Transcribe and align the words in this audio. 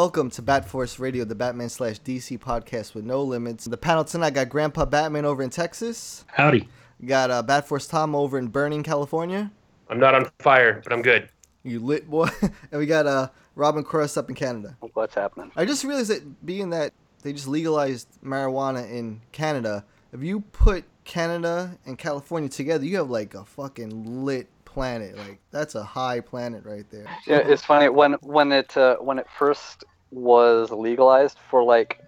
Welcome 0.00 0.30
to 0.30 0.40
Bat 0.40 0.64
Force 0.64 0.98
Radio, 0.98 1.26
the 1.26 1.34
Batman 1.34 1.68
slash 1.68 2.00
DC 2.00 2.38
podcast 2.38 2.94
with 2.94 3.04
no 3.04 3.22
limits. 3.22 3.66
The 3.66 3.76
panel 3.76 4.02
tonight 4.02 4.30
got 4.30 4.48
Grandpa 4.48 4.86
Batman 4.86 5.26
over 5.26 5.42
in 5.42 5.50
Texas, 5.50 6.24
Howdy. 6.28 6.66
got 7.04 7.30
uh, 7.30 7.42
Bat 7.42 7.68
Force 7.68 7.86
Tom 7.86 8.14
over 8.14 8.38
in 8.38 8.48
Burning, 8.48 8.82
California. 8.82 9.52
I'm 9.90 10.00
not 10.00 10.14
on 10.14 10.30
fire, 10.38 10.80
but 10.82 10.94
I'm 10.94 11.02
good. 11.02 11.28
You 11.64 11.80
lit 11.80 12.08
boy, 12.08 12.30
and 12.40 12.80
we 12.80 12.86
got 12.86 13.06
uh, 13.06 13.28
Robin 13.56 13.84
Cross 13.84 14.16
up 14.16 14.30
in 14.30 14.34
Canada. 14.34 14.74
What's 14.94 15.14
happening? 15.14 15.52
I 15.54 15.66
just 15.66 15.84
realized 15.84 16.08
that 16.08 16.46
being 16.46 16.70
that 16.70 16.94
they 17.22 17.34
just 17.34 17.46
legalized 17.46 18.08
marijuana 18.24 18.90
in 18.90 19.20
Canada, 19.32 19.84
if 20.14 20.22
you 20.22 20.40
put 20.40 20.84
Canada 21.04 21.76
and 21.84 21.98
California 21.98 22.48
together, 22.48 22.86
you 22.86 22.96
have 22.96 23.10
like 23.10 23.34
a 23.34 23.44
fucking 23.44 24.24
lit 24.24 24.48
planet. 24.72 25.16
Like 25.16 25.40
that's 25.50 25.74
a 25.74 25.82
high 25.82 26.20
planet 26.20 26.64
right 26.64 26.88
there. 26.90 27.06
Yeah, 27.26 27.38
it's 27.38 27.64
funny 27.64 27.88
when 27.88 28.14
when 28.22 28.52
it 28.52 28.76
uh, 28.76 28.96
when 28.96 29.18
it 29.18 29.26
first 29.38 29.84
was 30.10 30.70
legalized 30.70 31.38
for 31.50 31.62
like 31.62 31.98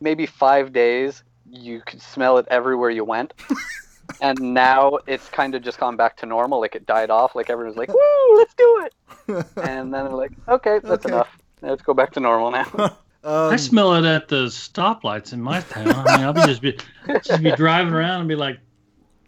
maybe 0.00 0.26
five 0.26 0.72
days, 0.72 1.22
you 1.50 1.82
could 1.86 2.02
smell 2.02 2.38
it 2.38 2.46
everywhere 2.50 2.90
you 2.90 3.04
went, 3.04 3.34
and 4.20 4.54
now 4.54 4.98
it's 5.06 5.28
kind 5.28 5.54
of 5.54 5.62
just 5.62 5.78
gone 5.78 5.96
back 5.96 6.16
to 6.18 6.26
normal. 6.26 6.60
Like 6.60 6.74
it 6.74 6.86
died 6.86 7.10
off. 7.10 7.34
Like 7.34 7.50
everyone's 7.50 7.76
like, 7.76 7.92
"Woo, 7.92 8.36
let's 8.38 8.54
do 8.54 8.86
it!" 8.86 8.94
And 9.62 9.92
then 9.92 10.04
they're 10.04 10.14
like, 10.16 10.32
"Okay, 10.48 10.80
that's 10.88 11.04
Okay. 11.04 11.14
enough. 11.14 11.28
Let's 11.60 11.82
go 11.82 11.94
back 11.94 12.12
to 12.12 12.20
normal 12.20 12.50
now." 12.50 12.96
Um, 13.24 13.52
I 13.52 13.56
smell 13.56 13.94
it 13.94 14.04
at 14.04 14.26
the 14.26 14.46
stoplights 14.46 15.32
in 15.32 15.40
my 15.40 15.60
town. 15.60 15.94
I 15.94 16.08
mean, 16.08 16.24
I'll 16.24 16.32
be 16.32 16.42
just 16.42 16.60
be 16.60 16.76
just 17.22 17.40
be 17.40 17.52
driving 17.52 17.94
around 17.94 18.18
and 18.18 18.28
be 18.28 18.34
like, 18.34 18.58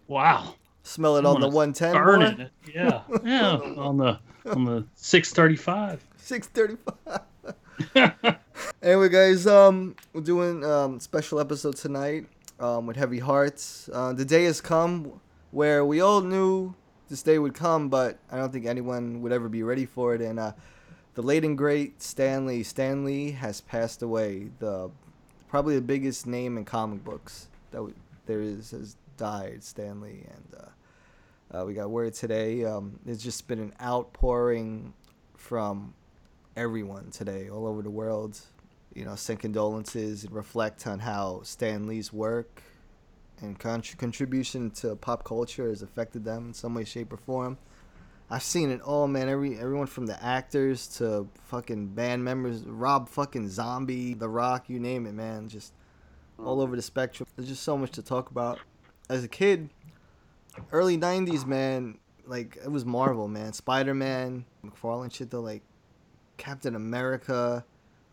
"Wow, 0.08 0.56
smell 0.84 1.16
it 1.16 1.26
on 1.26 1.40
the 1.40 1.48
110. 1.48 1.92
burning 1.94 2.36
boy. 2.36 2.42
it." 2.44 2.50
Yeah, 2.74 3.02
yeah, 3.24 3.56
on 3.76 3.96
the 3.98 4.18
on 4.46 4.64
the 4.64 4.86
six 4.94 5.32
thirty 5.32 5.56
five. 5.56 6.04
635. 6.18 7.20
anyway, 8.82 9.08
guys, 9.08 9.46
um, 9.46 9.96
we're 10.12 10.20
doing 10.22 10.64
um 10.64 11.00
special 11.00 11.40
episode 11.40 11.76
tonight, 11.76 12.26
um, 12.60 12.86
with 12.86 12.96
heavy 12.96 13.18
hearts. 13.18 13.88
Uh, 13.92 14.12
the 14.12 14.24
day 14.24 14.44
has 14.44 14.60
come 14.60 15.20
where 15.50 15.84
we 15.84 16.00
all 16.00 16.20
knew 16.20 16.74
this 17.08 17.22
day 17.22 17.38
would 17.38 17.54
come, 17.54 17.88
but 17.88 18.18
I 18.30 18.36
don't 18.38 18.52
think 18.52 18.66
anyone 18.66 19.22
would 19.22 19.32
ever 19.32 19.48
be 19.48 19.62
ready 19.62 19.86
for 19.86 20.14
it. 20.14 20.20
And 20.20 20.38
uh, 20.40 20.52
the 21.14 21.22
late 21.22 21.44
and 21.44 21.56
great 21.58 22.02
Stan 22.02 22.46
Lee 22.46 22.62
Stanley 22.62 23.32
has 23.32 23.60
passed 23.60 24.02
away. 24.02 24.48
The 24.58 24.90
probably 25.48 25.74
the 25.76 25.82
biggest 25.82 26.26
name 26.26 26.56
in 26.56 26.64
comic 26.64 27.04
books 27.04 27.48
that 27.70 27.78
w- 27.78 27.94
there 28.26 28.40
is 28.40 28.70
has 28.72 28.96
died. 29.16 29.62
Stan 29.62 30.00
Lee 30.00 30.24
and. 30.28 30.44
Uh, 30.58 30.66
uh, 31.50 31.64
we 31.64 31.74
got 31.74 31.90
word 31.90 32.14
today. 32.14 32.64
Um, 32.64 32.98
there's 33.04 33.22
just 33.22 33.46
been 33.46 33.58
an 33.58 33.72
outpouring 33.82 34.92
from 35.36 35.94
everyone 36.56 37.10
today, 37.10 37.48
all 37.48 37.66
over 37.66 37.82
the 37.82 37.90
world. 37.90 38.38
You 38.94 39.04
know, 39.04 39.14
send 39.16 39.40
condolences 39.40 40.24
and 40.24 40.32
reflect 40.32 40.86
on 40.86 41.00
how 41.00 41.40
Stan 41.42 41.86
Lee's 41.86 42.12
work 42.12 42.62
and 43.40 43.58
con- 43.58 43.82
contribution 43.98 44.70
to 44.70 44.96
pop 44.96 45.24
culture 45.24 45.68
has 45.68 45.82
affected 45.82 46.24
them 46.24 46.48
in 46.48 46.54
some 46.54 46.74
way, 46.74 46.84
shape, 46.84 47.12
or 47.12 47.16
form. 47.16 47.58
I've 48.30 48.42
seen 48.42 48.70
it 48.70 48.80
all, 48.80 49.06
man. 49.06 49.28
Every 49.28 49.58
everyone 49.58 49.86
from 49.86 50.06
the 50.06 50.22
actors 50.24 50.86
to 50.98 51.28
fucking 51.44 51.88
band 51.88 52.24
members, 52.24 52.62
Rob 52.62 53.08
fucking 53.08 53.48
Zombie, 53.48 54.14
The 54.14 54.28
Rock, 54.28 54.68
you 54.68 54.80
name 54.80 55.06
it, 55.06 55.12
man. 55.12 55.48
Just 55.48 55.72
all 56.38 56.60
over 56.60 56.74
the 56.74 56.82
spectrum. 56.82 57.28
There's 57.36 57.48
just 57.48 57.62
so 57.62 57.76
much 57.76 57.90
to 57.92 58.02
talk 58.02 58.30
about. 58.30 58.58
As 59.10 59.22
a 59.22 59.28
kid, 59.28 59.68
early 60.72 60.96
'90s, 60.98 61.46
man, 61.46 61.98
like 62.26 62.56
it 62.62 62.70
was 62.70 62.84
Marvel, 62.84 63.28
man. 63.28 63.52
Spider 63.52 63.94
Man, 63.94 64.44
McFarlane 64.64 65.12
shit 65.12 65.30
though, 65.30 65.40
like 65.40 65.62
Captain 66.36 66.74
America, 66.74 67.64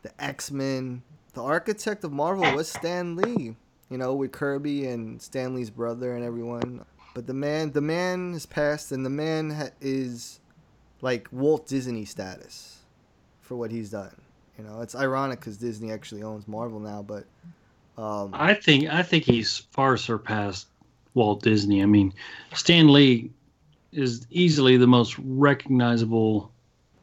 the 0.02 0.24
X 0.24 0.52
Men. 0.52 1.04
The 1.34 1.42
architect 1.44 2.04
of 2.04 2.12
Marvel 2.12 2.56
was 2.56 2.70
Stan 2.70 3.16
Lee. 3.16 3.56
You 3.90 3.98
know, 3.98 4.16
with 4.16 4.32
Kirby 4.32 4.88
and 4.88 5.22
Stan 5.22 5.54
Lee's 5.54 5.70
brother 5.70 6.16
and 6.16 6.24
everyone. 6.24 6.86
But 7.14 7.28
the 7.28 7.34
man, 7.34 7.72
the 7.72 7.82
man 7.82 8.34
has 8.34 8.46
passed, 8.46 8.94
and 8.94 9.06
the 9.06 9.10
man 9.10 9.50
ha- 9.50 9.70
is 9.82 10.40
like 11.02 11.28
Walt 11.32 11.68
Disney 11.68 12.06
status 12.06 12.80
for 13.42 13.56
what 13.58 13.70
he's 13.70 13.90
done. 13.90 14.16
You 14.58 14.64
know, 14.64 14.82
it's 14.82 14.96
ironic 14.96 15.40
because 15.40 15.58
Disney 15.58 15.92
actually 15.92 16.24
owns 16.24 16.48
Marvel 16.48 16.80
now, 16.80 17.02
but 17.02 17.26
um, 17.98 18.32
I 18.34 18.54
think 18.54 18.90
I 18.90 19.04
think 19.04 19.26
he's 19.26 19.58
far 19.72 19.98
surpassed 19.98 20.68
Walt 21.14 21.44
Disney. 21.44 21.82
I 21.82 21.86
mean, 21.86 22.14
Stan 22.54 22.92
Lee 22.92 23.32
is 23.92 24.26
easily 24.30 24.78
the 24.78 24.88
most 24.88 25.18
recognizable 25.20 26.52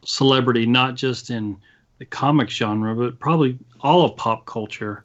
celebrity, 0.03 0.65
not 0.65 0.95
just 0.95 1.29
in 1.29 1.57
the 1.99 2.05
comic 2.05 2.49
genre, 2.49 2.95
but 2.95 3.19
probably 3.19 3.57
all 3.81 4.03
of 4.05 4.15
pop 4.15 4.45
culture. 4.45 5.03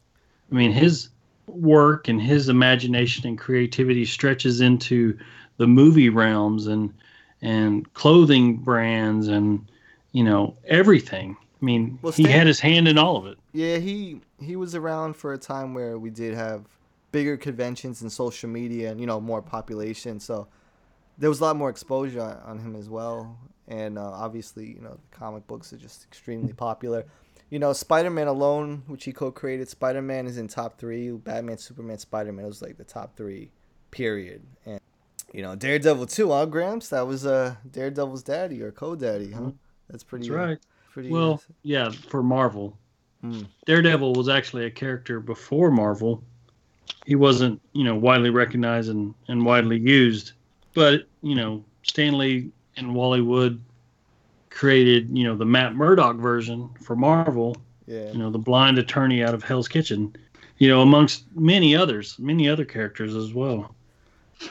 I 0.51 0.55
mean, 0.55 0.73
his 0.73 1.09
work 1.47 2.09
and 2.09 2.21
his 2.21 2.49
imagination 2.49 3.27
and 3.27 3.39
creativity 3.39 4.05
stretches 4.05 4.61
into 4.61 5.19
the 5.59 5.67
movie 5.67 6.09
realms 6.09 6.67
and 6.67 6.93
and 7.43 7.93
clothing 7.93 8.57
brands 8.57 9.29
and 9.29 9.65
you 10.13 10.25
know 10.25 10.57
everything. 10.67 11.37
I 11.61 11.65
mean, 11.65 11.99
Well, 12.03 12.13
he 12.13 12.25
had 12.25 12.47
his 12.47 12.61
hand 12.61 12.89
in 12.89 12.99
all 12.99 13.17
of 13.17 13.27
it. 13.27 13.39
Yeah, 13.53 13.77
he 13.77 14.21
he 14.41 14.57
was 14.57 14.75
around 14.75 15.17
for 15.17 15.33
a 15.33 15.39
time 15.39 15.75
where 15.75 15.99
we 15.99 16.11
did 16.11 16.35
have 16.35 16.65
bigger 17.15 17.37
conventions 17.37 18.03
and 18.03 18.11
social 18.11 18.51
media 18.51 18.91
and 18.91 19.01
you 19.01 19.07
know 19.07 19.21
more 19.21 19.41
population, 19.41 20.19
so 20.19 20.49
there 21.17 21.29
was 21.29 21.41
a 21.41 21.45
lot 21.45 21.55
more 21.55 21.71
exposure 21.71 22.21
on, 22.21 22.37
on 22.45 22.59
him 22.59 22.75
as 22.75 22.91
well. 22.91 23.39
And 23.69 23.97
uh, 23.97 24.11
obviously, 24.11 24.67
you 24.67 24.81
know, 24.81 24.99
the 25.01 25.17
comic 25.17 25.47
books 25.47 25.73
are 25.73 25.77
just 25.77 26.05
extremely 26.05 26.53
popular. 26.53 27.05
You 27.51 27.61
know, 27.61 27.73
Spider-Man 27.73 28.27
alone, 28.27 28.83
which 28.89 29.05
he 29.05 29.13
co-created, 29.13 29.69
Spider-Man 29.69 30.27
is 30.27 30.39
in 30.39 30.49
top 30.49 30.77
three. 30.77 31.11
Batman, 31.13 31.57
Superman, 31.57 31.99
Spider-Man 31.99 32.47
was 32.47 32.61
like 32.61 32.77
the 32.77 32.85
top 32.85 33.17
three, 33.17 33.53
period. 33.93 34.43
And 34.67 34.81
you 35.33 35.43
know, 35.43 35.55
Daredevil 35.55 36.07
too, 36.07 36.31
huh, 36.31 36.47
Gramps? 36.47 36.89
That 36.89 37.07
was 37.07 37.25
uh 37.25 37.55
Daredevil's 37.71 38.25
daddy 38.25 38.61
or 38.61 38.73
co-daddy, 38.73 39.31
huh? 39.31 39.53
That's 39.89 40.03
pretty. 40.03 40.29
That's 40.29 40.37
right. 40.37 40.59
Pretty. 40.91 41.11
Well, 41.11 41.41
yeah, 41.63 41.91
for 41.91 42.25
Marvel. 42.25 42.77
Hmm. 43.21 43.43
Daredevil 43.67 44.15
was 44.15 44.29
actually 44.29 44.67
a 44.67 44.71
character 44.71 45.21
before 45.21 45.71
Marvel. 45.71 46.25
He 47.07 47.15
wasn't, 47.15 47.61
you 47.73 47.85
know, 47.85 47.95
widely 47.95 48.31
recognized 48.31 48.89
and, 48.91 49.15
and 49.29 49.45
widely 49.45 49.79
used. 49.79 50.33
But, 50.75 51.07
you 51.23 51.35
know, 51.35 51.65
Stan 51.83 52.17
Lee 52.19 52.51
and 52.77 52.95
Wally 52.95 53.21
Wood 53.21 53.61
created, 54.51 55.17
you 55.17 55.25
know, 55.25 55.37
the 55.37 55.45
Matt 55.45 55.75
Murdock 55.75 56.17
version 56.17 56.71
for 56.83 56.97
Marvel, 56.97 57.57
yeah. 57.87 58.11
you 58.11 58.19
know, 58.19 58.31
the 58.31 58.39
blind 58.39 58.79
attorney 58.79 59.23
out 59.23 59.35
of 59.35 59.43
Hell's 59.43 59.69
Kitchen, 59.69 60.15
you 60.59 60.69
know, 60.69 60.81
amongst 60.81 61.25
many 61.35 61.77
others, 61.77 62.17
many 62.19 62.49
other 62.49 62.65
characters 62.65 63.15
as 63.15 63.35
well. 63.35 63.75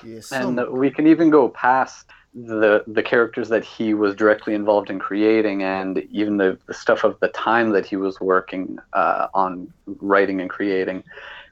Yeah, 0.03 0.19
so 0.21 0.47
and 0.47 0.69
we 0.71 0.89
can 0.91 1.07
even 1.07 1.29
go 1.29 1.49
past 1.49 2.07
the 2.33 2.83
the 2.87 3.03
characters 3.03 3.49
that 3.49 3.63
he 3.63 3.93
was 3.93 4.15
directly 4.15 4.55
involved 4.55 4.89
in 4.89 4.97
creating 4.97 5.61
and 5.61 5.99
even 6.11 6.37
the, 6.37 6.57
the 6.65 6.73
stuff 6.73 7.03
of 7.03 7.19
the 7.19 7.27
time 7.27 7.69
that 7.71 7.85
he 7.85 7.95
was 7.95 8.19
working 8.19 8.79
uh, 8.93 9.27
on 9.35 9.71
writing 9.85 10.41
and 10.41 10.49
creating 10.49 11.03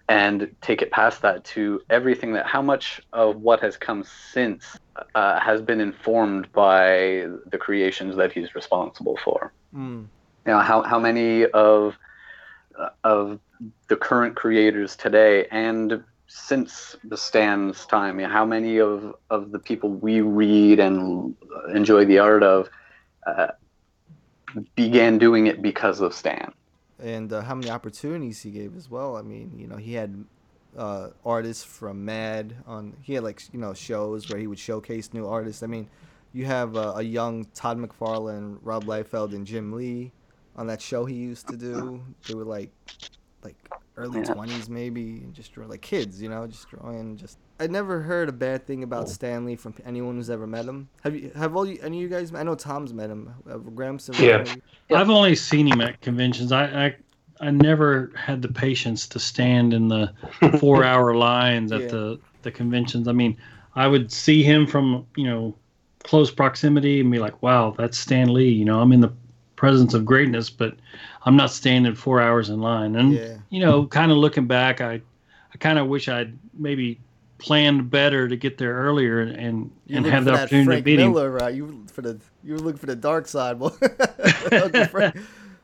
and 0.10 0.54
take 0.62 0.82
it 0.82 0.92
past 0.92 1.22
that 1.22 1.44
to 1.44 1.82
everything 1.90 2.34
that 2.34 2.46
how 2.46 2.62
much 2.62 3.02
of 3.14 3.38
what 3.38 3.60
has 3.62 3.78
come 3.78 4.04
since 4.34 4.78
uh, 5.16 5.40
has 5.40 5.62
been 5.62 5.80
informed 5.80 6.52
by 6.52 7.28
the 7.48 7.58
creations 7.58 8.16
that 8.16 8.32
he's 8.32 8.56
responsible 8.56 9.18
for 9.24 9.54
Mm. 9.74 10.08
you 10.46 10.52
know 10.52 10.60
how, 10.60 10.82
how 10.82 11.00
many 11.00 11.46
of 11.46 11.96
uh, 12.78 12.90
of 13.06 13.40
the 13.88 13.96
current 13.96 14.36
creators 14.36 14.98
today 14.98 15.48
and 15.50 16.04
since 16.34 16.96
the 17.04 17.18
Stan's 17.18 17.86
time, 17.86 18.18
you 18.18 18.26
know, 18.26 18.32
how 18.32 18.46
many 18.46 18.78
of, 18.78 19.14
of 19.30 19.52
the 19.52 19.60
people 19.60 19.90
we 19.90 20.22
read 20.22 20.80
and 20.80 21.36
enjoy 21.76 22.06
the 22.06 22.20
art 22.20 22.42
of, 22.42 22.70
uh, 23.28 23.48
began 24.76 25.18
doing 25.18 25.48
it 25.48 25.62
because 25.62 26.00
of 26.00 26.14
Stan. 26.14 26.54
And 27.02 27.32
uh, 27.34 27.42
how 27.42 27.56
many 27.56 27.70
opportunities 27.70 28.42
he 28.42 28.52
gave 28.52 28.76
as 28.76 28.90
well. 28.90 29.18
I 29.18 29.22
mean, 29.22 29.58
you 29.58 29.68
know, 29.68 29.78
he 29.78 29.94
had 29.94 30.24
uh, 30.78 31.10
artists 31.26 31.64
from 31.64 32.06
Mad 32.06 32.56
on. 32.66 32.96
He 33.02 33.14
had 33.16 33.24
like 33.24 33.42
you 33.52 33.60
know 33.60 33.74
shows 33.74 34.30
where 34.30 34.40
he 34.40 34.48
would 34.48 34.60
showcase 34.60 35.14
new 35.14 35.28
artists. 35.28 35.64
I 35.64 35.68
mean, 35.68 35.90
you 36.34 36.46
have 36.46 36.76
uh, 36.78 36.94
a 36.96 37.02
young 37.04 37.46
Todd 37.54 37.78
McFarlane, 37.78 38.60
Rob 38.62 38.86
Liefeld, 38.86 39.34
and 39.34 39.46
Jim 39.46 39.74
Lee 39.74 40.12
on 40.56 40.68
that 40.68 40.82
show 40.82 41.06
he 41.06 41.16
used 41.16 41.48
to 41.48 41.58
do. 41.58 42.04
They 42.28 42.34
were 42.36 42.46
like 42.46 42.72
like 43.44 43.58
early 43.98 44.22
Yeah. 44.22 44.34
twenties 44.34 44.70
maybe, 44.70 45.18
and 45.24 45.34
just 45.34 45.52
draw 45.54 45.66
like 45.66 45.82
kids, 45.82 46.22
you 46.22 46.30
know, 46.30 46.48
just 46.48 46.70
drawing. 46.70 47.18
Just 47.18 47.38
I 47.62 47.68
never 47.68 48.02
heard 48.02 48.28
a 48.28 48.32
bad 48.32 48.66
thing 48.66 48.82
about 48.82 49.08
Stan 49.08 49.46
Lee 49.46 49.56
from 49.56 49.76
anyone 49.86 50.16
who's 50.16 50.32
ever 50.32 50.48
met 50.48 50.66
him. 50.66 50.90
Have 51.04 51.16
you? 51.16 51.32
Have 51.36 51.56
all 51.56 51.66
you? 51.66 51.78
Any 51.84 51.98
of 51.98 52.02
you 52.02 52.10
guys? 52.10 52.34
I 52.34 52.42
know 52.42 52.56
Tom's 52.56 52.92
met 52.92 53.10
him. 53.12 53.32
Uh, 53.48 53.58
Gramson. 53.58 54.18
Yeah. 54.20 54.38
maybe? 54.40 54.62
I've 54.96 55.12
only 55.12 55.36
seen 55.36 55.68
him 55.68 55.80
at 55.80 56.02
conventions. 56.02 56.52
I, 56.52 56.66
I 56.88 56.96
I 57.40 57.52
never 57.52 58.12
had 58.16 58.42
the 58.42 58.48
patience 58.48 59.08
to 59.10 59.20
stand 59.20 59.74
in 59.74 59.90
the 59.90 60.12
four 60.60 60.84
hour 60.84 61.14
lines 61.16 61.72
at 61.72 61.82
Yeah. 61.82 61.88
the 61.88 62.20
the 62.42 62.52
conventions. 62.52 63.08
I 63.08 63.12
mean, 63.12 63.38
I 63.76 63.86
would 63.88 64.12
see 64.12 64.42
him 64.42 64.66
from 64.66 65.06
you 65.16 65.26
know 65.26 65.54
close 66.04 66.32
proximity 66.32 67.00
and 67.00 67.12
be 67.12 67.20
like, 67.20 67.44
"Wow, 67.44 67.76
that's 67.78 67.98
Stan 68.00 68.34
Lee." 68.34 68.50
You 68.50 68.66
know, 68.66 68.80
I'm 68.82 68.92
in 68.92 69.02
the 69.02 69.14
presence 69.56 69.94
of 69.94 70.04
greatness, 70.04 70.50
but 70.50 70.76
I'm 71.28 71.36
not 71.36 71.52
standing 71.52 71.94
four 71.94 72.20
hours 72.20 72.50
in 72.50 72.60
line. 72.60 72.96
And 72.96 73.14
Yeah. 73.14 73.38
you 73.52 73.60
know, 73.60 73.86
kind 73.86 74.12
of 74.12 74.18
looking 74.18 74.48
back, 74.48 74.82
I 74.82 74.94
I 75.54 75.58
kind 75.60 75.78
of 75.78 75.86
wish 75.88 76.08
I'd 76.10 76.36
maybe 76.56 77.00
planned 77.42 77.90
better 77.90 78.28
to 78.28 78.36
get 78.38 78.58
there 78.58 78.74
earlier 78.74 79.20
and 79.20 79.36
and, 79.36 79.72
and 79.90 80.06
have 80.06 80.26
the 80.26 80.34
opportunity 80.34 80.66
Frank 80.66 80.86
to 80.86 80.92
meet 80.92 81.00
him. 81.00 81.12
Miller, 81.12 81.32
right? 81.32 81.54
You 81.54 81.66
were 81.66 81.74
for 81.92 82.02
the 82.02 82.20
you 82.44 82.54
were 82.54 82.60
looking 82.60 82.80
for 82.80 82.86
the 82.86 82.96
dark 82.96 83.28
side, 83.28 83.60
boy. 83.60 83.72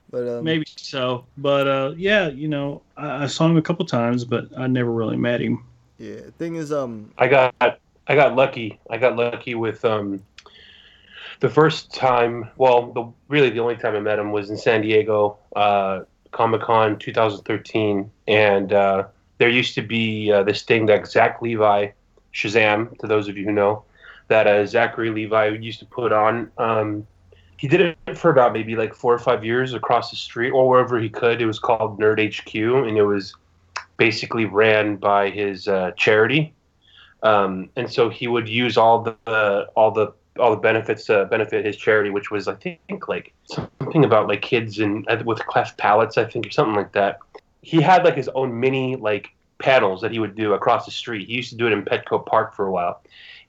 But 0.09 0.27
um, 0.27 0.43
Maybe 0.45 0.65
so, 0.77 1.25
but 1.37 1.67
uh, 1.67 1.93
yeah, 1.97 2.29
you 2.29 2.47
know, 2.47 2.81
I, 2.95 3.23
I 3.23 3.27
saw 3.27 3.45
him 3.45 3.57
a 3.57 3.61
couple 3.61 3.85
times, 3.85 4.23
but 4.23 4.47
I 4.57 4.67
never 4.67 4.91
really 4.91 5.17
met 5.17 5.41
him. 5.41 5.65
yeah. 5.97 6.21
Thing 6.37 6.55
is, 6.55 6.71
um, 6.71 7.11
I 7.17 7.27
got 7.27 7.53
I 7.59 8.15
got 8.15 8.35
lucky. 8.35 8.79
I 8.89 8.97
got 8.97 9.17
lucky 9.17 9.55
with 9.55 9.83
um 9.83 10.23
the 11.41 11.49
first 11.49 11.93
time. 11.93 12.49
Well, 12.55 12.93
the 12.93 13.11
really 13.27 13.49
the 13.49 13.59
only 13.59 13.75
time 13.75 13.95
I 13.95 13.99
met 13.99 14.17
him 14.17 14.31
was 14.31 14.49
in 14.49 14.57
San 14.57 14.81
Diego, 14.81 15.37
uh, 15.55 16.01
Comic 16.31 16.61
Con 16.61 16.97
2013, 16.97 18.09
and 18.27 18.71
uh, 18.71 19.07
there 19.37 19.49
used 19.49 19.75
to 19.75 19.81
be 19.81 20.31
uh, 20.31 20.43
this 20.43 20.63
thing 20.63 20.85
that 20.87 21.07
Zach 21.07 21.41
Levi, 21.41 21.89
Shazam, 22.33 22.97
to 22.99 23.07
those 23.07 23.27
of 23.27 23.37
you 23.37 23.45
who 23.45 23.51
know, 23.51 23.83
that 24.27 24.47
uh, 24.47 24.65
Zachary 24.65 25.09
Levi 25.09 25.49
used 25.49 25.79
to 25.79 25.85
put 25.85 26.11
on. 26.11 26.51
Um, 26.57 27.07
he 27.57 27.67
did 27.67 27.97
it 28.07 28.17
for 28.17 28.29
about 28.29 28.53
maybe 28.53 28.75
like 28.75 28.93
four 28.93 29.13
or 29.13 29.19
five 29.19 29.43
years 29.43 29.73
across 29.73 30.11
the 30.11 30.15
street 30.15 30.51
or 30.51 30.67
wherever 30.69 30.99
he 30.99 31.09
could. 31.09 31.41
It 31.41 31.47
was 31.47 31.59
called 31.59 31.99
Nerd 31.99 32.19
HQ, 32.19 32.53
and 32.87 32.97
it 32.97 33.03
was 33.03 33.33
basically 33.97 34.45
ran 34.45 34.97
by 34.97 35.29
his 35.29 35.67
uh, 35.67 35.91
charity 35.97 36.53
um, 37.23 37.69
and 37.75 37.91
so 37.91 38.09
he 38.09 38.27
would 38.27 38.47
use 38.47 38.77
all 38.77 39.01
the 39.01 39.15
uh, 39.25 39.65
all 39.75 39.91
the 39.91 40.13
all 40.39 40.51
the 40.51 40.57
benefits 40.57 41.05
to 41.05 41.25
benefit 41.25 41.65
his 41.65 41.75
charity, 41.75 42.09
which 42.09 42.29
was 42.29 42.47
I 42.47 42.55
think 42.55 43.07
like 43.07 43.33
something 43.45 44.05
about 44.05 44.27
like 44.27 44.41
kids 44.41 44.79
and 44.79 45.05
with 45.25 45.39
cleft 45.47 45.77
palates, 45.77 46.17
I 46.17 46.25
think, 46.25 46.47
or 46.47 46.51
something 46.51 46.75
like 46.75 46.91
that. 46.93 47.19
He 47.67 47.81
had 47.81 48.03
like 48.03 48.15
his 48.15 48.29
own 48.29 48.59
mini 48.59 48.95
like 48.95 49.33
panels 49.59 50.01
that 50.01 50.11
he 50.11 50.19
would 50.19 50.35
do 50.35 50.53
across 50.53 50.85
the 50.85 50.91
street. 50.91 51.27
He 51.27 51.35
used 51.35 51.49
to 51.49 51.57
do 51.57 51.67
it 51.67 51.73
in 51.73 51.83
Petco 51.83 52.25
Park 52.25 52.55
for 52.55 52.67
a 52.67 52.71
while, 52.71 53.01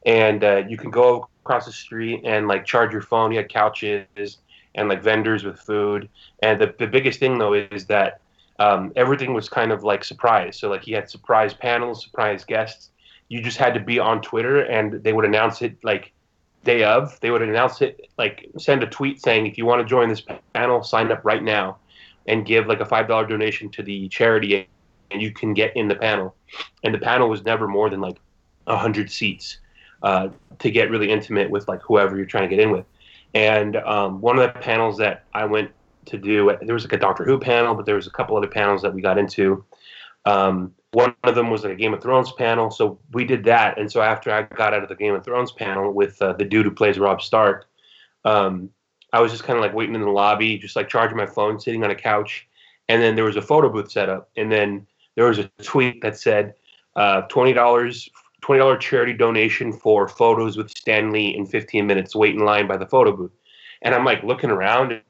and 0.06 0.42
uh, 0.42 0.62
you 0.68 0.76
can 0.76 0.90
go 0.90 1.28
across 1.44 1.66
the 1.66 1.72
street 1.72 2.22
and 2.24 2.48
like 2.48 2.64
charge 2.64 2.92
your 2.92 3.02
phone. 3.02 3.30
He 3.30 3.36
had 3.36 3.48
couches 3.48 4.38
and 4.74 4.88
like 4.88 5.02
vendors 5.02 5.44
with 5.44 5.58
food. 5.60 6.08
And 6.42 6.60
the 6.60 6.74
the 6.78 6.86
biggest 6.86 7.20
thing 7.20 7.38
though 7.38 7.54
is 7.54 7.86
that 7.86 8.20
um, 8.58 8.92
everything 8.96 9.34
was 9.34 9.48
kind 9.48 9.70
of 9.70 9.84
like 9.84 10.02
surprise. 10.04 10.58
So 10.58 10.68
like 10.68 10.82
he 10.82 10.92
had 10.92 11.08
surprise 11.08 11.54
panels, 11.54 12.02
surprise 12.02 12.44
guests 12.44 12.90
you 13.28 13.42
just 13.42 13.58
had 13.58 13.74
to 13.74 13.80
be 13.80 13.98
on 13.98 14.20
Twitter 14.22 14.60
and 14.60 15.02
they 15.04 15.12
would 15.12 15.24
announce 15.24 15.62
it 15.62 15.76
like 15.82 16.12
day 16.64 16.82
of. 16.82 17.18
They 17.20 17.30
would 17.30 17.42
announce 17.42 17.80
it 17.82 18.08
like 18.16 18.48
send 18.58 18.82
a 18.82 18.86
tweet 18.86 19.22
saying 19.22 19.46
if 19.46 19.58
you 19.58 19.66
want 19.66 19.80
to 19.80 19.88
join 19.88 20.08
this 20.08 20.22
panel, 20.54 20.82
sign 20.82 21.12
up 21.12 21.24
right 21.24 21.42
now 21.42 21.76
and 22.28 22.46
give 22.46 22.66
like 22.66 22.80
a 22.80 22.84
five 22.84 23.08
dollar 23.08 23.26
donation 23.26 23.68
to 23.70 23.82
the 23.82 24.08
charity 24.08 24.68
and 25.10 25.20
you 25.20 25.32
can 25.32 25.54
get 25.54 25.74
in 25.76 25.88
the 25.88 25.96
panel. 25.96 26.36
And 26.84 26.94
the 26.94 26.98
panel 26.98 27.28
was 27.28 27.44
never 27.44 27.66
more 27.66 27.90
than 27.90 28.00
like 28.00 28.18
hundred 28.68 29.10
seats 29.10 29.58
uh, 30.02 30.28
to 30.58 30.70
get 30.70 30.90
really 30.90 31.10
intimate 31.10 31.50
with 31.50 31.66
like 31.66 31.80
whoever 31.82 32.16
you're 32.16 32.26
trying 32.26 32.48
to 32.48 32.54
get 32.54 32.62
in 32.62 32.70
with. 32.70 32.84
And 33.34 33.76
um, 33.76 34.20
one 34.20 34.38
of 34.38 34.42
the 34.42 34.60
panels 34.60 34.98
that 34.98 35.24
I 35.34 35.46
went 35.46 35.70
to 36.06 36.18
do, 36.18 36.54
there 36.62 36.74
was 36.74 36.84
like 36.84 36.92
a 36.92 36.98
Doctor 36.98 37.24
Who 37.24 37.38
panel, 37.38 37.74
but 37.74 37.86
there 37.86 37.94
was 37.94 38.06
a 38.06 38.10
couple 38.10 38.36
other 38.36 38.46
panels 38.46 38.82
that 38.82 38.92
we 38.94 39.00
got 39.00 39.18
into. 39.18 39.64
Um, 40.26 40.74
one 40.92 41.14
of 41.24 41.34
them 41.34 41.50
was 41.50 41.64
like 41.64 41.72
a 41.72 41.76
Game 41.76 41.94
of 41.94 42.02
Thrones 42.02 42.32
panel, 42.32 42.70
so 42.70 42.98
we 43.12 43.24
did 43.24 43.44
that. 43.44 43.78
And 43.78 43.90
so 43.90 44.00
after 44.00 44.30
I 44.30 44.42
got 44.42 44.74
out 44.74 44.82
of 44.82 44.88
the 44.88 44.94
Game 44.94 45.14
of 45.14 45.24
Thrones 45.24 45.52
panel 45.52 45.92
with 45.92 46.20
uh, 46.20 46.34
the 46.34 46.44
dude 46.44 46.64
who 46.64 46.70
plays 46.70 46.98
Robb 46.98 47.20
Stark, 47.22 47.66
um, 48.24 48.70
I 49.12 49.20
was 49.20 49.32
just 49.32 49.44
kind 49.44 49.58
of 49.58 49.62
like 49.62 49.74
waiting 49.74 49.94
in 49.94 50.02
the 50.02 50.10
lobby, 50.10 50.58
just 50.58 50.76
like 50.76 50.88
charging 50.88 51.16
my 51.16 51.26
phone, 51.26 51.58
sitting 51.58 51.82
on 51.84 51.90
a 51.90 51.94
couch, 51.94 52.46
and 52.88 53.02
then 53.02 53.14
there 53.14 53.24
was 53.24 53.36
a 53.36 53.42
photo 53.42 53.68
booth 53.68 53.90
set 53.90 54.08
up, 54.08 54.30
and 54.36 54.52
then 54.52 54.86
there 55.16 55.26
was 55.26 55.38
a 55.38 55.50
tweet 55.62 56.02
that 56.02 56.18
said 56.18 56.54
uh, 56.96 57.22
twenty 57.22 57.52
dollars. 57.52 58.08
Twenty 58.40 58.60
dollar 58.60 58.76
charity 58.76 59.12
donation 59.12 59.72
for 59.72 60.06
photos 60.06 60.56
with 60.56 60.70
Stan 60.70 61.10
Lee 61.10 61.34
in 61.36 61.44
15 61.44 61.84
minutes. 61.84 62.14
Wait 62.14 62.36
in 62.36 62.44
line 62.44 62.68
by 62.68 62.76
the 62.76 62.86
photo 62.86 63.14
booth, 63.14 63.32
and 63.82 63.94
I'm 63.94 64.04
like 64.04 64.22
looking 64.22 64.50
around, 64.50 65.00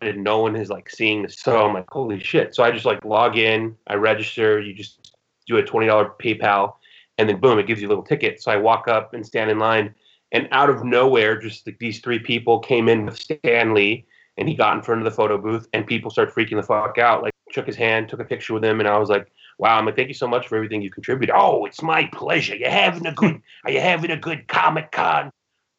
and 0.00 0.24
no 0.24 0.38
one 0.38 0.56
is 0.56 0.70
like 0.70 0.88
seeing 0.88 1.22
this. 1.22 1.38
So 1.38 1.66
I'm 1.66 1.74
like, 1.74 1.84
holy 1.90 2.18
shit! 2.20 2.54
So 2.54 2.64
I 2.64 2.70
just 2.70 2.86
like 2.86 3.04
log 3.04 3.36
in, 3.36 3.76
I 3.86 3.94
register. 3.94 4.60
You 4.60 4.72
just 4.72 5.14
do 5.46 5.58
a 5.58 5.62
twenty 5.62 5.88
dollar 5.88 6.12
PayPal, 6.18 6.76
and 7.18 7.28
then 7.28 7.38
boom, 7.38 7.58
it 7.58 7.66
gives 7.66 7.82
you 7.82 7.88
a 7.88 7.90
little 7.90 8.04
ticket. 8.04 8.42
So 8.42 8.50
I 8.50 8.56
walk 8.56 8.88
up 8.88 9.12
and 9.12 9.26
stand 9.26 9.50
in 9.50 9.58
line, 9.58 9.94
and 10.32 10.48
out 10.52 10.70
of 10.70 10.84
nowhere, 10.84 11.40
just 11.40 11.66
like 11.66 11.78
these 11.78 12.00
three 12.00 12.18
people 12.18 12.58
came 12.60 12.88
in 12.88 13.06
with 13.06 13.18
Stan 13.18 13.74
Lee, 13.74 14.06
and 14.36 14.48
he 14.48 14.54
got 14.54 14.76
in 14.76 14.82
front 14.82 15.00
of 15.00 15.04
the 15.04 15.10
photo 15.10 15.38
booth, 15.38 15.66
and 15.72 15.86
people 15.86 16.10
started 16.10 16.34
freaking 16.34 16.56
the 16.56 16.62
fuck 16.62 16.98
out. 16.98 17.22
Like 17.22 17.32
shook 17.50 17.66
his 17.66 17.76
hand, 17.76 18.08
took 18.08 18.20
a 18.20 18.24
picture 18.24 18.54
with 18.54 18.64
him, 18.64 18.80
and 18.80 18.88
I 18.88 18.98
was 18.98 19.08
like, 19.08 19.30
wow, 19.58 19.78
I'm 19.78 19.84
like, 19.84 19.96
thank 19.96 20.08
you 20.08 20.14
so 20.14 20.26
much 20.26 20.48
for 20.48 20.56
everything 20.56 20.80
you 20.80 20.90
contributed. 20.90 21.34
Oh, 21.36 21.66
it's 21.66 21.82
my 21.82 22.08
pleasure. 22.12 22.56
You're 22.56 22.70
having 22.70 23.06
a 23.06 23.12
good, 23.12 23.42
are 23.64 23.70
you 23.70 23.80
having 23.80 24.10
a 24.10 24.16
good 24.16 24.48
Comic 24.48 24.90
Con? 24.90 25.30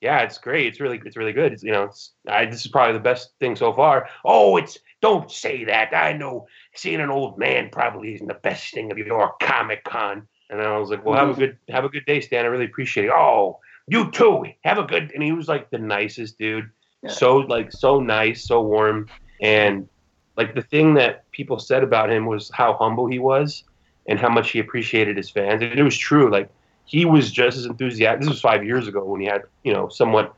Yeah, 0.01 0.19
it's 0.19 0.37
great. 0.37 0.67
It's 0.67 0.79
really, 0.79 1.01
it's 1.03 1.17
really 1.17 1.33
good. 1.33 1.53
It's, 1.53 1.63
you 1.63 1.71
know, 1.71 1.83
it's, 1.83 2.11
I, 2.27 2.45
this 2.45 2.65
is 2.65 2.71
probably 2.71 2.93
the 2.93 2.99
best 2.99 3.31
thing 3.39 3.55
so 3.55 3.73
far. 3.73 4.07
Oh, 4.25 4.57
it's, 4.57 4.77
don't 5.01 5.31
say 5.31 5.63
that. 5.65 5.95
I 5.95 6.13
know 6.13 6.47
seeing 6.75 7.01
an 7.01 7.09
old 7.09 7.37
man 7.37 7.69
probably 7.71 8.15
isn't 8.15 8.27
the 8.27 8.35
best 8.35 8.73
thing 8.73 8.91
of 8.91 8.97
your 8.97 9.33
Comic 9.41 9.83
Con. 9.83 10.27
And 10.49 10.61
I 10.61 10.77
was 10.77 10.89
like, 10.89 11.05
well, 11.05 11.17
have 11.17 11.29
a 11.29 11.31
mm-hmm. 11.31 11.39
good, 11.39 11.57
have 11.69 11.85
a 11.85 11.89
good 11.89 12.05
day, 12.05 12.21
Stan. 12.21 12.45
I 12.45 12.49
really 12.49 12.65
appreciate 12.65 13.05
it. 13.05 13.11
Oh, 13.11 13.59
you 13.87 14.11
too. 14.11 14.45
Have 14.63 14.77
a 14.77 14.83
good. 14.83 15.11
And 15.13 15.23
he 15.23 15.31
was 15.31 15.47
like 15.47 15.69
the 15.69 15.77
nicest 15.77 16.37
dude. 16.37 16.69
So 17.07 17.37
like 17.37 17.71
so 17.71 17.99
nice, 17.99 18.45
so 18.45 18.61
warm, 18.61 19.07
and 19.41 19.89
like 20.37 20.53
the 20.53 20.61
thing 20.61 20.93
that 20.95 21.29
people 21.31 21.57
said 21.57 21.83
about 21.83 22.11
him 22.11 22.27
was 22.27 22.51
how 22.53 22.73
humble 22.73 23.07
he 23.07 23.17
was 23.17 23.63
and 24.07 24.19
how 24.19 24.29
much 24.29 24.51
he 24.51 24.59
appreciated 24.59 25.17
his 25.17 25.29
fans. 25.29 25.63
And 25.63 25.79
it 25.79 25.83
was 25.83 25.97
true. 25.97 26.31
Like 26.31 26.49
he 26.85 27.05
was 27.05 27.31
just 27.31 27.57
as 27.57 27.65
enthusiastic. 27.65 28.21
This 28.21 28.29
was 28.29 28.41
five 28.41 28.63
years 28.63 28.87
ago 28.87 29.03
when 29.03 29.19
he 29.19 29.27
had, 29.27 29.43
you 29.63 29.73
know, 29.73 29.89
somewhat 29.89 30.35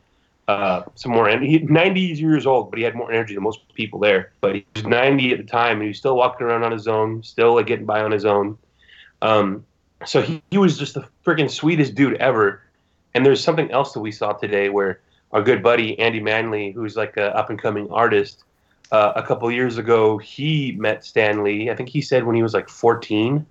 uh, 0.47 0.83
some 0.95 1.11
more. 1.11 1.27
And 1.27 1.43
he 1.43 1.59
90 1.59 1.99
years 1.99 2.45
old, 2.45 2.69
but 2.69 2.77
he 2.77 2.83
had 2.83 2.95
more 2.95 3.11
energy 3.11 3.33
than 3.33 3.43
most 3.43 3.61
people 3.73 3.99
there. 3.99 4.31
But 4.41 4.55
he 4.55 4.65
was 4.75 4.85
90 4.85 5.31
at 5.31 5.37
the 5.37 5.43
time, 5.43 5.73
and 5.73 5.83
he 5.83 5.87
was 5.89 5.97
still 5.97 6.15
walking 6.15 6.47
around 6.47 6.63
on 6.63 6.71
his 6.71 6.87
own, 6.87 7.23
still 7.23 7.55
like 7.55 7.67
getting 7.67 7.85
by 7.85 8.01
on 8.01 8.11
his 8.11 8.25
own. 8.25 8.57
Um, 9.21 9.65
so 10.05 10.21
he, 10.21 10.41
he 10.51 10.57
was 10.57 10.77
just 10.77 10.95
the 10.95 11.05
freaking 11.25 11.49
sweetest 11.49 11.95
dude 11.95 12.15
ever. 12.15 12.61
And 13.13 13.25
there's 13.25 13.43
something 13.43 13.69
else 13.71 13.93
that 13.93 13.99
we 13.99 14.11
saw 14.11 14.33
today 14.33 14.69
where 14.69 15.01
our 15.31 15.41
good 15.41 15.63
buddy 15.63 15.97
Andy 15.99 16.19
Manley, 16.19 16.71
who's 16.71 16.95
like 16.95 17.17
an 17.17 17.23
up 17.23 17.49
and 17.49 17.61
coming 17.61 17.89
artist, 17.91 18.43
uh, 18.91 19.13
a 19.15 19.23
couple 19.23 19.49
years 19.51 19.77
ago 19.77 20.17
he 20.17 20.73
met 20.73 21.03
Stan 21.03 21.43
Lee. 21.43 21.69
I 21.69 21.75
think 21.75 21.89
he 21.89 22.01
said 22.01 22.23
when 22.23 22.35
he 22.35 22.43
was 22.43 22.53
like 22.53 22.69
14, 22.69 23.45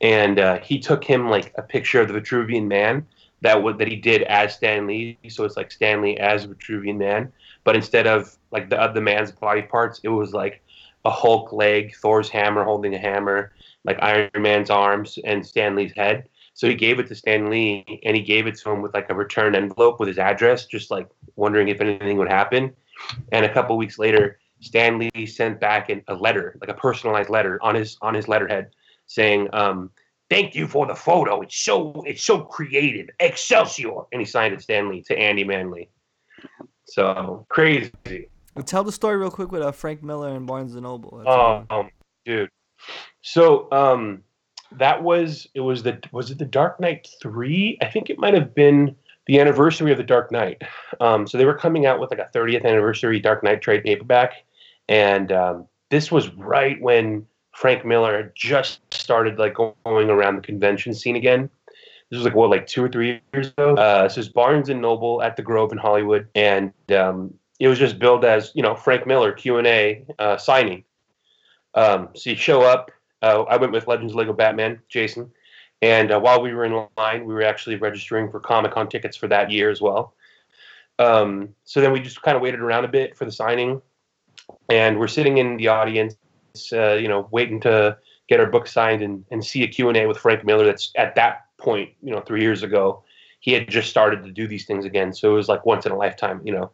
and 0.00 0.38
uh, 0.38 0.58
he 0.60 0.78
took 0.78 1.02
him 1.02 1.28
like 1.28 1.52
a 1.56 1.62
picture 1.62 2.00
of 2.00 2.08
the 2.08 2.14
Vitruvian 2.14 2.66
Man 2.66 3.06
that 3.40 3.62
would 3.62 3.78
that 3.78 3.88
he 3.88 3.96
did 3.96 4.22
as 4.22 4.54
Stan 4.54 4.86
Lee. 4.86 5.18
So 5.28 5.44
it's 5.44 5.56
like 5.56 5.70
Stan 5.70 6.02
Lee 6.02 6.16
as 6.16 6.46
Vitruvian 6.46 6.96
Man, 6.96 7.32
but 7.64 7.76
instead 7.76 8.06
of 8.06 8.36
like 8.50 8.70
the 8.70 8.80
other 8.80 9.00
man's 9.00 9.32
body 9.32 9.62
parts, 9.62 10.00
it 10.02 10.08
was 10.08 10.32
like 10.32 10.62
a 11.04 11.10
Hulk 11.10 11.52
leg, 11.52 11.94
Thor's 11.96 12.28
hammer 12.28 12.64
holding 12.64 12.94
a 12.94 12.98
hammer, 12.98 13.52
like 13.84 13.98
Iron 14.02 14.30
Man's 14.38 14.70
arms, 14.70 15.18
and 15.24 15.46
Stan 15.46 15.74
Lee's 15.74 15.92
head. 15.92 16.28
So 16.58 16.66
he 16.66 16.74
gave 16.74 16.98
it 16.98 17.06
to 17.06 17.14
Stan 17.14 17.50
Lee, 17.50 18.00
and 18.04 18.16
he 18.16 18.22
gave 18.22 18.48
it 18.48 18.56
to 18.56 18.70
him 18.72 18.82
with 18.82 18.92
like 18.92 19.08
a 19.10 19.14
return 19.14 19.54
envelope 19.54 20.00
with 20.00 20.08
his 20.08 20.18
address, 20.18 20.66
just 20.66 20.90
like 20.90 21.08
wondering 21.36 21.68
if 21.68 21.80
anything 21.80 22.16
would 22.16 22.28
happen. 22.28 22.74
And 23.30 23.46
a 23.46 23.54
couple 23.54 23.76
weeks 23.76 23.96
later, 23.96 24.40
Stan 24.58 24.98
Lee 24.98 25.24
sent 25.26 25.60
back 25.60 25.88
an, 25.88 26.02
a 26.08 26.14
letter, 26.16 26.58
like 26.60 26.68
a 26.68 26.74
personalized 26.74 27.30
letter 27.30 27.60
on 27.62 27.76
his 27.76 27.96
on 28.02 28.12
his 28.12 28.26
letterhead, 28.26 28.72
saying, 29.06 29.48
um, 29.52 29.90
"Thank 30.30 30.56
you 30.56 30.66
for 30.66 30.84
the 30.84 30.96
photo. 30.96 31.42
It's 31.42 31.56
so 31.56 32.02
it's 32.04 32.24
so 32.24 32.40
creative, 32.40 33.08
Excelsior." 33.20 34.00
And 34.10 34.20
he 34.20 34.24
signed 34.24 34.52
it 34.52 34.60
Stan 34.60 34.88
Lee 34.88 35.04
to 35.04 35.16
Andy 35.16 35.44
Manley. 35.44 35.90
So 36.86 37.46
crazy. 37.48 37.92
Tell 38.66 38.82
the 38.82 38.90
story 38.90 39.16
real 39.16 39.30
quick 39.30 39.52
with 39.52 39.62
uh, 39.62 39.70
Frank 39.70 40.02
Miller 40.02 40.34
and 40.34 40.44
Barnes 40.44 40.74
and 40.74 40.82
Noble. 40.82 41.18
That's 41.18 41.28
a 41.28 41.30
good 41.30 41.66
Oh, 41.70 41.78
um, 41.78 41.90
dude. 42.24 42.50
So 43.22 43.70
um, 43.70 44.24
that 44.72 45.02
was 45.02 45.46
it. 45.54 45.60
Was 45.60 45.82
the 45.82 45.98
was 46.12 46.30
it 46.30 46.38
the 46.38 46.44
Dark 46.44 46.80
Knight 46.80 47.08
three? 47.20 47.78
I 47.80 47.86
think 47.86 48.10
it 48.10 48.18
might 48.18 48.34
have 48.34 48.54
been 48.54 48.94
the 49.26 49.40
anniversary 49.40 49.92
of 49.92 49.98
the 49.98 50.04
Dark 50.04 50.32
Knight. 50.32 50.62
Um, 51.00 51.26
so 51.26 51.38
they 51.38 51.44
were 51.44 51.56
coming 51.56 51.86
out 51.86 52.00
with 52.00 52.10
like 52.10 52.18
a 52.18 52.30
30th 52.34 52.64
anniversary 52.64 53.20
Dark 53.20 53.42
Knight 53.42 53.60
trade 53.60 53.84
paperback, 53.84 54.44
and 54.88 55.32
um, 55.32 55.66
this 55.90 56.10
was 56.10 56.32
right 56.34 56.80
when 56.80 57.26
Frank 57.54 57.84
Miller 57.84 58.32
just 58.34 58.80
started 58.92 59.38
like 59.38 59.54
going 59.54 60.10
around 60.10 60.36
the 60.36 60.42
convention 60.42 60.94
scene 60.94 61.16
again. 61.16 61.50
This 62.10 62.18
was 62.18 62.24
like 62.24 62.34
what, 62.34 62.50
like 62.50 62.66
two 62.66 62.84
or 62.84 62.88
three 62.88 63.20
years 63.34 63.48
ago. 63.48 63.74
Uh, 63.74 64.04
this 64.04 64.16
is 64.16 64.28
Barnes 64.28 64.70
and 64.70 64.80
Noble 64.80 65.22
at 65.22 65.36
the 65.36 65.42
Grove 65.42 65.72
in 65.72 65.78
Hollywood, 65.78 66.26
and 66.34 66.72
um, 66.92 67.34
it 67.60 67.68
was 67.68 67.78
just 67.78 67.98
billed 67.98 68.24
as 68.24 68.52
you 68.54 68.62
know 68.62 68.74
Frank 68.74 69.06
Miller 69.06 69.32
Q 69.32 69.58
and 69.58 69.66
A 69.66 70.04
uh, 70.18 70.36
signing. 70.36 70.84
Um, 71.74 72.08
so 72.14 72.30
you 72.30 72.36
show 72.36 72.62
up. 72.62 72.90
Uh, 73.22 73.42
I 73.42 73.56
went 73.56 73.72
with 73.72 73.86
Legends 73.86 74.14
Lego 74.14 74.32
Batman, 74.32 74.80
Jason, 74.88 75.30
and 75.82 76.10
uh, 76.10 76.20
while 76.20 76.40
we 76.40 76.52
were 76.52 76.64
in 76.64 76.86
line, 76.96 77.24
we 77.24 77.34
were 77.34 77.42
actually 77.42 77.76
registering 77.76 78.30
for 78.30 78.40
Comic 78.40 78.72
Con 78.72 78.88
tickets 78.88 79.16
for 79.16 79.28
that 79.28 79.50
year 79.50 79.70
as 79.70 79.80
well. 79.80 80.14
Um, 80.98 81.54
so 81.64 81.80
then 81.80 81.92
we 81.92 82.00
just 82.00 82.22
kind 82.22 82.36
of 82.36 82.42
waited 82.42 82.60
around 82.60 82.84
a 82.84 82.88
bit 82.88 83.16
for 83.16 83.24
the 83.24 83.32
signing, 83.32 83.80
and 84.68 84.98
we're 84.98 85.08
sitting 85.08 85.38
in 85.38 85.56
the 85.56 85.68
audience, 85.68 86.16
uh, 86.72 86.94
you 86.94 87.08
know, 87.08 87.28
waiting 87.30 87.60
to 87.60 87.96
get 88.28 88.40
our 88.40 88.46
book 88.46 88.66
signed 88.66 89.02
and, 89.02 89.24
and 89.30 89.44
see 89.44 89.62
a 89.62 89.68
Q&A 89.68 90.06
with 90.06 90.18
Frank 90.18 90.44
Miller 90.44 90.66
that's 90.66 90.92
at 90.96 91.14
that 91.14 91.46
point, 91.56 91.90
you 92.02 92.12
know, 92.12 92.20
three 92.20 92.42
years 92.42 92.62
ago, 92.62 93.02
he 93.40 93.52
had 93.52 93.68
just 93.68 93.88
started 93.88 94.22
to 94.24 94.30
do 94.30 94.46
these 94.46 94.66
things 94.66 94.84
again. 94.84 95.12
So 95.12 95.30
it 95.30 95.34
was 95.34 95.48
like 95.48 95.64
once 95.64 95.86
in 95.86 95.92
a 95.92 95.96
lifetime, 95.96 96.40
you 96.44 96.52
know. 96.52 96.70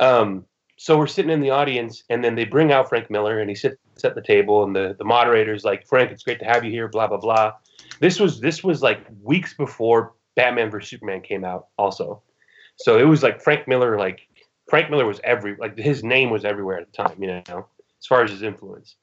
Um, 0.00 0.44
so 0.76 0.98
we're 0.98 1.06
sitting 1.06 1.30
in 1.30 1.40
the 1.40 1.50
audience 1.50 2.04
and 2.10 2.24
then 2.24 2.34
they 2.34 2.44
bring 2.44 2.72
out 2.72 2.88
Frank 2.88 3.10
Miller 3.10 3.38
and 3.38 3.48
he 3.48 3.54
sits 3.56 3.76
at 4.04 4.14
the 4.14 4.22
table 4.22 4.64
and 4.64 4.74
the, 4.74 4.94
the 4.98 5.04
moderator's 5.04 5.64
like, 5.64 5.86
Frank, 5.86 6.10
it's 6.10 6.22
great 6.22 6.38
to 6.40 6.44
have 6.44 6.64
you 6.64 6.70
here, 6.70 6.88
blah, 6.88 7.06
blah, 7.06 7.18
blah. 7.18 7.52
This 8.00 8.18
was 8.18 8.40
this 8.40 8.64
was 8.64 8.82
like 8.82 9.06
weeks 9.22 9.54
before 9.54 10.14
Batman 10.34 10.70
vs. 10.70 10.90
Superman 10.90 11.20
came 11.20 11.44
out 11.44 11.68
also. 11.78 12.22
So 12.76 12.98
it 12.98 13.04
was 13.04 13.22
like 13.22 13.40
Frank 13.40 13.68
Miller, 13.68 13.98
like 13.98 14.26
Frank 14.68 14.90
Miller 14.90 15.06
was 15.06 15.20
every 15.24 15.56
like 15.56 15.78
his 15.78 16.02
name 16.02 16.30
was 16.30 16.44
everywhere 16.44 16.78
at 16.80 16.90
the 16.90 16.96
time, 16.96 17.22
you 17.22 17.28
know, 17.28 17.66
as 18.00 18.06
far 18.08 18.24
as 18.24 18.30
his 18.30 18.42
influence. 18.42 18.96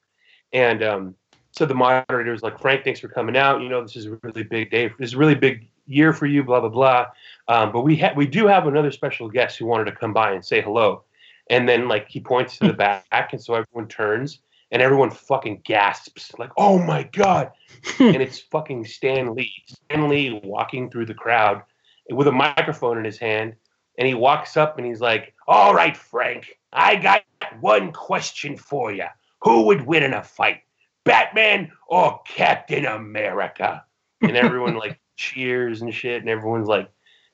And 0.52 0.82
um, 0.82 1.14
so 1.52 1.66
the 1.66 1.74
moderator 1.74 2.32
was 2.32 2.42
like, 2.42 2.60
Frank, 2.60 2.84
thanks 2.84 3.00
for 3.00 3.08
coming 3.08 3.36
out. 3.36 3.62
You 3.62 3.68
know, 3.68 3.82
this 3.82 3.96
is 3.96 4.06
a 4.06 4.18
really 4.22 4.42
big 4.42 4.70
day. 4.70 4.88
This 4.98 5.10
is 5.10 5.14
a 5.14 5.18
really 5.18 5.34
big 5.34 5.68
year 5.86 6.12
for 6.12 6.26
you. 6.26 6.42
Blah 6.42 6.60
blah 6.60 6.68
blah. 6.68 7.06
Um, 7.48 7.72
but 7.72 7.82
we 7.82 7.96
ha- 7.96 8.14
we 8.16 8.26
do 8.26 8.46
have 8.46 8.66
another 8.66 8.90
special 8.90 9.28
guest 9.28 9.58
who 9.58 9.66
wanted 9.66 9.84
to 9.84 9.92
come 9.92 10.12
by 10.12 10.32
and 10.32 10.44
say 10.44 10.60
hello. 10.60 11.04
And 11.48 11.68
then 11.68 11.88
like 11.88 12.08
he 12.08 12.20
points 12.20 12.58
to 12.58 12.68
the 12.68 12.72
back, 13.12 13.32
and 13.32 13.42
so 13.42 13.54
everyone 13.54 13.88
turns, 13.88 14.40
and 14.70 14.82
everyone 14.82 15.10
fucking 15.10 15.62
gasps 15.64 16.32
like, 16.38 16.50
"Oh 16.56 16.78
my 16.78 17.02
god!" 17.04 17.50
and 17.98 18.16
it's 18.16 18.38
fucking 18.38 18.84
Stan 18.84 19.34
Lee. 19.34 19.52
Stan 19.66 20.08
Lee 20.08 20.40
walking 20.44 20.90
through 20.90 21.06
the 21.06 21.14
crowd 21.14 21.62
with 22.10 22.28
a 22.28 22.32
microphone 22.32 22.98
in 22.98 23.04
his 23.04 23.18
hand, 23.18 23.54
and 23.98 24.06
he 24.06 24.14
walks 24.14 24.56
up 24.56 24.78
and 24.78 24.86
he's 24.86 25.00
like, 25.00 25.34
"All 25.48 25.74
right, 25.74 25.96
Frank, 25.96 26.58
I 26.72 26.96
got 26.96 27.24
one 27.60 27.92
question 27.92 28.56
for 28.56 28.92
you. 28.92 29.06
Who 29.42 29.62
would 29.66 29.86
win 29.86 30.02
in 30.02 30.14
a 30.14 30.22
fight, 30.22 30.62
Batman 31.04 31.72
or 31.88 32.20
Captain 32.26 32.86
America?" 32.86 33.84
And 34.22 34.36
everyone 34.36 34.76
like 34.76 35.00
cheers 35.16 35.82
and 35.82 35.92
shit, 35.92 36.20
and 36.20 36.30
everyone's 36.30 36.68
like 36.68 36.88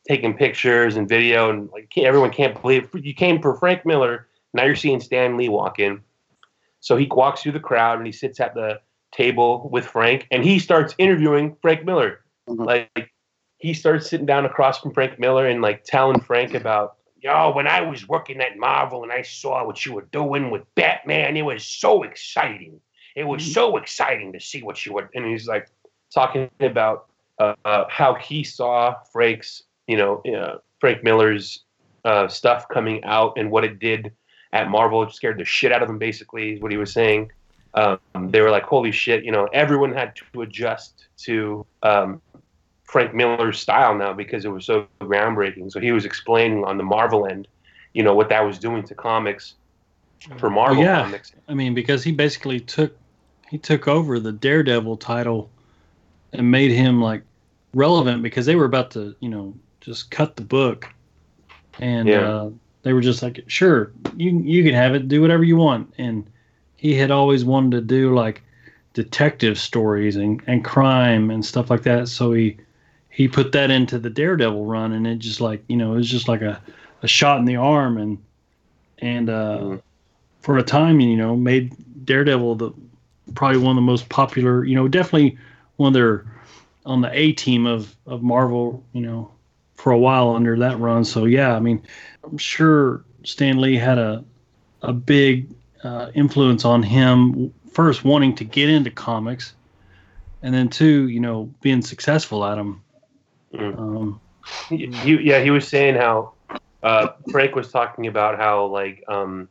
taking 0.09 0.37
pictures 0.37 0.97
and 0.97 1.09
video, 1.09 1.51
and 1.51 1.69
like 1.71 1.93
everyone 1.99 2.31
can't 2.31 2.61
believe 2.61 2.89
you 2.95 3.15
came 3.15 3.43
for 3.43 3.57
Frank 3.57 3.85
Miller. 3.85 4.29
Now 4.55 4.65
you're 4.65 4.75
seeing 4.75 5.01
Stan 5.01 5.37
Lee 5.37 5.51
walk 5.51 5.79
in. 5.79 6.01
So 6.87 6.97
he 6.97 7.09
walks 7.11 7.43
through 7.43 7.51
the 7.51 7.59
crowd 7.59 7.99
and 7.99 8.07
he 8.07 8.13
sits 8.13 8.39
at 8.39 8.55
the 8.55 8.79
table 9.11 9.69
with 9.73 9.85
Frank, 9.85 10.29
and 10.31 10.45
he 10.45 10.61
starts 10.61 10.95
interviewing 10.99 11.57
Frank 11.61 11.85
Miller. 11.85 12.25
Like 12.47 13.11
he 13.59 13.75
starts 13.75 14.09
sitting 14.09 14.25
down 14.25 14.47
across 14.47 14.79
from 14.79 14.95
Frank 14.95 15.19
Miller 15.19 15.49
and 15.49 15.61
like 15.61 15.83
telling 15.83 16.21
Frank 16.21 16.55
about, 16.55 16.99
yo, 17.21 17.51
when 17.51 17.67
I 17.67 17.81
was 17.81 18.07
working 18.07 18.41
at 18.41 18.57
Marvel 18.57 19.03
and 19.03 19.11
I 19.11 19.23
saw 19.23 19.67
what 19.67 19.85
you 19.85 19.95
were 19.95 20.07
doing 20.13 20.53
with 20.53 20.63
Batman, 20.77 21.37
it 21.37 21.43
was 21.43 21.67
so 21.67 22.05
exciting. 22.05 22.81
It 23.17 23.25
was 23.25 23.53
so 23.53 23.79
exciting 23.79 24.33
to 24.33 24.39
see 24.39 24.63
what 24.63 24.87
you 24.87 24.93
were. 24.93 25.11
And 25.13 25.27
he's 25.27 25.49
like 25.49 25.69
talking 26.15 26.49
about 26.61 27.07
uh, 27.41 27.55
uh, 27.65 27.87
how 27.89 28.15
he 28.15 28.45
saw 28.45 28.95
Frank's, 29.13 29.65
you 29.89 29.97
know, 29.97 30.23
uh, 30.23 30.59
Frank 30.79 31.03
Miller's 31.03 31.65
uh, 32.05 32.29
stuff 32.29 32.69
coming 32.69 33.03
out 33.03 33.33
and 33.37 33.51
what 33.51 33.65
it 33.65 33.81
did 33.81 34.13
at 34.57 34.71
Marvel. 34.71 35.09
Scared 35.11 35.39
the 35.39 35.45
shit 35.45 35.71
out 35.73 35.83
of 35.83 35.89
him, 35.89 35.99
basically, 35.99 36.55
is 36.55 36.61
what 36.61 36.73
he 36.73 36.79
was 36.79 36.93
saying. 36.93 37.31
Um, 37.75 37.99
they 38.31 38.41
were 38.41 38.51
like, 38.51 38.63
holy 38.63 38.91
shit, 38.91 39.23
you 39.23 39.31
know, 39.31 39.45
everyone 39.53 39.93
had 39.93 40.17
to 40.17 40.41
adjust 40.41 41.09
to 41.19 41.67
um, 41.83 42.23
Frank 42.85 43.15
Miller's 43.15 43.59
style 43.61 43.95
now 43.95 44.15
because 44.15 44.47
it 44.47 44.49
was 44.49 44.65
so 44.65 44.87
groundbreaking. 45.03 45.71
So 45.71 45.79
he 45.79 45.93
was 45.93 46.07
explaining 46.07 46.65
on 46.65 46.79
the 46.79 46.85
Marvel 46.85 47.27
end, 47.27 47.49
you 47.93 48.03
know, 48.03 48.15
what 48.15 48.31
that 48.31 48.41
was 48.41 48.59
doing 48.59 48.83
to 48.85 48.95
comics 48.95 49.55
for 50.39 50.49
Marvel 50.49 50.79
Well, 50.79 50.87
yeah. 50.87 51.03
comics. 51.03 51.33
I 51.49 51.55
mean, 51.55 51.75
because 51.75 52.03
he 52.03 52.13
basically 52.13 52.61
took 52.61 52.97
he 53.51 53.59
took 53.59 53.87
over 53.87 54.19
the 54.19 54.33
Daredevil 54.33 54.97
title 54.97 55.51
and 56.33 56.51
made 56.51 56.73
him 56.73 57.01
like 57.01 57.23
relevant 57.75 58.23
because 58.23 58.47
they 58.47 58.57
were 58.57 58.65
about 58.65 58.91
to, 58.93 59.15
you 59.21 59.29
know, 59.29 59.55
just 59.81 60.11
cut 60.11 60.35
the 60.37 60.43
book, 60.43 60.89
and 61.79 62.09
Yeah. 62.09 62.21
uh, 62.21 62.51
they 62.87 62.93
were 62.93 63.01
just 63.01 63.21
like, 63.21 63.43
sure, 63.49 63.91
you 64.17 64.39
you 64.39 64.63
can 64.63 64.73
have 64.73 64.95
it, 64.95 65.09
do 65.09 65.21
whatever 65.21 65.43
you 65.43 65.57
want, 65.57 65.93
and 65.99 66.25
he 66.77 66.95
had 66.95 67.11
always 67.11 67.45
wanted 67.45 67.73
to 67.73 67.81
do 67.81 68.15
like 68.15 68.45
detective 68.95 69.59
stories 69.59 70.15
and, 70.15 70.41
and 70.47 70.65
crime 70.65 71.33
and 71.33 71.45
stuff 71.45 71.69
like 71.69 71.83
that. 71.83 72.07
So 72.07 72.33
he 72.33 72.59
he 73.11 73.27
put 73.27 73.51
that 73.51 73.73
into 73.73 73.99
the 73.99 74.09
Daredevil 74.09 74.67
run, 74.67 74.93
and 74.93 75.05
it 75.05 75.19
just 75.19 75.41
like 75.41 75.65
you 75.67 75.77
know 75.77 75.95
it 75.95 75.97
was 75.97 76.09
just 76.09 76.29
like 76.29 76.43
a, 76.43 76.63
a 77.03 77.09
shot 77.09 77.41
in 77.41 77.45
the 77.45 77.57
arm, 77.57 77.99
and 77.99 78.19
and 78.99 79.31
uh, 79.31 79.79
for 80.39 80.57
a 80.57 80.63
time, 80.63 81.01
you 81.01 81.17
know, 81.17 81.35
made 81.35 81.75
Daredevil 82.07 82.55
the 82.55 82.71
probably 83.35 83.59
one 83.59 83.71
of 83.71 83.77
the 83.77 83.81
most 83.81 84.09
popular. 84.11 84.65
You 84.65 84.77
know, 84.77 84.87
definitely 84.87 85.37
one 85.75 85.89
of 85.89 85.95
their 85.95 86.25
on 86.85 87.01
the 87.01 87.11
A 87.13 87.33
team 87.33 87.67
of 87.67 87.97
of 88.07 88.23
Marvel. 88.23 88.85
You 88.93 89.01
know, 89.01 89.33
for 89.77 89.93
a 89.93 89.99
while 89.99 90.31
under 90.31 90.59
that 90.59 90.79
run. 90.79 91.05
So 91.05 91.25
yeah, 91.27 91.55
I 91.55 91.61
mean, 91.61 91.83
I'm 92.25 92.39
sure 92.39 93.05
Stan 93.25 93.61
Lee 93.61 93.77
had 93.77 93.99
a 93.99 94.25
a 94.83 94.93
big 94.93 95.49
uh, 95.83 96.11
influence 96.15 96.65
on 96.65 96.83
him. 96.83 97.53
First, 97.73 98.05
wanting 98.05 98.35
to 98.37 98.45
get 98.45 98.69
into 98.71 98.91
comics, 98.91 99.55
and 100.43 100.55
then 100.55 100.69
two, 100.69 101.09
you 101.09 101.21
know, 101.21 101.53
being 101.61 101.83
successful 101.83 102.45
at 102.45 102.55
them. 102.57 102.83
Um, 103.59 104.21
he, 104.69 104.87
he- 104.87 105.23
yeah, 105.23 105.41
he 105.43 105.51
was 105.51 105.67
saying 105.69 105.95
how 105.97 106.33
uh, 106.83 107.09
Frank 107.31 107.55
was 107.55 107.71
talking 107.71 108.07
about 108.07 108.39
how 108.39 108.67
like 108.67 109.05
um, 109.09 109.49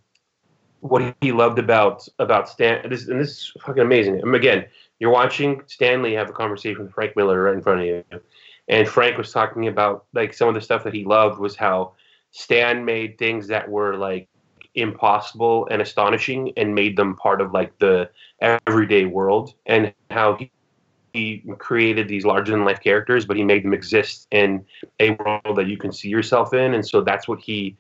what 0.80 1.16
he 1.22 1.32
loved 1.32 1.60
about 1.60 2.08
about 2.20 2.50
Stan. 2.50 2.90
This 2.90 3.08
and 3.08 3.20
this 3.20 3.30
is 3.30 3.52
fucking 3.62 3.82
amazing. 3.82 4.22
I 4.22 4.26
mean, 4.26 4.36
again, 4.36 4.66
you're 5.00 5.12
watching 5.12 5.62
Stan 5.68 6.02
Lee 6.02 6.14
have 6.14 6.30
a 6.30 6.34
conversation 6.34 6.84
with 6.84 6.94
Frank 6.94 7.16
Miller 7.16 7.44
right 7.44 7.54
in 7.56 7.62
front 7.62 7.82
of 7.82 7.86
you, 7.86 8.04
and 8.68 8.88
Frank 8.88 9.18
was 9.18 9.32
talking 9.32 9.68
about 9.68 10.06
like 10.14 10.34
some 10.34 10.48
of 10.48 10.56
the 10.56 10.62
stuff 10.62 10.84
that 10.84 10.94
he 10.94 11.06
loved 11.06 11.40
was 11.40 11.56
how 11.56 11.94
Stan 12.32 12.86
made 12.86 13.18
things 13.18 13.48
that 13.48 13.70
were 13.70 13.96
like 13.96 14.28
impossible 14.76 15.68
and 15.72 15.82
astonishing 15.82 16.52
and 16.58 16.76
made 16.76 16.98
them 16.98 17.16
part 17.16 17.42
of 17.42 17.54
like 17.54 17.78
the 17.80 18.10
everyday 18.42 19.06
world 19.06 19.54
and 19.66 19.94
how 20.12 20.36
he 20.36 20.52
he 21.14 21.42
created 21.60 22.10
these 22.10 22.26
larger 22.26 22.52
than 22.52 22.66
life 22.66 22.82
characters, 22.82 23.26
but 23.26 23.38
he 23.38 23.44
made 23.44 23.64
them 23.64 23.74
exist 23.74 24.28
in 24.32 24.66
a 25.00 25.12
world 25.12 25.56
that 25.56 25.68
you 25.68 25.78
can 25.78 25.94
see 25.94 26.10
yourself 26.10 26.54
in, 26.54 26.74
and 26.74 26.86
so 26.86 27.02
that's 27.02 27.26
what 27.26 27.40
he 27.40 27.78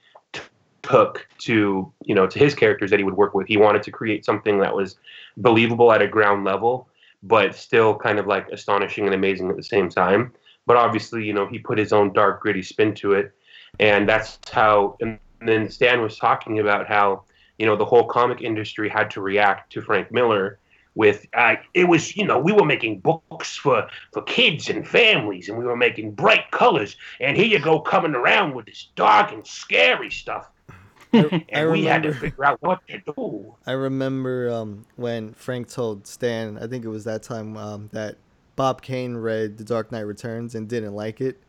took 0.81 1.27
to 1.39 1.91
you 2.05 2.15
know 2.15 2.27
to 2.27 2.39
his 2.39 2.53
characters 2.55 2.91
that 2.91 2.99
he 2.99 3.03
would 3.03 3.17
work 3.17 3.33
with. 3.33 3.47
He 3.47 3.57
wanted 3.57 3.83
to 3.83 3.91
create 3.91 4.23
something 4.23 4.59
that 4.59 4.73
was 4.73 4.95
believable 5.37 5.91
at 5.91 6.01
a 6.01 6.07
ground 6.07 6.45
level, 6.45 6.87
but 7.23 7.55
still 7.55 7.95
kind 7.95 8.19
of 8.19 8.27
like 8.27 8.47
astonishing 8.49 9.05
and 9.05 9.13
amazing 9.13 9.49
at 9.49 9.57
the 9.57 9.63
same 9.63 9.89
time. 9.89 10.31
But 10.65 10.77
obviously, 10.77 11.23
you 11.23 11.33
know, 11.33 11.47
he 11.47 11.59
put 11.59 11.77
his 11.77 11.93
own 11.93 12.13
dark, 12.13 12.41
gritty 12.41 12.63
spin 12.63 12.95
to 12.95 13.13
it, 13.13 13.31
and 13.79 14.07
that's 14.07 14.39
how. 14.51 14.97
And 15.01 15.19
then 15.41 15.69
Stan 15.69 16.01
was 16.01 16.17
talking 16.17 16.59
about 16.59 16.87
how 16.87 17.23
you 17.57 17.65
know 17.65 17.75
the 17.75 17.85
whole 17.85 18.05
comic 18.05 18.41
industry 18.41 18.89
had 18.89 19.11
to 19.11 19.21
react 19.21 19.71
to 19.73 19.81
Frank 19.81 20.11
Miller 20.11 20.59
with 20.95 21.27
uh, 21.33 21.55
it 21.73 21.85
was 21.85 22.15
you 22.15 22.25
know 22.25 22.39
we 22.39 22.51
were 22.51 22.65
making 22.65 22.99
books 22.99 23.55
for 23.55 23.87
for 24.13 24.23
kids 24.23 24.69
and 24.69 24.87
families 24.87 25.49
and 25.49 25.57
we 25.57 25.65
were 25.65 25.75
making 25.75 26.11
bright 26.11 26.49
colors 26.51 26.95
and 27.19 27.37
here 27.37 27.45
you 27.45 27.59
go 27.59 27.79
coming 27.79 28.15
around 28.15 28.55
with 28.55 28.65
this 28.65 28.89
dark 28.95 29.31
and 29.31 29.45
scary 29.45 30.09
stuff 30.09 30.49
and 31.13 31.43
I 31.53 31.67
we 31.67 31.83
had 31.83 32.03
to 32.03 32.09
remember- 32.09 32.27
figure 32.27 32.45
out 32.45 32.61
what 32.61 32.79
to 32.87 32.99
do 32.99 33.55
I 33.67 33.73
remember 33.73 34.49
um, 34.49 34.85
when 34.95 35.33
Frank 35.33 35.69
told 35.69 36.07
Stan, 36.07 36.57
I 36.57 36.67
think 36.67 36.85
it 36.85 36.89
was 36.89 37.03
that 37.05 37.23
time 37.23 37.57
um, 37.57 37.89
that 37.93 38.17
Bob 38.55 38.81
Kane 38.81 39.15
read 39.15 39.57
The 39.57 39.63
Dark 39.63 39.91
Knight 39.91 40.01
Returns 40.01 40.55
and 40.55 40.67
didn't 40.67 40.93
like 40.93 41.21
it. 41.21 41.41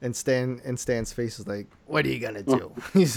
And 0.00 0.14
Stan 0.14 0.60
and 0.64 0.78
Stan's 0.78 1.12
face 1.12 1.40
is 1.40 1.46
like, 1.48 1.66
"What 1.86 2.04
are 2.06 2.08
you 2.08 2.20
gonna 2.20 2.42
do?" 2.42 2.72
He's, 2.92 3.16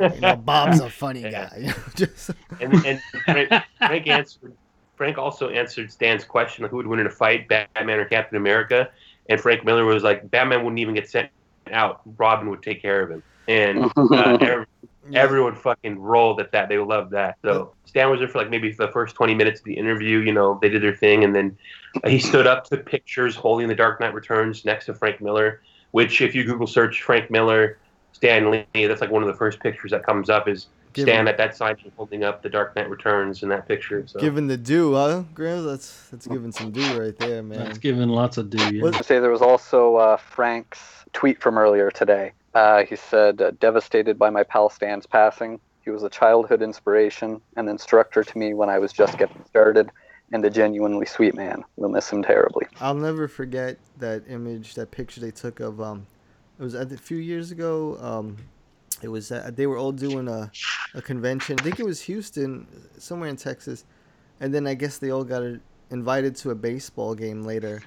you 0.00 0.20
know, 0.20 0.36
Bob's 0.36 0.80
a 0.80 0.88
funny 0.90 1.22
guy. 1.22 1.50
You 1.58 1.66
know, 1.68 1.74
just 1.94 2.30
and, 2.60 2.74
and 2.86 3.00
Frank, 3.24 3.52
Frank 3.78 4.06
answered. 4.06 4.52
Frank 4.96 5.18
also 5.18 5.50
answered 5.50 5.92
Stan's 5.92 6.24
question: 6.24 6.64
who 6.64 6.76
would 6.76 6.86
win 6.86 7.00
in 7.00 7.06
a 7.06 7.10
fight, 7.10 7.48
Batman 7.48 7.98
or 7.98 8.06
Captain 8.06 8.36
America? 8.36 8.90
And 9.28 9.40
Frank 9.40 9.64
Miller 9.64 9.84
was 9.84 10.02
like, 10.02 10.30
Batman 10.30 10.62
wouldn't 10.62 10.78
even 10.78 10.94
get 10.94 11.08
sent 11.08 11.30
out. 11.72 12.00
Robin 12.16 12.48
would 12.50 12.62
take 12.62 12.80
care 12.80 13.02
of 13.02 13.10
him. 13.10 13.22
And 13.48 13.90
uh, 13.96 14.64
every, 15.06 15.18
everyone 15.18 15.54
fucking 15.54 15.98
rolled 15.98 16.40
at 16.40 16.52
that. 16.52 16.68
They 16.68 16.78
loved 16.78 17.10
that. 17.12 17.36
So 17.42 17.72
Stan 17.84 18.10
was 18.10 18.20
there 18.20 18.28
for 18.28 18.38
like 18.38 18.50
maybe 18.50 18.72
the 18.72 18.88
first 18.88 19.14
20 19.14 19.34
minutes 19.34 19.60
of 19.60 19.64
the 19.64 19.74
interview. 19.74 20.18
You 20.18 20.32
know, 20.32 20.58
they 20.60 20.68
did 20.68 20.82
their 20.82 20.94
thing, 20.94 21.24
and 21.24 21.34
then 21.34 21.56
he 22.06 22.18
stood 22.18 22.46
up, 22.46 22.64
took 22.64 22.86
pictures 22.86 23.36
holding 23.36 23.68
the 23.68 23.74
Dark 23.74 24.00
Knight 24.00 24.14
Returns 24.14 24.64
next 24.64 24.86
to 24.86 24.94
Frank 24.94 25.20
Miller. 25.20 25.60
Which, 25.92 26.20
if 26.20 26.34
you 26.34 26.44
Google 26.44 26.66
search 26.66 27.02
Frank 27.02 27.30
Miller, 27.30 27.78
Stan 28.12 28.50
Lee, 28.50 28.86
that's 28.86 29.00
like 29.00 29.10
one 29.10 29.22
of 29.22 29.28
the 29.28 29.36
first 29.36 29.60
pictures 29.60 29.90
that 29.92 30.04
comes 30.04 30.28
up. 30.28 30.48
Is 30.48 30.66
Given- 30.96 31.12
Stan 31.12 31.28
at 31.28 31.36
that 31.36 31.54
sign 31.54 31.76
holding 31.96 32.24
up 32.24 32.42
the 32.42 32.48
Dark 32.48 32.74
Knight 32.74 32.88
Returns 32.88 33.42
in 33.42 33.50
that 33.50 33.68
picture. 33.68 34.06
So 34.06 34.18
giving 34.18 34.46
the 34.46 34.56
due, 34.56 34.94
huh, 34.94 35.24
Grams? 35.34 35.66
That's 35.66 36.08
that's 36.08 36.26
giving 36.26 36.52
some 36.52 36.70
due 36.70 36.98
right 36.98 37.16
there, 37.18 37.42
man. 37.42 37.58
That's 37.58 37.78
giving 37.78 38.08
lots 38.08 38.38
of 38.38 38.48
due. 38.48 38.76
Yeah. 38.76 38.82
What- 38.82 39.04
say 39.04 39.18
there 39.18 39.30
was 39.30 39.42
also 39.42 39.96
uh, 39.96 40.16
Frank's 40.16 41.04
tweet 41.12 41.42
from 41.42 41.58
earlier 41.58 41.90
today. 41.90 42.32
Uh, 42.56 42.86
he 42.86 42.96
said, 42.96 43.42
uh, 43.42 43.50
"Devastated 43.60 44.18
by 44.18 44.30
my 44.30 44.42
pal 44.42 44.70
Stan's 44.70 45.04
passing. 45.06 45.60
He 45.84 45.90
was 45.90 46.02
a 46.02 46.08
childhood 46.08 46.62
inspiration, 46.62 47.40
and 47.56 47.68
instructor 47.68 48.24
to 48.24 48.38
me 48.38 48.54
when 48.54 48.70
I 48.70 48.78
was 48.78 48.92
just 48.94 49.18
getting 49.18 49.44
started, 49.44 49.90
and 50.32 50.42
a 50.42 50.48
genuinely 50.48 51.04
sweet 51.04 51.34
man. 51.34 51.58
We'll 51.76 51.90
miss 51.90 52.08
him 52.10 52.22
terribly." 52.22 52.66
I'll 52.80 52.94
never 52.94 53.28
forget 53.28 53.76
that 53.98 54.22
image, 54.26 54.74
that 54.74 54.90
picture 54.90 55.20
they 55.20 55.30
took 55.30 55.60
of 55.60 55.82
um, 55.82 56.06
it 56.58 56.62
was 56.62 56.74
a 56.74 56.86
few 56.96 57.18
years 57.18 57.50
ago. 57.50 57.98
Um, 58.00 58.38
it 59.02 59.08
was 59.08 59.30
uh, 59.30 59.50
they 59.54 59.66
were 59.66 59.76
all 59.76 59.92
doing 59.92 60.26
a, 60.26 60.50
a 60.94 61.02
convention. 61.02 61.58
I 61.60 61.62
think 61.62 61.78
it 61.78 61.84
was 61.84 62.00
Houston, 62.02 62.66
somewhere 62.96 63.28
in 63.28 63.36
Texas, 63.36 63.84
and 64.40 64.54
then 64.54 64.66
I 64.66 64.72
guess 64.72 64.96
they 64.96 65.10
all 65.10 65.24
got 65.24 65.42
invited 65.90 66.34
to 66.36 66.52
a 66.52 66.54
baseball 66.54 67.14
game 67.14 67.42
later. 67.44 67.82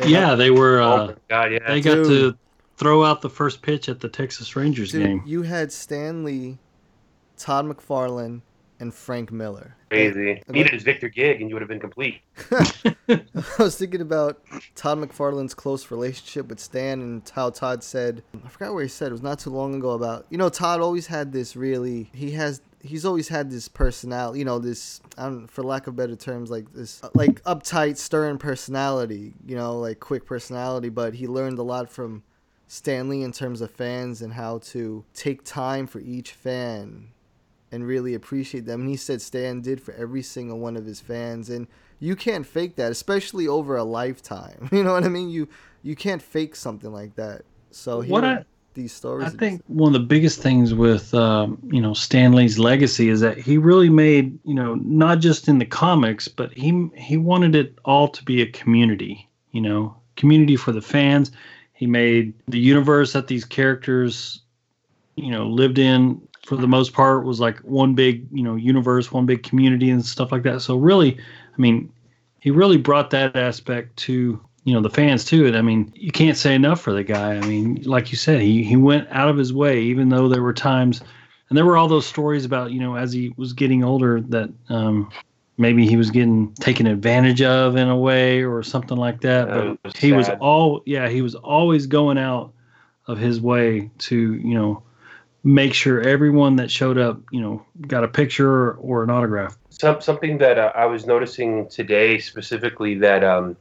They 0.00 0.08
Yeah, 0.08 0.34
they 0.34 0.50
were. 0.50 0.78
oh 0.80 0.90
Uh, 0.90 1.06
my 1.08 1.14
god, 1.28 1.52
yeah. 1.52 1.58
they 1.68 1.82
got 1.82 1.96
to 2.06 2.34
throw 2.76 3.04
out 3.04 3.22
the 3.22 3.30
first 3.30 3.62
pitch 3.62 3.88
at 3.88 4.00
the 4.00 4.08
Texas 4.08 4.54
Rangers 4.56 4.92
Dude, 4.92 5.02
game. 5.02 5.22
you 5.26 5.42
had 5.42 5.72
Stan 5.72 6.24
Lee, 6.24 6.58
Todd 7.36 7.66
McFarlane, 7.66 8.42
and 8.78 8.92
Frank 8.92 9.32
Miller. 9.32 9.74
crazy. 9.88 10.42
Needed 10.48 10.72
his 10.72 10.82
Victor 10.82 11.08
Gig, 11.08 11.40
and 11.40 11.48
you 11.48 11.54
would 11.54 11.62
have 11.62 11.68
been 11.68 11.80
complete. 11.80 12.20
I 12.50 13.22
was 13.58 13.76
thinking 13.76 14.00
about 14.00 14.42
Todd 14.74 14.98
McFarlane's 14.98 15.54
close 15.54 15.90
relationship 15.90 16.48
with 16.48 16.60
Stan 16.60 17.00
and 17.00 17.32
how 17.34 17.50
Todd 17.50 17.82
said, 17.82 18.22
I 18.44 18.48
forgot 18.48 18.74
where 18.74 18.82
he 18.82 18.88
said, 18.88 19.08
it 19.08 19.12
was 19.12 19.22
not 19.22 19.38
too 19.38 19.50
long 19.50 19.74
ago 19.74 19.90
about, 19.90 20.26
you 20.28 20.36
know, 20.36 20.48
Todd 20.48 20.80
always 20.80 21.06
had 21.06 21.32
this 21.32 21.56
really, 21.56 22.10
he 22.12 22.32
has, 22.32 22.60
he's 22.82 23.06
always 23.06 23.28
had 23.28 23.50
this 23.50 23.68
personality, 23.68 24.40
you 24.40 24.44
know, 24.44 24.58
this, 24.58 25.00
I 25.16 25.24
don't, 25.24 25.46
for 25.46 25.62
lack 25.62 25.86
of 25.86 25.96
better 25.96 26.16
terms, 26.16 26.50
like 26.50 26.70
this, 26.74 27.00
like 27.14 27.42
uptight, 27.44 27.96
stern 27.96 28.36
personality, 28.36 29.32
you 29.46 29.56
know, 29.56 29.78
like 29.78 30.00
quick 30.00 30.26
personality, 30.26 30.90
but 30.90 31.14
he 31.14 31.26
learned 31.26 31.58
a 31.58 31.62
lot 31.62 31.90
from 31.90 32.22
Stan 32.68 33.08
Lee 33.08 33.22
in 33.22 33.32
terms 33.32 33.60
of 33.60 33.70
fans 33.70 34.22
and 34.22 34.32
how 34.32 34.58
to 34.58 35.04
take 35.14 35.44
time 35.44 35.86
for 35.86 36.00
each 36.00 36.32
fan 36.32 37.08
and 37.70 37.86
really 37.86 38.14
appreciate 38.14 38.64
them. 38.66 38.80
And 38.80 38.88
he 38.88 38.96
said 38.96 39.20
Stan 39.22 39.60
did 39.60 39.80
for 39.80 39.94
every 39.94 40.22
single 40.22 40.58
one 40.58 40.76
of 40.76 40.84
his 40.86 41.00
fans, 41.00 41.50
and 41.50 41.66
you 42.00 42.16
can't 42.16 42.46
fake 42.46 42.76
that, 42.76 42.92
especially 42.92 43.46
over 43.48 43.76
a 43.76 43.84
lifetime. 43.84 44.68
You 44.72 44.82
know 44.84 44.92
what 44.92 45.04
I 45.04 45.08
mean? 45.08 45.28
You 45.30 45.48
you 45.82 45.94
can't 45.96 46.20
fake 46.22 46.56
something 46.56 46.92
like 46.92 47.14
that. 47.16 47.42
So 47.70 48.02
What 48.02 48.24
I- 48.24 48.44
these 48.74 48.92
stories, 48.92 49.28
I 49.28 49.30
think 49.30 49.62
one 49.68 49.94
of 49.94 49.98
the 50.00 50.06
biggest 50.06 50.42
things 50.42 50.74
with 50.74 51.14
um, 51.14 51.58
you 51.72 51.80
know 51.80 51.94
Stan 51.94 52.32
Lee's 52.32 52.58
legacy 52.58 53.08
is 53.08 53.20
that 53.20 53.38
he 53.38 53.56
really 53.56 53.88
made 53.88 54.38
you 54.44 54.54
know 54.54 54.74
not 54.74 55.20
just 55.20 55.48
in 55.48 55.58
the 55.58 55.64
comics, 55.64 56.28
but 56.28 56.52
he 56.52 56.88
he 56.94 57.16
wanted 57.16 57.54
it 57.54 57.78
all 57.86 58.08
to 58.08 58.22
be 58.24 58.42
a 58.42 58.46
community. 58.46 59.28
You 59.52 59.62
know, 59.62 59.96
community 60.16 60.56
for 60.56 60.72
the 60.72 60.82
fans. 60.82 61.30
He 61.76 61.86
made 61.86 62.34
the 62.48 62.58
universe 62.58 63.12
that 63.12 63.26
these 63.26 63.44
characters 63.44 64.40
you 65.16 65.30
know 65.30 65.46
lived 65.46 65.78
in 65.78 66.20
for 66.46 66.56
the 66.56 66.68
most 66.68 66.92
part 66.92 67.24
was 67.24 67.40
like 67.40 67.58
one 67.58 67.94
big 67.94 68.26
you 68.32 68.42
know 68.42 68.54
universe, 68.54 69.10
one 69.10 69.26
big 69.26 69.42
community 69.42 69.90
and 69.90 70.04
stuff 70.04 70.32
like 70.32 70.44
that. 70.44 70.62
So 70.62 70.76
really, 70.76 71.18
I 71.18 71.60
mean, 71.60 71.92
he 72.40 72.50
really 72.50 72.76
brought 72.76 73.10
that 73.10 73.36
aspect 73.36 73.96
to 73.98 74.40
you 74.64 74.74
know 74.74 74.80
the 74.80 74.90
fans 74.90 75.24
too. 75.24 75.46
And 75.46 75.56
I 75.56 75.62
mean, 75.62 75.92
you 75.94 76.12
can't 76.12 76.36
say 76.36 76.54
enough 76.54 76.80
for 76.80 76.92
the 76.92 77.04
guy. 77.04 77.34
I 77.34 77.40
mean, 77.40 77.82
like 77.84 78.10
you 78.10 78.16
said, 78.16 78.40
he 78.40 78.62
he 78.62 78.76
went 78.76 79.08
out 79.10 79.28
of 79.28 79.36
his 79.36 79.52
way, 79.52 79.82
even 79.82 80.08
though 80.08 80.28
there 80.28 80.42
were 80.42 80.54
times, 80.54 81.00
and 81.48 81.58
there 81.58 81.66
were 81.66 81.76
all 81.76 81.88
those 81.88 82.06
stories 82.06 82.44
about 82.44 82.72
you 82.72 82.80
know 82.80 82.96
as 82.96 83.12
he 83.12 83.34
was 83.36 83.52
getting 83.52 83.82
older 83.82 84.20
that 84.20 84.50
um, 84.68 85.10
maybe 85.58 85.86
he 85.86 85.96
was 85.96 86.10
getting 86.10 86.52
taken 86.54 86.86
advantage 86.86 87.42
of 87.42 87.76
in 87.76 87.88
a 87.88 87.96
way 87.96 88.44
or 88.44 88.62
something 88.62 88.96
like 88.96 89.20
that. 89.22 89.48
But 89.48 89.78
was 89.84 89.96
he 89.96 90.12
was 90.12 90.28
all 90.40 90.82
yeah, 90.86 91.08
he 91.08 91.22
was 91.22 91.34
always 91.34 91.86
going 91.86 92.18
out 92.18 92.52
of 93.06 93.18
his 93.18 93.40
way 93.40 93.90
to 93.98 94.34
you 94.34 94.54
know 94.54 94.82
make 95.44 95.74
sure 95.74 96.00
everyone 96.00 96.56
that 96.56 96.70
showed 96.70 96.98
up 96.98 97.20
you 97.30 97.40
know 97.40 97.64
got 97.86 98.04
a 98.04 98.08
picture 98.08 98.72
or 98.74 99.02
an 99.02 99.10
autograph. 99.10 99.56
Some, 99.70 100.00
something 100.00 100.38
that 100.38 100.58
uh, 100.58 100.72
I 100.74 100.86
was 100.86 101.06
noticing 101.06 101.68
today 101.68 102.18
specifically 102.18 102.94
that 102.98 103.22
um, 103.22 103.56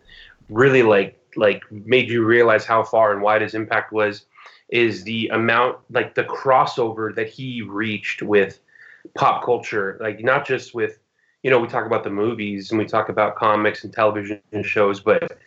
really 0.49 0.83
like 0.83 1.19
like 1.35 1.63
made 1.71 2.09
you 2.09 2.25
realize 2.25 2.65
how 2.65 2.83
far 2.83 3.11
and 3.11 3.21
wide 3.21 3.41
his 3.41 3.55
impact 3.55 3.91
was 3.91 4.25
is 4.69 5.03
the 5.03 5.27
amount 5.27 5.77
like 5.91 6.15
the 6.15 6.23
crossover 6.23 7.13
that 7.15 7.29
he 7.29 7.61
reached 7.61 8.21
with 8.21 8.59
pop 9.13 9.43
culture 9.45 9.97
like 10.01 10.19
not 10.21 10.47
just 10.47 10.73
with 10.73 10.97
you 11.45 11.51
know 11.51 11.59
we 11.59 11.67
talk 11.67 11.85
about 11.85 12.03
the 12.03 12.09
movies 12.09 12.71
and 12.71 12.79
we 12.79 12.85
talk 12.85 13.09
about 13.09 13.35
comics 13.35 13.83
and 13.83 13.93
television 13.93 14.41
shows 14.63 14.99
but 14.99 15.37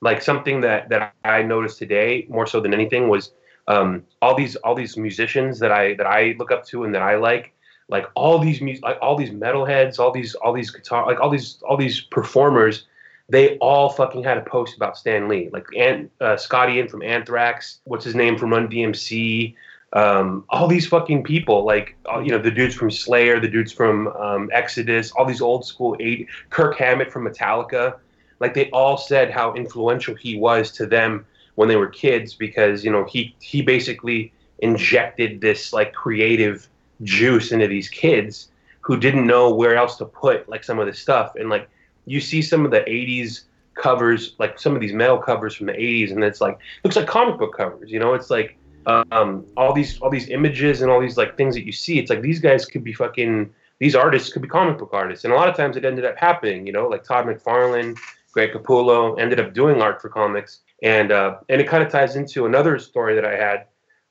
like 0.00 0.22
something 0.22 0.60
that 0.60 0.88
that 0.88 1.12
I 1.24 1.42
noticed 1.42 1.78
today 1.78 2.26
more 2.30 2.46
so 2.46 2.60
than 2.60 2.72
anything 2.72 3.08
was 3.08 3.32
um, 3.66 4.04
all 4.22 4.36
these 4.36 4.54
all 4.56 4.76
these 4.76 4.96
musicians 4.96 5.58
that 5.58 5.72
I 5.72 5.94
that 5.94 6.06
I 6.06 6.36
look 6.38 6.52
up 6.52 6.64
to 6.66 6.84
and 6.84 6.94
that 6.94 7.02
I 7.02 7.16
like 7.16 7.52
like 7.88 8.06
all 8.14 8.38
these 8.38 8.60
mus- 8.60 8.82
like 8.82 8.98
all 9.02 9.16
these 9.16 9.30
metalheads, 9.30 9.98
all 9.98 10.12
these 10.12 10.36
all 10.36 10.52
these 10.52 10.70
guitar 10.70 11.04
like 11.06 11.18
all 11.18 11.28
these 11.28 11.60
all 11.68 11.76
these 11.76 12.02
performers, 12.02 12.86
they 13.28 13.58
all 13.58 13.90
fucking 13.90 14.22
had 14.22 14.38
a 14.38 14.42
post 14.42 14.76
about 14.76 14.96
Stan 14.96 15.26
Lee. 15.26 15.50
Like 15.52 15.66
Ant, 15.76 16.12
uh, 16.20 16.36
Scott 16.36 16.70
Ian 16.70 16.86
from 16.86 17.02
Anthrax, 17.02 17.80
what's 17.82 18.04
his 18.04 18.14
name 18.14 18.38
from 18.38 18.50
Run 18.50 18.68
DMC, 18.68 19.56
um, 19.94 20.44
all 20.50 20.68
these 20.68 20.86
fucking 20.86 21.24
people, 21.24 21.64
like 21.64 21.96
you 22.22 22.30
know 22.30 22.38
the 22.38 22.50
dudes 22.50 22.74
from 22.74 22.90
Slayer, 22.90 23.40
the 23.40 23.48
dudes 23.48 23.72
from 23.72 24.08
um, 24.08 24.50
Exodus, 24.52 25.10
all 25.12 25.24
these 25.24 25.40
old 25.40 25.64
school 25.64 25.96
eight, 26.00 26.28
Kirk 26.50 26.76
Hammett 26.76 27.12
from 27.12 27.26
Metallica, 27.26 27.96
like 28.40 28.54
they 28.54 28.68
all 28.70 28.96
said 28.96 29.30
how 29.30 29.54
influential 29.54 30.14
he 30.14 30.36
was 30.36 30.70
to 30.72 30.86
them 30.86 31.26
when 31.54 31.68
they 31.68 31.76
were 31.76 31.88
kids 31.88 32.34
because 32.34 32.84
you 32.84 32.90
know 32.90 33.04
he 33.04 33.34
he 33.40 33.62
basically 33.62 34.32
injected 34.60 35.40
this 35.40 35.72
like 35.72 35.92
creative 35.92 36.68
juice 37.02 37.52
into 37.52 37.66
these 37.66 37.88
kids 37.88 38.50
who 38.80 38.96
didn't 38.96 39.26
know 39.26 39.54
where 39.54 39.76
else 39.76 39.96
to 39.96 40.04
put 40.04 40.48
like 40.48 40.64
some 40.64 40.78
of 40.78 40.86
this 40.86 40.98
stuff. 40.98 41.34
And 41.36 41.50
like 41.50 41.68
you 42.06 42.20
see 42.20 42.42
some 42.42 42.64
of 42.64 42.70
the 42.70 42.80
80s 42.80 43.42
covers 43.74 44.34
like 44.38 44.58
some 44.58 44.74
of 44.74 44.80
these 44.80 44.92
metal 44.92 45.18
covers 45.18 45.54
from 45.54 45.66
the 45.66 45.72
80s 45.72 46.10
and 46.10 46.24
it's 46.24 46.40
like 46.40 46.58
looks 46.82 46.96
like 46.96 47.06
comic 47.06 47.38
book 47.38 47.56
covers 47.56 47.90
you 47.90 48.00
know? 48.00 48.14
It's 48.14 48.30
like 48.30 48.56
um, 48.88 49.46
all 49.56 49.72
these 49.72 49.98
all 50.00 50.10
these 50.10 50.28
images 50.28 50.82
and 50.82 50.90
all 50.90 51.00
these 51.00 51.16
like 51.16 51.36
things 51.36 51.54
that 51.54 51.64
you 51.64 51.72
see 51.72 51.98
it's 51.98 52.10
like 52.10 52.22
these 52.22 52.40
guys 52.40 52.64
could 52.64 52.82
be 52.82 52.92
fucking 52.92 53.50
these 53.78 53.94
artists 53.94 54.32
could 54.32 54.42
be 54.42 54.48
comic 54.48 54.78
book 54.78 54.90
artists. 54.92 55.24
And 55.24 55.32
a 55.32 55.36
lot 55.36 55.48
of 55.48 55.56
times 55.56 55.76
it 55.76 55.84
ended 55.84 56.04
up 56.04 56.18
happening 56.18 56.66
you 56.66 56.72
know 56.72 56.88
like 56.88 57.04
todd 57.04 57.26
mcfarlane 57.26 57.98
greg 58.32 58.52
capullo 58.52 59.18
ended 59.20 59.40
up 59.40 59.52
doing 59.54 59.80
art 59.82 60.00
for 60.00 60.08
comics. 60.08 60.60
And 60.82 61.12
uh, 61.12 61.38
and 61.48 61.60
it 61.60 61.68
kind 61.68 61.82
of 61.82 61.90
ties 61.90 62.16
into 62.16 62.46
another 62.46 62.78
story 62.78 63.14
that 63.14 63.24
i 63.24 63.36
had 63.36 63.66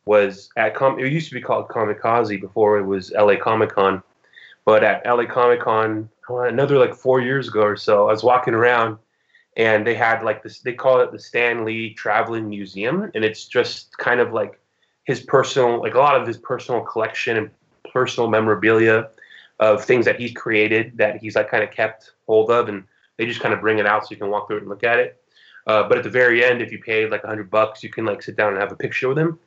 was 0.05 0.49
at 0.55 0.73
Com- 0.73 0.99
it 0.99 1.11
used 1.11 1.29
to 1.29 1.35
be 1.35 1.41
called 1.41 1.67
Comikaze 1.67 2.39
before 2.39 2.79
it 2.79 2.85
was 2.85 3.11
LA 3.11 3.35
Comic 3.35 3.71
Con, 3.71 4.01
but 4.65 4.83
at 4.83 5.05
LA 5.05 5.25
Comic 5.25 5.61
Con 5.61 6.09
uh, 6.29 6.43
another 6.43 6.77
like 6.77 6.95
four 6.95 7.19
years 7.19 7.49
ago 7.49 7.61
or 7.61 7.75
so, 7.75 8.07
I 8.07 8.11
was 8.11 8.23
walking 8.23 8.53
around 8.53 8.97
and 9.57 9.85
they 9.85 9.95
had 9.95 10.23
like 10.23 10.43
this. 10.43 10.59
They 10.59 10.73
call 10.73 11.01
it 11.01 11.11
the 11.11 11.19
Stan 11.19 11.65
Lee 11.65 11.93
Traveling 11.93 12.47
Museum, 12.47 13.11
and 13.15 13.25
it's 13.25 13.45
just 13.45 13.97
kind 13.97 14.19
of 14.19 14.31
like 14.31 14.59
his 15.07 15.21
personal, 15.21 15.81
like 15.81 15.95
a 15.95 15.99
lot 15.99 16.19
of 16.19 16.27
his 16.27 16.37
personal 16.37 16.81
collection 16.81 17.37
and 17.37 17.49
personal 17.91 18.29
memorabilia 18.29 19.09
of 19.59 19.83
things 19.83 20.05
that 20.05 20.19
he's 20.19 20.31
created 20.33 20.95
that 20.97 21.17
he's 21.17 21.35
like 21.35 21.49
kind 21.49 21.63
of 21.63 21.71
kept 21.71 22.11
hold 22.27 22.51
of, 22.51 22.69
and 22.69 22.83
they 23.17 23.25
just 23.25 23.39
kind 23.39 23.53
of 23.53 23.61
bring 23.61 23.79
it 23.79 23.87
out 23.87 24.03
so 24.03 24.09
you 24.11 24.17
can 24.17 24.29
walk 24.29 24.47
through 24.47 24.57
it 24.57 24.61
and 24.61 24.69
look 24.69 24.83
at 24.83 24.99
it. 24.99 25.19
Uh, 25.65 25.83
but 25.89 25.97
at 25.97 26.03
the 26.03 26.09
very 26.09 26.45
end, 26.45 26.61
if 26.61 26.71
you 26.71 26.79
paid 26.79 27.09
like 27.09 27.23
a 27.23 27.27
hundred 27.27 27.49
bucks, 27.49 27.83
you 27.83 27.89
can 27.89 28.05
like 28.05 28.21
sit 28.21 28.35
down 28.37 28.53
and 28.53 28.61
have 28.61 28.71
a 28.71 28.75
picture 28.75 29.09
with 29.09 29.17
him 29.17 29.39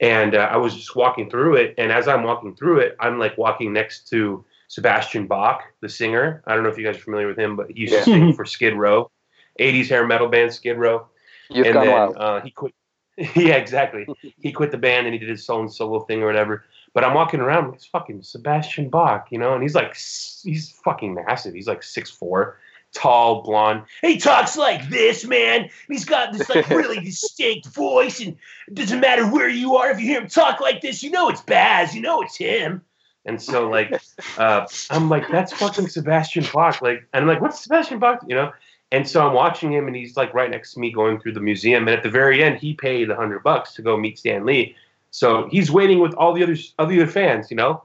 and 0.00 0.34
uh, 0.34 0.48
I 0.50 0.56
was 0.56 0.74
just 0.74 0.96
walking 0.96 1.30
through 1.30 1.56
it. 1.56 1.74
And 1.78 1.92
as 1.92 2.08
I'm 2.08 2.22
walking 2.22 2.56
through 2.56 2.78
it, 2.80 2.96
I'm 3.00 3.18
like 3.18 3.36
walking 3.36 3.72
next 3.72 4.08
to 4.08 4.44
Sebastian 4.68 5.26
Bach, 5.26 5.62
the 5.80 5.88
singer. 5.88 6.42
I 6.46 6.54
don't 6.54 6.64
know 6.64 6.70
if 6.70 6.78
you 6.78 6.84
guys 6.84 6.96
are 6.96 7.00
familiar 7.00 7.26
with 7.26 7.38
him, 7.38 7.56
but 7.56 7.70
he 7.70 7.80
used 7.82 7.92
Yeah. 7.92 7.98
to 8.00 8.04
sing 8.04 8.32
for 8.32 8.44
Skid 8.44 8.74
Row, 8.74 9.10
80s 9.58 9.88
hair 9.88 10.06
metal 10.06 10.28
band 10.28 10.52
Skid 10.52 10.78
Row. 10.78 11.06
You've 11.50 11.66
and 11.66 11.82
then 11.82 12.14
uh, 12.16 12.40
he 12.40 12.50
quit. 12.50 12.74
yeah, 13.36 13.56
exactly. 13.56 14.06
He 14.40 14.50
quit 14.50 14.70
the 14.70 14.78
band 14.78 15.06
and 15.06 15.12
he 15.12 15.18
did 15.18 15.28
his 15.28 15.48
own 15.50 15.68
solo 15.68 16.00
thing 16.00 16.22
or 16.22 16.26
whatever. 16.26 16.64
But 16.94 17.04
I'm 17.04 17.14
walking 17.14 17.40
around, 17.40 17.74
it's 17.74 17.84
fucking 17.84 18.22
Sebastian 18.22 18.88
Bach, 18.88 19.28
you 19.30 19.38
know, 19.38 19.52
and 19.52 19.62
he's 19.62 19.74
like, 19.74 19.94
he's 19.94 20.70
fucking 20.84 21.14
massive. 21.14 21.54
He's 21.54 21.66
like 21.66 21.82
six 21.82 22.10
four, 22.10 22.58
tall, 22.92 23.42
blonde. 23.42 23.82
He 24.00 24.16
talks 24.16 24.56
like 24.56 24.88
this, 24.88 25.24
man. 25.26 25.68
He's 25.86 26.06
got 26.06 26.32
this 26.32 26.48
like 26.48 26.68
really 26.70 26.98
distinct 27.00 27.66
voice, 27.68 28.20
and 28.20 28.36
it 28.66 28.74
doesn't 28.74 29.00
matter 29.00 29.26
where 29.30 29.48
you 29.48 29.76
are. 29.76 29.90
If 29.90 30.00
you 30.00 30.06
hear 30.06 30.22
him 30.22 30.28
talk 30.28 30.60
like 30.60 30.80
this, 30.80 31.02
you 31.02 31.10
know 31.10 31.28
it's 31.28 31.42
Baz. 31.42 31.94
You 31.94 32.00
know 32.00 32.22
it's 32.22 32.36
him. 32.36 32.82
And 33.26 33.40
so 33.40 33.68
like, 33.68 33.92
uh, 34.38 34.66
I'm 34.88 35.10
like, 35.10 35.28
that's 35.28 35.52
fucking 35.52 35.88
Sebastian 35.88 36.46
Bach. 36.52 36.80
Like, 36.80 37.06
and 37.12 37.22
I'm 37.22 37.28
like, 37.28 37.42
what's 37.42 37.62
Sebastian 37.62 37.98
Bach? 37.98 38.20
You 38.26 38.34
know. 38.34 38.52
And 38.92 39.08
so 39.08 39.26
I'm 39.26 39.34
watching 39.34 39.72
him, 39.72 39.86
and 39.86 39.94
he's 39.94 40.16
like 40.16 40.34
right 40.34 40.50
next 40.50 40.74
to 40.74 40.80
me, 40.80 40.90
going 40.90 41.20
through 41.20 41.32
the 41.32 41.40
museum. 41.40 41.86
And 41.86 41.96
at 41.96 42.02
the 42.02 42.10
very 42.10 42.42
end, 42.42 42.58
he 42.58 42.74
paid 42.74 43.08
a 43.10 43.16
hundred 43.16 43.42
bucks 43.42 43.72
to 43.74 43.82
go 43.82 43.96
meet 43.96 44.18
Stan 44.18 44.44
Lee. 44.44 44.74
So 45.10 45.48
he's 45.50 45.70
waiting 45.70 46.00
with 46.00 46.14
all 46.14 46.32
the 46.32 46.42
other 46.42 46.56
other 46.78 47.06
fans, 47.06 47.50
you 47.50 47.56
know. 47.56 47.84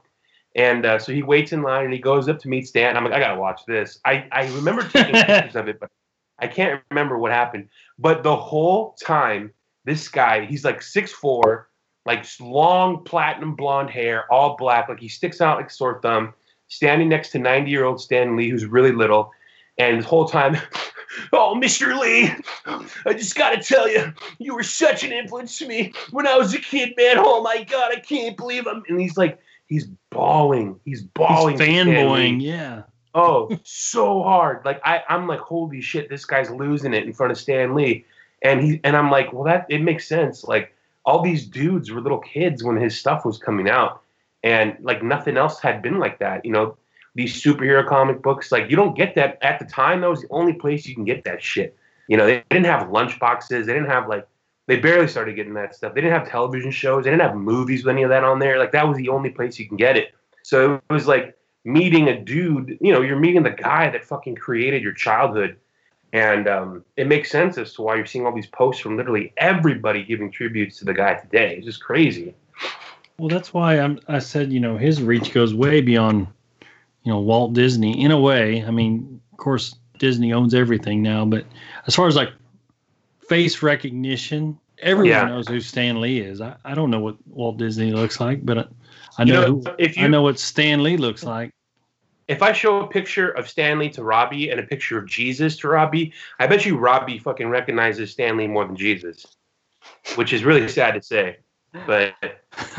And 0.56 0.86
uh, 0.86 0.98
so 0.98 1.12
he 1.12 1.22
waits 1.22 1.52
in 1.52 1.62
line, 1.62 1.84
and 1.84 1.92
he 1.92 2.00
goes 2.00 2.28
up 2.28 2.38
to 2.40 2.48
meet 2.48 2.66
Stan. 2.66 2.96
I'm 2.96 3.04
like, 3.04 3.12
I 3.12 3.20
gotta 3.20 3.40
watch 3.40 3.60
this. 3.66 4.00
I 4.04 4.26
I 4.32 4.46
remember 4.54 4.82
taking 4.82 5.14
pictures 5.26 5.56
of 5.56 5.68
it, 5.68 5.78
but 5.78 5.90
I 6.38 6.46
can't 6.48 6.82
remember 6.90 7.18
what 7.18 7.32
happened. 7.32 7.68
But 7.98 8.22
the 8.22 8.36
whole 8.36 8.96
time, 9.02 9.52
this 9.84 10.08
guy, 10.08 10.44
he's 10.44 10.64
like 10.64 10.82
six 10.82 11.12
four, 11.12 11.68
like 12.04 12.24
long 12.40 13.04
platinum 13.04 13.54
blonde 13.54 13.90
hair, 13.90 14.30
all 14.32 14.56
black, 14.56 14.88
like 14.88 15.00
he 15.00 15.08
sticks 15.08 15.40
out 15.40 15.58
like 15.58 15.66
a 15.66 15.70
sore 15.70 16.00
thumb, 16.00 16.34
standing 16.68 17.08
next 17.08 17.30
to 17.30 17.38
90 17.38 17.70
year 17.70 17.84
old 17.84 18.00
Stan 18.00 18.36
Lee, 18.36 18.48
who's 18.48 18.66
really 18.66 18.92
little. 18.92 19.32
And 19.78 19.98
this 19.98 20.06
whole 20.06 20.26
time, 20.26 20.56
oh, 21.32 21.58
Mr. 21.60 21.98
Lee, 21.98 22.32
I 23.06 23.12
just 23.12 23.34
got 23.34 23.50
to 23.50 23.62
tell 23.62 23.88
you, 23.88 24.12
you 24.38 24.54
were 24.54 24.62
such 24.62 25.04
an 25.04 25.12
influence 25.12 25.58
to 25.58 25.66
me 25.68 25.92
when 26.10 26.26
I 26.26 26.36
was 26.36 26.54
a 26.54 26.58
kid, 26.58 26.94
man. 26.96 27.16
Oh 27.18 27.42
my 27.42 27.64
God, 27.64 27.92
I 27.92 28.00
can't 28.00 28.36
believe 28.36 28.66
I'm. 28.66 28.82
And 28.88 29.00
he's 29.00 29.16
like, 29.16 29.38
he's 29.66 29.86
bawling. 30.10 30.80
He's 30.84 31.02
bawling. 31.02 31.58
He's 31.58 31.68
fanboying, 31.68 32.42
yeah. 32.42 32.82
Oh, 33.14 33.48
so 33.64 34.22
hard. 34.22 34.64
Like 34.64 34.80
I, 34.84 35.02
I'm 35.08 35.26
like, 35.26 35.40
holy 35.40 35.80
shit, 35.80 36.10
this 36.10 36.26
guy's 36.26 36.50
losing 36.50 36.92
it 36.92 37.04
in 37.04 37.14
front 37.14 37.32
of 37.32 37.38
Stan 37.38 37.74
Lee. 37.74 38.04
And 38.42 38.62
he 38.62 38.80
and 38.84 38.94
I'm 38.94 39.10
like, 39.10 39.32
well, 39.32 39.44
that 39.44 39.66
it 39.70 39.80
makes 39.80 40.06
sense. 40.06 40.44
Like 40.44 40.74
all 41.06 41.22
these 41.22 41.46
dudes 41.46 41.90
were 41.90 42.02
little 42.02 42.18
kids 42.18 42.62
when 42.62 42.76
his 42.76 42.98
stuff 42.98 43.24
was 43.24 43.38
coming 43.38 43.70
out. 43.70 44.02
And 44.44 44.76
like 44.80 45.02
nothing 45.02 45.38
else 45.38 45.58
had 45.60 45.80
been 45.80 45.98
like 45.98 46.18
that. 46.18 46.44
You 46.44 46.52
know, 46.52 46.76
these 47.16 47.42
superhero 47.42 47.86
comic 47.86 48.22
books, 48.22 48.52
like 48.52 48.70
you 48.70 48.76
don't 48.76 48.96
get 48.96 49.14
that 49.16 49.38
at 49.42 49.58
the 49.58 49.64
time, 49.64 50.02
that 50.02 50.10
was 50.10 50.22
the 50.22 50.28
only 50.30 50.52
place 50.52 50.86
you 50.86 50.94
can 50.94 51.04
get 51.04 51.24
that 51.24 51.42
shit. 51.42 51.76
You 52.08 52.16
know, 52.16 52.26
they 52.26 52.44
didn't 52.50 52.66
have 52.66 52.90
lunch 52.90 53.18
boxes, 53.18 53.66
they 53.66 53.72
didn't 53.72 53.88
have 53.88 54.08
like 54.08 54.28
they 54.66 54.76
barely 54.76 55.08
started 55.08 55.36
getting 55.36 55.54
that 55.54 55.74
stuff. 55.74 55.94
They 55.94 56.00
didn't 56.00 56.18
have 56.18 56.28
television 56.28 56.70
shows, 56.70 57.04
they 57.04 57.10
didn't 57.10 57.22
have 57.22 57.36
movies 57.36 57.84
with 57.84 57.92
any 57.92 58.02
of 58.02 58.10
that 58.10 58.24
on 58.24 58.38
there. 58.38 58.58
Like 58.58 58.72
that 58.72 58.86
was 58.86 58.96
the 58.98 59.08
only 59.08 59.30
place 59.30 59.58
you 59.58 59.66
can 59.66 59.76
get 59.76 59.96
it. 59.96 60.14
So 60.42 60.74
it 60.74 60.92
was 60.92 61.06
like 61.06 61.36
meeting 61.64 62.08
a 62.08 62.20
dude, 62.20 62.78
you 62.80 62.92
know, 62.92 63.00
you're 63.00 63.18
meeting 63.18 63.42
the 63.42 63.50
guy 63.50 63.90
that 63.90 64.04
fucking 64.04 64.36
created 64.36 64.82
your 64.82 64.92
childhood. 64.92 65.56
And 66.12 66.48
um, 66.48 66.84
it 66.96 67.08
makes 67.08 67.30
sense 67.30 67.58
as 67.58 67.74
to 67.74 67.82
why 67.82 67.96
you're 67.96 68.06
seeing 68.06 68.24
all 68.24 68.34
these 68.34 68.46
posts 68.46 68.80
from 68.80 68.96
literally 68.96 69.32
everybody 69.36 70.04
giving 70.04 70.30
tributes 70.30 70.78
to 70.78 70.84
the 70.84 70.94
guy 70.94 71.14
today. 71.14 71.56
It's 71.56 71.66
just 71.66 71.82
crazy. 71.82 72.34
Well, 73.18 73.28
that's 73.28 73.52
why 73.54 73.80
I'm, 73.80 73.98
I 74.08 74.18
said, 74.18 74.52
you 74.52 74.60
know, 74.60 74.76
his 74.76 75.02
reach 75.02 75.32
goes 75.32 75.54
way 75.54 75.80
beyond, 75.80 76.28
you 77.06 77.12
know, 77.12 77.20
Walt 77.20 77.52
Disney 77.52 78.02
in 78.02 78.10
a 78.10 78.18
way. 78.20 78.64
I 78.64 78.72
mean, 78.72 79.20
of 79.30 79.38
course, 79.38 79.76
Disney 79.98 80.32
owns 80.32 80.54
everything 80.54 81.02
now, 81.02 81.24
but 81.24 81.46
as 81.86 81.94
far 81.94 82.08
as 82.08 82.16
like 82.16 82.30
face 83.28 83.62
recognition, 83.62 84.58
everyone 84.80 85.10
Yeah. 85.10 85.24
knows 85.28 85.46
who 85.46 85.60
Stan 85.60 86.00
Lee 86.00 86.18
is. 86.18 86.40
I, 86.40 86.56
I 86.64 86.74
don't 86.74 86.90
know 86.90 86.98
what 86.98 87.16
Walt 87.28 87.58
Disney 87.58 87.92
looks 87.92 88.18
like, 88.18 88.44
but 88.44 88.58
I, 88.58 88.64
I 89.18 89.22
You 89.22 89.32
know, 89.34 89.40
know, 89.42 89.46
who, 89.46 89.62
if 89.78 89.96
I 89.96 90.02
you- 90.02 90.08
know 90.08 90.22
what 90.22 90.40
Stan 90.40 90.82
Lee 90.82 90.96
looks 90.96 91.22
like. 91.22 91.52
If 92.26 92.42
I 92.42 92.50
show 92.50 92.80
a 92.80 92.88
picture 92.88 93.30
of 93.30 93.48
Stan 93.48 93.78
Lee 93.78 93.88
to 93.90 94.02
Robbie 94.02 94.50
and 94.50 94.58
a 94.58 94.64
picture 94.64 94.98
of 94.98 95.06
Jesus 95.06 95.56
to 95.58 95.68
Robbie, 95.68 96.12
I 96.40 96.48
bet 96.48 96.66
you 96.66 96.76
Robbie 96.76 97.20
fucking 97.20 97.48
recognizes 97.48 98.10
Stan 98.10 98.36
Lee 98.36 98.48
more 98.48 98.66
than 98.66 98.74
Jesus, 98.74 99.24
which 100.16 100.32
is 100.32 100.42
really 100.42 100.66
sad 100.66 100.94
to 100.94 101.02
say, 101.02 101.36
but 101.86 102.14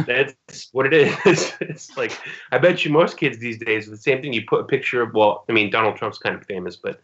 that's 0.05 0.69
what 0.71 0.91
it 0.91 0.93
is. 0.93 1.53
It's 1.61 1.95
like 1.97 2.17
I 2.51 2.57
bet 2.57 2.85
you 2.85 2.91
most 2.91 3.17
kids 3.17 3.37
these 3.37 3.57
days 3.57 3.87
the 3.87 3.97
same 3.97 4.21
thing. 4.21 4.33
You 4.33 4.43
put 4.47 4.61
a 4.61 4.65
picture 4.65 5.01
of 5.01 5.13
well, 5.13 5.45
I 5.49 5.51
mean 5.53 5.69
Donald 5.69 5.97
Trump's 5.97 6.17
kind 6.17 6.35
of 6.35 6.45
famous, 6.45 6.75
but 6.75 7.01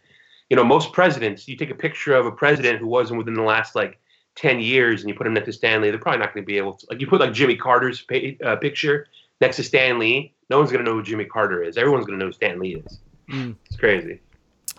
you 0.49 0.56
know 0.56 0.63
most 0.63 0.93
presidents. 0.93 1.47
You 1.47 1.58
take 1.58 1.69
a 1.69 1.75
picture 1.75 2.15
of 2.15 2.25
a 2.25 2.32
president 2.32 2.79
who 2.79 2.88
wasn't 2.88 3.17
within 3.17 3.34
the 3.34 3.43
last 3.43 3.75
like 3.75 3.99
ten 4.36 4.60
years, 4.60 5.01
and 5.01 5.10
you 5.10 5.15
put 5.15 5.27
him 5.27 5.34
next 5.34 5.45
to 5.45 5.53
Stan 5.53 5.82
Lee. 5.82 5.89
They're 5.89 5.99
probably 5.99 6.19
not 6.19 6.34
going 6.34 6.43
to 6.43 6.47
be 6.47 6.58
able 6.58 6.73
to. 6.73 6.88
Like 6.89 7.01
you 7.01 7.08
put 7.08 7.19
like 7.19 7.34
Jimmy 7.34 7.56
Carter's 7.56 8.01
pa- 8.01 8.45
uh, 8.45 8.56
picture 8.58 9.08
next 9.41 9.58
to 9.58 9.63
Stan 9.63 9.99
Lee. 9.99 10.34
No 10.49 10.58
one's 10.58 10.71
going 10.71 10.84
to 10.84 10.89
know 10.89 10.97
who 10.97 11.03
Jimmy 11.03 11.25
Carter 11.25 11.63
is. 11.63 11.77
Everyone's 11.77 12.06
going 12.06 12.19
to 12.19 12.23
know 12.23 12.29
who 12.29 12.34
Stan 12.34 12.60
Lee 12.60 12.75
is. 12.75 12.99
Mm. 13.29 13.56
It's 13.65 13.77
crazy. 13.77 14.19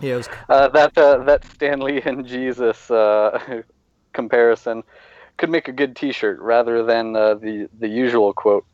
Yeah, 0.00 0.14
it 0.14 0.16
was 0.16 0.28
Uh, 0.48 0.68
that 0.68 0.96
uh, 0.98 1.18
that 1.24 1.44
Stan 1.44 1.80
Lee 1.80 2.00
and 2.04 2.26
Jesus 2.26 2.90
uh, 2.90 3.62
comparison 4.12 4.82
could 5.36 5.50
make 5.50 5.68
a 5.68 5.72
good 5.72 5.96
T-shirt 5.96 6.38
rather 6.40 6.82
than 6.84 7.16
uh, 7.16 7.34
the 7.34 7.68
the 7.78 7.88
usual 7.88 8.32
quote, 8.32 8.64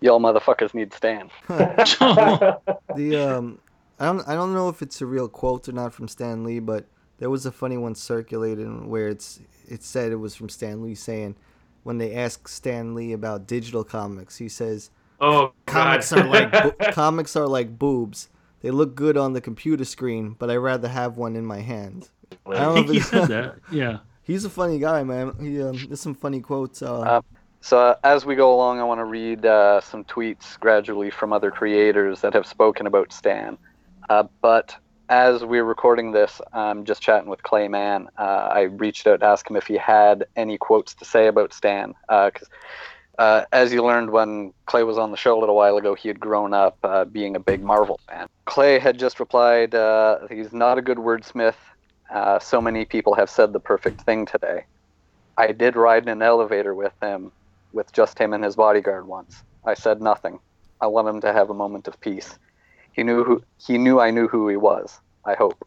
"Y'all 0.00 0.20
motherfuckers 0.20 0.74
need 0.74 0.92
Stan." 0.92 1.30
the 1.48 2.58
um 3.36 3.58
I 3.98 4.06
don't 4.06 4.28
I 4.28 4.34
don't 4.34 4.54
know 4.54 4.68
if 4.68 4.82
it's 4.82 5.00
a 5.00 5.06
real 5.06 5.28
quote 5.28 5.68
or 5.68 5.72
not 5.72 5.92
from 5.92 6.08
Stan 6.08 6.44
Lee, 6.44 6.60
but 6.60 6.86
there 7.18 7.30
was 7.30 7.46
a 7.46 7.52
funny 7.52 7.76
one 7.76 7.94
circulating 7.94 8.88
where 8.88 9.08
it's 9.08 9.40
it 9.68 9.82
said 9.82 10.12
it 10.12 10.16
was 10.16 10.34
from 10.34 10.48
Stan 10.48 10.82
Lee 10.82 10.94
saying 10.94 11.36
when 11.82 11.98
they 11.98 12.14
asked 12.14 12.48
Stan 12.48 12.94
Lee 12.94 13.12
about 13.12 13.46
digital 13.46 13.84
comics, 13.84 14.36
he 14.36 14.48
says 14.48 14.90
Oh, 15.20 15.52
comics 15.66 16.12
God. 16.12 16.20
are 16.26 16.28
like 16.28 16.52
bo- 16.52 16.90
comics 16.92 17.34
are 17.36 17.48
like 17.48 17.78
boobs. 17.78 18.28
They 18.60 18.70
look 18.70 18.94
good 18.94 19.16
on 19.16 19.32
the 19.32 19.40
computer 19.40 19.84
screen, 19.84 20.34
but 20.38 20.50
I'd 20.50 20.56
rather 20.56 20.88
have 20.88 21.16
one 21.16 21.36
in 21.36 21.44
my 21.44 21.60
hand. 21.60 22.08
I 22.46 22.50
I 22.50 22.54
don't 22.60 22.74
know 22.74 22.74
think 22.74 22.88
if 22.88 22.94
he 22.94 23.00
said 23.00 23.28
that. 23.28 23.56
Yeah. 23.70 23.98
He's 24.28 24.44
a 24.44 24.50
funny 24.50 24.78
guy, 24.78 25.02
man. 25.04 25.32
He 25.40 25.60
um, 25.62 25.78
there's 25.88 26.02
some 26.02 26.14
funny 26.14 26.40
quotes. 26.40 26.82
Uh, 26.82 27.00
Uh, 27.00 27.22
So 27.60 27.78
uh, 27.78 27.94
as 28.04 28.26
we 28.26 28.36
go 28.36 28.54
along, 28.54 28.78
I 28.78 28.84
want 28.84 29.00
to 29.00 29.06
read 29.06 29.44
uh, 29.46 29.80
some 29.80 30.04
tweets 30.04 30.60
gradually 30.60 31.10
from 31.10 31.32
other 31.32 31.50
creators 31.50 32.20
that 32.20 32.34
have 32.34 32.46
spoken 32.46 32.86
about 32.86 33.10
Stan. 33.10 33.56
Uh, 34.10 34.24
but 34.42 34.76
as 35.08 35.44
we're 35.44 35.64
recording 35.64 36.12
this, 36.12 36.42
I'm 36.52 36.84
just 36.84 37.00
chatting 37.00 37.30
with 37.30 37.42
Clay 37.42 37.68
Mann. 37.68 38.08
Uh, 38.18 38.50
I 38.52 38.60
reached 38.62 39.06
out 39.06 39.20
to 39.20 39.26
ask 39.26 39.48
him 39.48 39.56
if 39.56 39.66
he 39.66 39.78
had 39.78 40.26
any 40.36 40.58
quotes 40.58 40.92
to 40.96 41.04
say 41.06 41.26
about 41.26 41.54
Stan, 41.54 41.94
because 42.08 42.48
as 43.18 43.72
you 43.72 43.82
learned 43.82 44.10
when 44.10 44.52
Clay 44.66 44.82
was 44.82 44.98
on 44.98 45.10
the 45.10 45.16
show 45.16 45.38
a 45.38 45.40
little 45.40 45.56
while 45.56 45.78
ago, 45.78 45.94
he 45.94 46.06
had 46.08 46.20
grown 46.20 46.52
up 46.52 46.76
being 47.10 47.34
a 47.34 47.40
big 47.40 47.62
Marvel 47.62 47.98
fan. 48.06 48.28
Clay 48.44 48.78
had 48.78 48.98
just 48.98 49.18
replied, 49.18 49.72
"He's 50.30 50.52
not 50.52 50.76
a 50.76 50.82
good 50.82 50.98
wordsmith. 50.98 51.56
Uh, 52.10 52.38
so 52.38 52.60
many 52.60 52.84
people 52.84 53.14
have 53.14 53.28
said 53.30 53.52
the 53.52 53.60
perfect 53.60 54.02
thing 54.02 54.26
today." 54.26 54.64
I 55.36 55.52
did 55.52 55.76
ride 55.76 56.02
in 56.02 56.08
an 56.08 56.22
elevator 56.22 56.74
with 56.74 56.92
him, 57.00 57.30
with 57.72 57.92
just 57.92 58.18
him 58.18 58.32
and 58.32 58.42
his 58.42 58.56
bodyguard 58.56 59.06
once. 59.06 59.42
I 59.64 59.74
said 59.74 60.00
nothing. 60.02 60.40
I 60.80 60.86
want 60.88 61.06
him 61.08 61.20
to 61.20 61.32
have 61.32 61.50
a 61.50 61.54
moment 61.54 61.86
of 61.86 62.00
peace. 62.00 62.38
He 62.92 63.02
knew 63.04 63.22
who 63.24 63.42
he 63.64 63.78
knew 63.78 64.00
I 64.00 64.10
knew 64.10 64.26
who 64.28 64.48
he 64.48 64.56
was. 64.56 64.98
I 65.24 65.34
hope. 65.34 65.66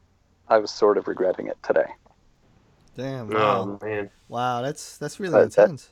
I 0.49 0.57
was 0.57 0.71
sort 0.71 0.97
of 0.97 1.07
regretting 1.07 1.47
it 1.47 1.57
today. 1.63 1.87
damn. 2.97 3.29
Wow. 3.29 3.79
Oh 3.81 3.85
man. 3.85 4.09
Wow, 4.27 4.61
that's 4.61 4.97
that's 4.97 5.19
really 5.19 5.33
But 5.33 5.53
that- 5.53 5.63
intense. 5.63 5.89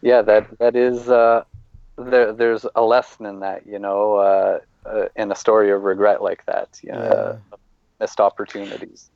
Yeah, 0.00 0.22
that 0.22 0.58
that 0.58 0.74
is. 0.74 1.08
Uh, 1.08 1.44
there, 1.96 2.32
there's 2.32 2.66
a 2.74 2.82
lesson 2.82 3.26
in 3.26 3.40
that, 3.40 3.66
you 3.66 3.78
know, 3.78 4.14
uh, 4.16 4.58
uh, 4.86 5.04
in 5.14 5.30
a 5.30 5.34
story 5.36 5.70
of 5.70 5.82
regret 5.82 6.22
like 6.22 6.44
that. 6.46 6.80
You 6.82 6.90
know, 6.92 6.98
uh, 6.98 7.56
missed 8.00 8.18
opportunities. 8.18 9.10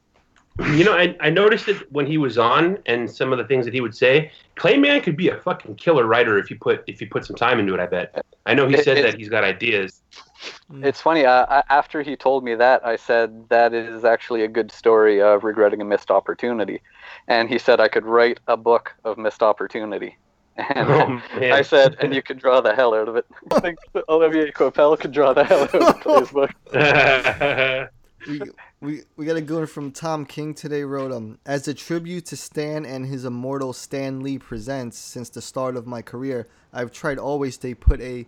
You 0.59 0.85
know, 0.85 0.95
I, 0.97 1.15
I 1.21 1.29
noticed 1.31 1.69
it 1.69 1.91
when 1.93 2.07
he 2.07 2.17
was 2.19 2.39
on, 2.39 2.79
and 2.87 3.11
some 3.11 3.31
of 3.31 3.39
the 3.39 3.45
things 3.45 3.67
that 3.67 3.75
he 3.75 3.81
would 3.83 3.95
say. 3.95 4.31
Clay 4.55 4.79
Mann 4.79 5.03
could 5.03 5.17
be 5.17 5.29
a 5.29 5.37
fucking 5.39 5.75
killer 5.77 6.07
writer 6.07 6.39
if 6.39 6.51
you 6.51 6.57
put 6.59 6.83
if 6.87 7.01
you 7.01 7.09
put 7.09 7.25
some 7.27 7.37
time 7.37 7.59
into 7.61 7.75
it. 7.75 7.81
I 7.81 7.87
bet. 7.87 8.25
I 8.47 8.55
know 8.55 8.67
he 8.67 8.75
It- 8.75 8.85
said 8.85 8.97
it's- 8.97 9.13
that 9.13 9.19
he's 9.19 9.29
got 9.29 9.45
ideas. 9.45 10.01
It's 10.83 11.01
funny. 11.01 11.25
Uh, 11.27 11.63
after 11.69 12.03
he 12.03 12.17
told 12.17 12.43
me 12.45 12.55
that, 12.55 12.87
I 12.87 12.97
said 12.97 13.49
that 13.51 13.73
is 13.75 14.05
actually 14.05 14.43
a 14.45 14.49
good 14.49 14.71
story 14.73 15.21
of 15.21 15.45
regretting 15.45 15.81
a 15.81 15.85
missed 15.85 16.11
opportunity, 16.11 16.81
and 17.29 17.49
he 17.49 17.59
said 17.59 17.81
I 17.81 17.89
could 17.89 18.05
write 18.05 18.41
a 18.47 18.57
book 18.57 18.95
of 19.05 19.19
missed 19.19 19.43
opportunity. 19.43 20.17
And 20.75 20.89
Oh. 20.91 21.21
I 21.53 21.61
said, 21.61 21.97
and 22.01 22.15
you 22.15 22.23
could 22.27 22.39
draw 22.39 22.63
the 22.63 22.75
hell 22.75 22.95
out 22.95 23.09
of 23.09 23.17
it. 23.17 23.27
I 23.51 23.61
think 23.61 23.79
Olivier 24.09 24.51
Coipel 24.53 24.99
could 24.99 25.13
draw 25.13 25.35
the 25.35 25.45
hell 25.45 25.65
out 25.65 25.75
of 25.75 26.01
Clay's 26.01 26.31
book. 26.31 26.51
we, 28.81 29.03
we 29.17 29.27
got 29.27 29.37
a 29.37 29.41
good 29.41 29.59
one 29.59 29.67
from 29.67 29.93
Tom 29.93 30.27
King 30.27 30.55
today. 30.55 30.83
Wrote 30.83 31.13
him 31.13 31.39
as 31.47 31.69
a 31.69 31.75
tribute 31.75 32.27
to 32.27 32.37
Stan 32.37 32.85
and 32.85 33.07
his 33.07 33.25
immortal 33.25 33.73
Stan 33.73 34.21
Lee 34.21 34.39
presents. 34.39 34.99
Since 34.99 35.31
the 35.31 35.43
start 35.43 35.77
of 35.77 35.87
my 35.87 36.03
career, 36.03 36.49
I've 36.73 36.93
tried 36.93 37.19
always 37.19 37.57
to 37.59 37.75
put 37.75 38.01
a 38.01 38.27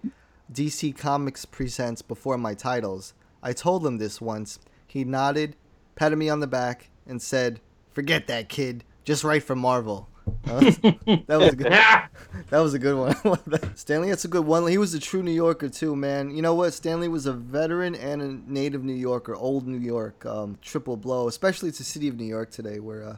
DC 0.53 0.97
Comics 0.97 1.45
presents 1.45 2.03
before 2.03 2.39
my 2.39 2.55
titles. 2.55 3.15
I 3.43 3.53
told 3.53 3.87
him 3.87 3.99
this 3.99 4.21
once. 4.21 4.59
He 4.87 5.05
nodded, 5.05 5.57
patted 5.97 6.17
me 6.17 6.29
on 6.29 6.41
the 6.41 6.47
back, 6.47 6.91
and 7.07 7.21
said, 7.21 7.61
"Forget 7.91 8.27
that, 8.29 8.49
kid. 8.49 8.85
Just 9.05 9.25
write 9.25 9.45
for 9.45 9.57
Marvel." 9.57 10.09
That 10.45 11.38
was 11.38 11.53
a 11.53 11.57
good. 11.57 11.73
that 12.51 12.59
was 12.59 12.75
a 12.75 12.79
good 12.79 12.97
one. 12.97 13.75
Stan 13.77 14.03
Lee, 14.03 14.11
that's 14.11 14.25
a 14.25 14.29
good 14.29 14.47
one. 14.47 14.67
He 14.67 14.79
was 14.79 14.95
a 14.95 15.01
true 15.01 15.23
New 15.23 15.33
Yorker 15.33 15.69
too, 15.69 15.95
man. 15.97 16.35
You 16.35 16.43
know 16.43 16.55
what? 16.55 16.73
Stan 16.73 17.01
Lee 17.01 17.09
was 17.09 17.27
a 17.27 17.33
veteran 17.33 17.95
and 17.95 18.23
a 18.23 18.51
native 18.51 18.85
New 18.85 18.95
Yorker, 18.95 19.35
old 19.35 19.67
New 19.67 19.79
York, 19.79 20.25
um, 20.27 20.59
triple 20.62 20.97
blow, 20.97 21.29
especially 21.29 21.71
to 21.71 21.79
the 21.79 21.85
city 21.85 22.09
of 22.09 22.17
New 22.17 22.27
York 22.27 22.51
today, 22.51 22.81
where, 22.81 23.03
uh, 23.03 23.17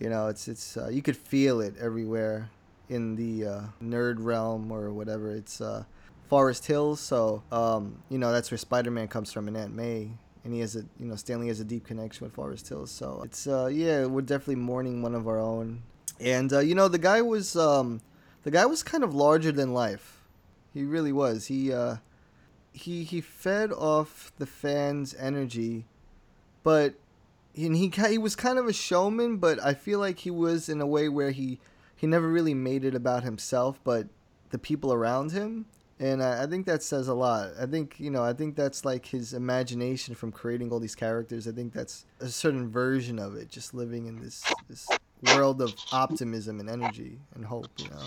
you 0.00 0.08
know, 0.08 0.28
it's 0.28 0.48
it's 0.48 0.76
uh, 0.76 0.88
you 0.88 1.02
could 1.02 1.16
feel 1.16 1.60
it 1.60 1.74
everywhere 1.78 2.50
in 2.88 3.16
the 3.16 3.46
uh, 3.46 3.60
nerd 3.82 4.16
realm 4.18 4.72
or 4.72 4.92
whatever. 4.92 5.30
It's 5.30 5.60
uh, 5.60 5.84
Forest 6.28 6.66
Hills, 6.66 7.00
so 7.00 7.42
um, 7.52 8.02
you 8.08 8.18
know 8.18 8.32
that's 8.32 8.50
where 8.50 8.58
Spider-Man 8.58 9.08
comes 9.08 9.32
from, 9.32 9.48
and 9.48 9.56
Aunt 9.56 9.74
May 9.74 10.10
and 10.44 10.54
he 10.54 10.60
has 10.60 10.76
a 10.76 10.80
you 10.98 11.06
know 11.06 11.16
Stan 11.16 11.40
Lee 11.40 11.48
has 11.48 11.60
a 11.60 11.64
deep 11.64 11.86
connection 11.86 12.24
with 12.24 12.34
Forest 12.34 12.68
Hills. 12.68 12.90
So 12.90 13.22
it's 13.24 13.46
uh 13.46 13.66
yeah, 13.66 14.06
we're 14.06 14.22
definitely 14.22 14.56
mourning 14.56 15.02
one 15.02 15.14
of 15.14 15.28
our 15.28 15.38
own. 15.38 15.82
And 16.18 16.52
uh, 16.52 16.60
you 16.60 16.74
know 16.74 16.88
the 16.88 16.98
guy 16.98 17.22
was 17.22 17.56
um 17.56 18.00
the 18.42 18.50
guy 18.50 18.66
was 18.66 18.82
kind 18.82 19.04
of 19.04 19.14
larger 19.14 19.52
than 19.52 19.72
life. 19.72 20.22
He 20.72 20.82
really 20.82 21.12
was. 21.12 21.46
He 21.46 21.72
uh 21.72 21.96
he 22.72 23.04
he 23.04 23.20
fed 23.20 23.72
off 23.72 24.32
the 24.38 24.46
fans' 24.46 25.14
energy, 25.18 25.86
but 26.62 26.94
and 27.56 27.76
he 27.76 27.92
he 28.08 28.18
was 28.18 28.36
kind 28.36 28.58
of 28.58 28.66
a 28.66 28.72
showman, 28.72 29.38
but 29.38 29.62
I 29.62 29.74
feel 29.74 29.98
like 29.98 30.20
he 30.20 30.30
was 30.30 30.68
in 30.68 30.80
a 30.80 30.86
way 30.86 31.08
where 31.08 31.30
he 31.30 31.58
he 31.96 32.06
never 32.06 32.28
really 32.28 32.54
made 32.54 32.84
it 32.84 32.94
about 32.94 33.24
himself, 33.24 33.80
but 33.84 34.08
the 34.50 34.58
people 34.58 34.92
around 34.92 35.32
him 35.32 35.66
and 36.00 36.22
I, 36.22 36.44
I 36.44 36.46
think 36.46 36.64
that 36.64 36.82
says 36.82 37.08
a 37.08 37.14
lot. 37.14 37.50
I 37.60 37.66
think 37.66 38.00
you 38.00 38.10
know, 38.10 38.24
I 38.24 38.32
think 38.32 38.56
that's 38.56 38.84
like 38.84 39.04
his 39.06 39.34
imagination 39.34 40.14
from 40.14 40.32
creating 40.32 40.72
all 40.72 40.80
these 40.80 40.94
characters. 40.94 41.46
I 41.46 41.52
think 41.52 41.74
that's 41.74 42.06
a 42.20 42.28
certain 42.28 42.70
version 42.70 43.18
of 43.18 43.36
it, 43.36 43.50
just 43.50 43.74
living 43.74 44.06
in 44.06 44.20
this 44.20 44.42
this 44.68 44.88
world 45.22 45.60
of 45.60 45.74
optimism 45.92 46.60
and 46.60 46.68
energy 46.68 47.18
and 47.34 47.44
hope. 47.44 47.68
You 47.78 47.90
know. 47.90 48.06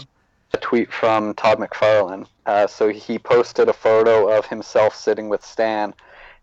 A 0.53 0.57
tweet 0.57 0.91
from 0.91 1.33
Todd 1.33 1.57
McFarlane. 1.57 2.27
Uh, 2.45 2.67
so 2.67 2.89
he 2.89 3.17
posted 3.17 3.69
a 3.69 3.73
photo 3.73 4.35
of 4.35 4.45
himself 4.45 4.95
sitting 4.95 5.29
with 5.29 5.43
Stan, 5.43 5.93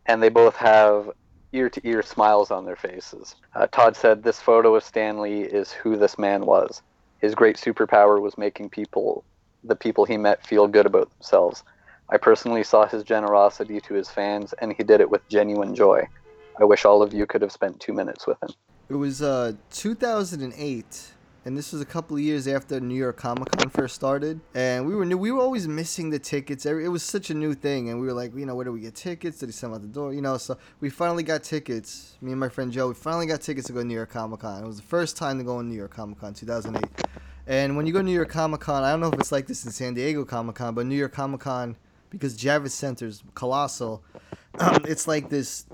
and 0.06 0.22
they 0.22 0.28
both 0.28 0.56
have 0.56 1.10
ear 1.52 1.68
to 1.70 1.80
ear 1.86 2.02
smiles 2.02 2.50
on 2.50 2.64
their 2.64 2.76
faces. 2.76 3.36
Uh, 3.54 3.66
Todd 3.68 3.96
said, 3.96 4.22
This 4.22 4.40
photo 4.40 4.74
of 4.74 4.84
Stan 4.84 5.20
Lee 5.20 5.42
is 5.42 5.72
who 5.72 5.96
this 5.96 6.18
man 6.18 6.46
was. 6.46 6.82
His 7.18 7.34
great 7.34 7.56
superpower 7.56 8.20
was 8.20 8.38
making 8.38 8.70
people 8.70 9.24
the 9.64 9.76
people 9.76 10.04
he 10.04 10.16
met 10.16 10.46
feel 10.46 10.66
good 10.66 10.86
about 10.86 11.10
themselves. 11.10 11.62
I 12.08 12.16
personally 12.16 12.64
saw 12.64 12.86
his 12.86 13.04
generosity 13.04 13.80
to 13.82 13.94
his 13.94 14.08
fans, 14.08 14.52
and 14.54 14.72
he 14.72 14.82
did 14.82 15.00
it 15.00 15.10
with 15.10 15.28
genuine 15.28 15.74
joy. 15.74 16.08
I 16.58 16.64
wish 16.64 16.84
all 16.84 17.02
of 17.02 17.14
you 17.14 17.26
could 17.26 17.42
have 17.42 17.52
spent 17.52 17.78
two 17.78 17.92
minutes 17.92 18.26
with 18.26 18.42
him. 18.42 18.50
It 18.90 18.96
was 18.96 19.22
uh, 19.22 19.52
2008, 19.70 21.12
and 21.44 21.56
this 21.56 21.72
was 21.72 21.80
a 21.80 21.84
couple 21.84 22.16
of 22.16 22.24
years 22.24 22.48
after 22.48 22.80
New 22.80 22.96
York 22.96 23.18
Comic 23.18 23.52
Con 23.52 23.70
first 23.70 23.94
started. 23.94 24.40
And 24.52 24.84
we 24.84 24.96
were 24.96 25.04
new. 25.04 25.16
We 25.16 25.30
were 25.30 25.40
always 25.40 25.68
missing 25.68 26.10
the 26.10 26.18
tickets. 26.18 26.66
It 26.66 26.88
was 26.88 27.04
such 27.04 27.30
a 27.30 27.34
new 27.34 27.54
thing, 27.54 27.88
and 27.88 28.00
we 28.00 28.08
were 28.08 28.12
like, 28.12 28.34
you 28.34 28.44
know, 28.44 28.56
where 28.56 28.64
do 28.64 28.72
we 28.72 28.80
get 28.80 28.96
tickets? 28.96 29.38
Did 29.38 29.46
he 29.46 29.52
send 29.52 29.72
out 29.72 29.82
the 29.82 29.86
door? 29.86 30.12
You 30.12 30.22
know, 30.22 30.38
so 30.38 30.58
we 30.80 30.90
finally 30.90 31.22
got 31.22 31.44
tickets. 31.44 32.16
Me 32.20 32.32
and 32.32 32.40
my 32.40 32.48
friend 32.48 32.72
Joe, 32.72 32.88
we 32.88 32.94
finally 32.94 33.26
got 33.26 33.42
tickets 33.42 33.68
to 33.68 33.72
go 33.72 33.78
to 33.78 33.86
New 33.86 33.94
York 33.94 34.10
Comic 34.10 34.40
Con. 34.40 34.64
It 34.64 34.66
was 34.66 34.78
the 34.78 34.82
first 34.82 35.16
time 35.16 35.38
to 35.38 35.44
go 35.44 35.58
to 35.58 35.64
New 35.64 35.76
York 35.76 35.94
Comic 35.94 36.18
Con, 36.18 36.34
2008. 36.34 36.84
And 37.46 37.76
when 37.76 37.86
you 37.86 37.92
go 37.92 38.00
to 38.00 38.04
New 38.04 38.10
York 38.10 38.30
Comic 38.30 38.58
Con, 38.58 38.82
I 38.82 38.90
don't 38.90 38.98
know 38.98 39.12
if 39.12 39.20
it's 39.20 39.30
like 39.30 39.46
this 39.46 39.64
in 39.64 39.70
San 39.70 39.94
Diego 39.94 40.24
Comic 40.24 40.56
Con, 40.56 40.74
but 40.74 40.86
New 40.86 40.96
York 40.96 41.12
Comic 41.12 41.42
Con, 41.42 41.76
because 42.10 42.36
Javits 42.36 42.72
Center's 42.72 43.22
colossal, 43.36 44.02
it's 44.84 45.06
like 45.06 45.30
this 45.30 45.66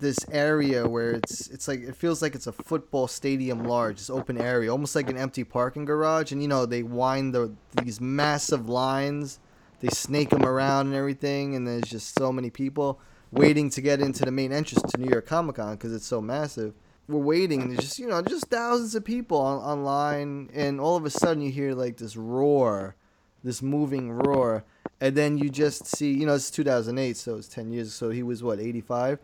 this 0.00 0.18
area 0.30 0.86
where 0.86 1.12
it's 1.12 1.48
it's 1.48 1.68
like 1.68 1.80
it 1.80 1.96
feels 1.96 2.22
like 2.22 2.34
it's 2.34 2.46
a 2.46 2.52
football 2.52 3.06
stadium 3.08 3.64
large, 3.64 3.98
this 3.98 4.10
open 4.10 4.40
area, 4.40 4.70
almost 4.70 4.94
like 4.94 5.10
an 5.10 5.16
empty 5.16 5.44
parking 5.44 5.84
garage. 5.84 6.32
And 6.32 6.42
you 6.42 6.48
know 6.48 6.66
they 6.66 6.82
wind 6.82 7.34
the 7.34 7.52
these 7.82 8.00
massive 8.00 8.68
lines, 8.68 9.38
they 9.80 9.88
snake 9.88 10.30
them 10.30 10.44
around 10.44 10.86
and 10.86 10.94
everything, 10.94 11.54
and 11.54 11.66
there's 11.66 11.90
just 11.90 12.18
so 12.18 12.32
many 12.32 12.50
people 12.50 13.00
waiting 13.30 13.68
to 13.70 13.80
get 13.80 14.00
into 14.00 14.24
the 14.24 14.30
main 14.30 14.52
entrance 14.52 14.90
to 14.90 15.00
New 15.00 15.10
York 15.10 15.26
Comic 15.26 15.56
Con 15.56 15.74
because 15.74 15.94
it's 15.94 16.06
so 16.06 16.20
massive. 16.20 16.74
We're 17.08 17.18
waiting 17.18 17.62
and 17.62 17.70
there's 17.70 17.84
just 17.84 17.98
you 17.98 18.06
know 18.06 18.20
just 18.22 18.46
thousands 18.46 18.94
of 18.94 19.04
people 19.04 19.38
on, 19.38 19.58
online 19.58 20.50
and 20.52 20.80
all 20.80 20.96
of 20.96 21.04
a 21.04 21.10
sudden 21.10 21.42
you 21.42 21.50
hear 21.50 21.72
like 21.72 21.96
this 21.96 22.16
roar 22.16 22.96
this 23.42 23.62
moving 23.62 24.10
roar. 24.10 24.64
And 25.00 25.14
then 25.14 25.38
you 25.38 25.48
just 25.48 25.86
see 25.86 26.12
you 26.12 26.26
know 26.26 26.34
it's 26.34 26.50
2008 26.50 27.16
so 27.16 27.36
it's 27.36 27.48
10 27.48 27.70
years 27.70 27.94
so 27.94 28.10
he 28.10 28.22
was 28.22 28.42
what 28.42 28.58
85 28.58 29.18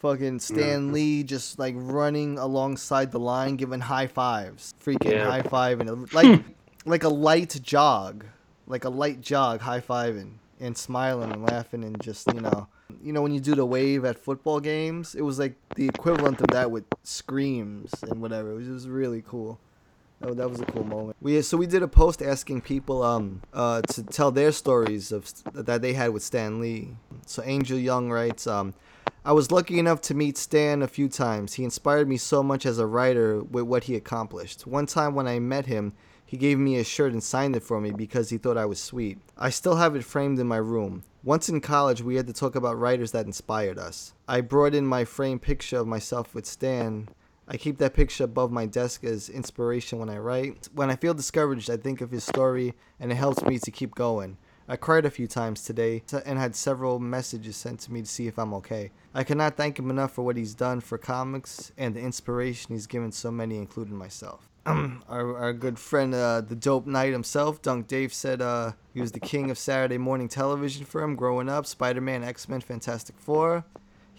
fucking 0.00 0.40
stan 0.40 0.86
yeah. 0.86 0.92
lee 0.92 1.22
just 1.22 1.58
like 1.58 1.74
running 1.76 2.38
alongside 2.38 3.12
the 3.12 3.18
line 3.18 3.56
giving 3.56 3.80
high 3.80 4.06
fives 4.06 4.74
freaking 4.82 5.12
yeah. 5.12 5.30
high 5.30 5.42
five 5.42 5.78
and 5.78 6.12
like 6.14 6.42
like 6.86 7.04
a 7.04 7.08
light 7.08 7.60
jog 7.62 8.24
like 8.66 8.84
a 8.84 8.88
light 8.88 9.20
jog 9.20 9.60
high 9.60 9.80
fiving 9.80 10.32
and 10.58 10.76
smiling 10.76 11.30
and 11.30 11.42
laughing 11.44 11.84
and 11.84 12.00
just 12.02 12.32
you 12.32 12.40
know 12.40 12.66
you 13.02 13.12
know 13.12 13.20
when 13.20 13.32
you 13.32 13.40
do 13.40 13.54
the 13.54 13.66
wave 13.66 14.06
at 14.06 14.18
football 14.18 14.58
games 14.58 15.14
it 15.14 15.22
was 15.22 15.38
like 15.38 15.54
the 15.76 15.86
equivalent 15.86 16.40
of 16.40 16.46
that 16.48 16.70
with 16.70 16.84
screams 17.02 17.92
and 18.02 18.22
whatever 18.22 18.52
it 18.52 18.54
was, 18.54 18.68
it 18.68 18.72
was 18.72 18.88
really 18.88 19.22
cool 19.26 19.60
Oh, 20.22 20.34
that 20.34 20.50
was 20.50 20.60
a 20.60 20.66
cool 20.66 20.84
moment. 20.84 21.16
We 21.22 21.40
so 21.40 21.56
we 21.56 21.66
did 21.66 21.82
a 21.82 21.88
post 21.88 22.20
asking 22.20 22.60
people 22.60 23.02
um 23.02 23.40
uh 23.54 23.80
to 23.80 24.02
tell 24.02 24.30
their 24.30 24.52
stories 24.52 25.12
of 25.12 25.32
that 25.54 25.80
they 25.80 25.94
had 25.94 26.10
with 26.10 26.22
Stan 26.22 26.60
Lee. 26.60 26.96
So 27.24 27.42
Angel 27.42 27.78
Young 27.78 28.10
writes 28.10 28.46
um 28.46 28.74
I 29.22 29.32
was 29.32 29.52
lucky 29.52 29.78
enough 29.78 30.00
to 30.02 30.14
meet 30.14 30.38
Stan 30.38 30.80
a 30.80 30.88
few 30.88 31.06
times. 31.06 31.52
He 31.52 31.64
inspired 31.64 32.08
me 32.08 32.16
so 32.16 32.42
much 32.42 32.64
as 32.64 32.78
a 32.78 32.86
writer 32.86 33.42
with 33.42 33.64
what 33.64 33.84
he 33.84 33.94
accomplished. 33.94 34.66
One 34.66 34.86
time 34.86 35.14
when 35.14 35.28
I 35.28 35.38
met 35.38 35.66
him, 35.66 35.92
he 36.24 36.38
gave 36.38 36.58
me 36.58 36.76
a 36.76 36.84
shirt 36.84 37.12
and 37.12 37.22
signed 37.22 37.54
it 37.54 37.62
for 37.62 37.82
me 37.82 37.90
because 37.90 38.30
he 38.30 38.38
thought 38.38 38.56
I 38.56 38.64
was 38.64 38.82
sweet. 38.82 39.18
I 39.36 39.50
still 39.50 39.76
have 39.76 39.94
it 39.94 40.04
framed 40.04 40.38
in 40.38 40.48
my 40.48 40.56
room. 40.56 41.02
Once 41.22 41.50
in 41.50 41.60
college, 41.60 42.00
we 42.00 42.16
had 42.16 42.26
to 42.28 42.32
talk 42.32 42.54
about 42.54 42.78
writers 42.78 43.12
that 43.12 43.26
inspired 43.26 43.78
us. 43.78 44.14
I 44.26 44.40
brought 44.40 44.74
in 44.74 44.86
my 44.86 45.04
framed 45.04 45.42
picture 45.42 45.76
of 45.76 45.86
myself 45.86 46.34
with 46.34 46.46
Stan. 46.46 47.10
I 47.46 47.58
keep 47.58 47.76
that 47.76 47.92
picture 47.92 48.24
above 48.24 48.50
my 48.50 48.64
desk 48.64 49.04
as 49.04 49.28
inspiration 49.28 49.98
when 49.98 50.08
I 50.08 50.16
write. 50.16 50.70
When 50.72 50.88
I 50.88 50.96
feel 50.96 51.12
discouraged, 51.12 51.68
I 51.68 51.76
think 51.76 52.00
of 52.00 52.10
his 52.10 52.24
story 52.24 52.72
and 52.98 53.12
it 53.12 53.16
helps 53.16 53.42
me 53.42 53.58
to 53.58 53.70
keep 53.70 53.94
going. 53.94 54.38
I 54.70 54.76
cried 54.76 55.04
a 55.04 55.10
few 55.10 55.26
times 55.26 55.64
today 55.64 56.04
and 56.24 56.38
had 56.38 56.54
several 56.54 57.00
messages 57.00 57.56
sent 57.56 57.80
to 57.80 57.92
me 57.92 58.02
to 58.02 58.06
see 58.06 58.28
if 58.28 58.38
I'm 58.38 58.54
okay. 58.54 58.92
I 59.12 59.24
cannot 59.24 59.56
thank 59.56 59.80
him 59.80 59.90
enough 59.90 60.12
for 60.12 60.22
what 60.22 60.36
he's 60.36 60.54
done 60.54 60.80
for 60.80 60.96
comics 60.96 61.72
and 61.76 61.96
the 61.96 62.00
inspiration 62.00 62.72
he's 62.72 62.86
given 62.86 63.10
so 63.10 63.32
many, 63.32 63.56
including 63.56 63.96
myself. 63.96 64.48
our, 64.66 65.36
our 65.36 65.52
good 65.52 65.76
friend, 65.76 66.14
uh, 66.14 66.42
the 66.42 66.54
Dope 66.54 66.86
Knight 66.86 67.10
himself, 67.10 67.60
Dunk 67.60 67.88
Dave, 67.88 68.14
said 68.14 68.40
uh, 68.40 68.74
he 68.94 69.00
was 69.00 69.10
the 69.10 69.18
king 69.18 69.50
of 69.50 69.58
Saturday 69.58 69.98
morning 69.98 70.28
television 70.28 70.84
for 70.84 71.02
him 71.02 71.16
growing 71.16 71.48
up. 71.48 71.66
Spider 71.66 72.00
Man, 72.00 72.22
X 72.22 72.48
Men, 72.48 72.60
Fantastic 72.60 73.18
Four. 73.18 73.64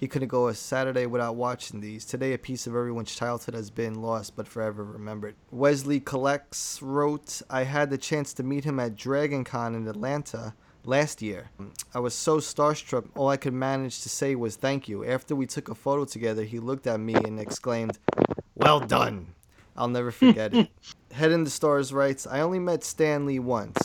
He 0.01 0.07
couldn't 0.07 0.29
go 0.29 0.47
a 0.47 0.55
Saturday 0.55 1.05
without 1.05 1.35
watching 1.35 1.79
these. 1.79 2.05
Today, 2.05 2.33
a 2.33 2.37
piece 2.39 2.65
of 2.65 2.75
everyone's 2.75 3.13
childhood 3.13 3.53
has 3.53 3.69
been 3.69 4.01
lost 4.01 4.35
but 4.35 4.47
forever 4.47 4.83
remembered. 4.83 5.35
Wesley 5.51 5.99
Collects 5.99 6.81
wrote, 6.81 7.43
I 7.51 7.65
had 7.65 7.91
the 7.91 7.99
chance 7.99 8.33
to 8.33 8.43
meet 8.43 8.63
him 8.63 8.79
at 8.79 8.95
Dragon 8.95 9.43
Con 9.43 9.75
in 9.75 9.87
Atlanta 9.87 10.55
last 10.85 11.21
year. 11.21 11.51
I 11.93 11.99
was 11.99 12.15
so 12.15 12.37
starstruck, 12.37 13.09
all 13.15 13.29
I 13.29 13.37
could 13.37 13.53
manage 13.53 14.01
to 14.01 14.09
say 14.09 14.33
was 14.33 14.55
thank 14.55 14.89
you. 14.89 15.05
After 15.05 15.35
we 15.35 15.45
took 15.45 15.69
a 15.69 15.75
photo 15.75 16.03
together, 16.03 16.45
he 16.45 16.57
looked 16.57 16.87
at 16.87 16.99
me 16.99 17.13
and 17.13 17.39
exclaimed, 17.39 17.99
Well 18.55 18.79
done. 18.79 19.35
I'll 19.77 19.87
never 19.87 20.09
forget 20.09 20.55
it. 20.55 20.69
Head 21.11 21.31
in 21.31 21.43
the 21.43 21.51
Stars 21.51 21.93
writes, 21.93 22.25
I 22.25 22.39
only 22.39 22.57
met 22.57 22.83
Stan 22.83 23.27
Lee 23.27 23.37
once. 23.37 23.77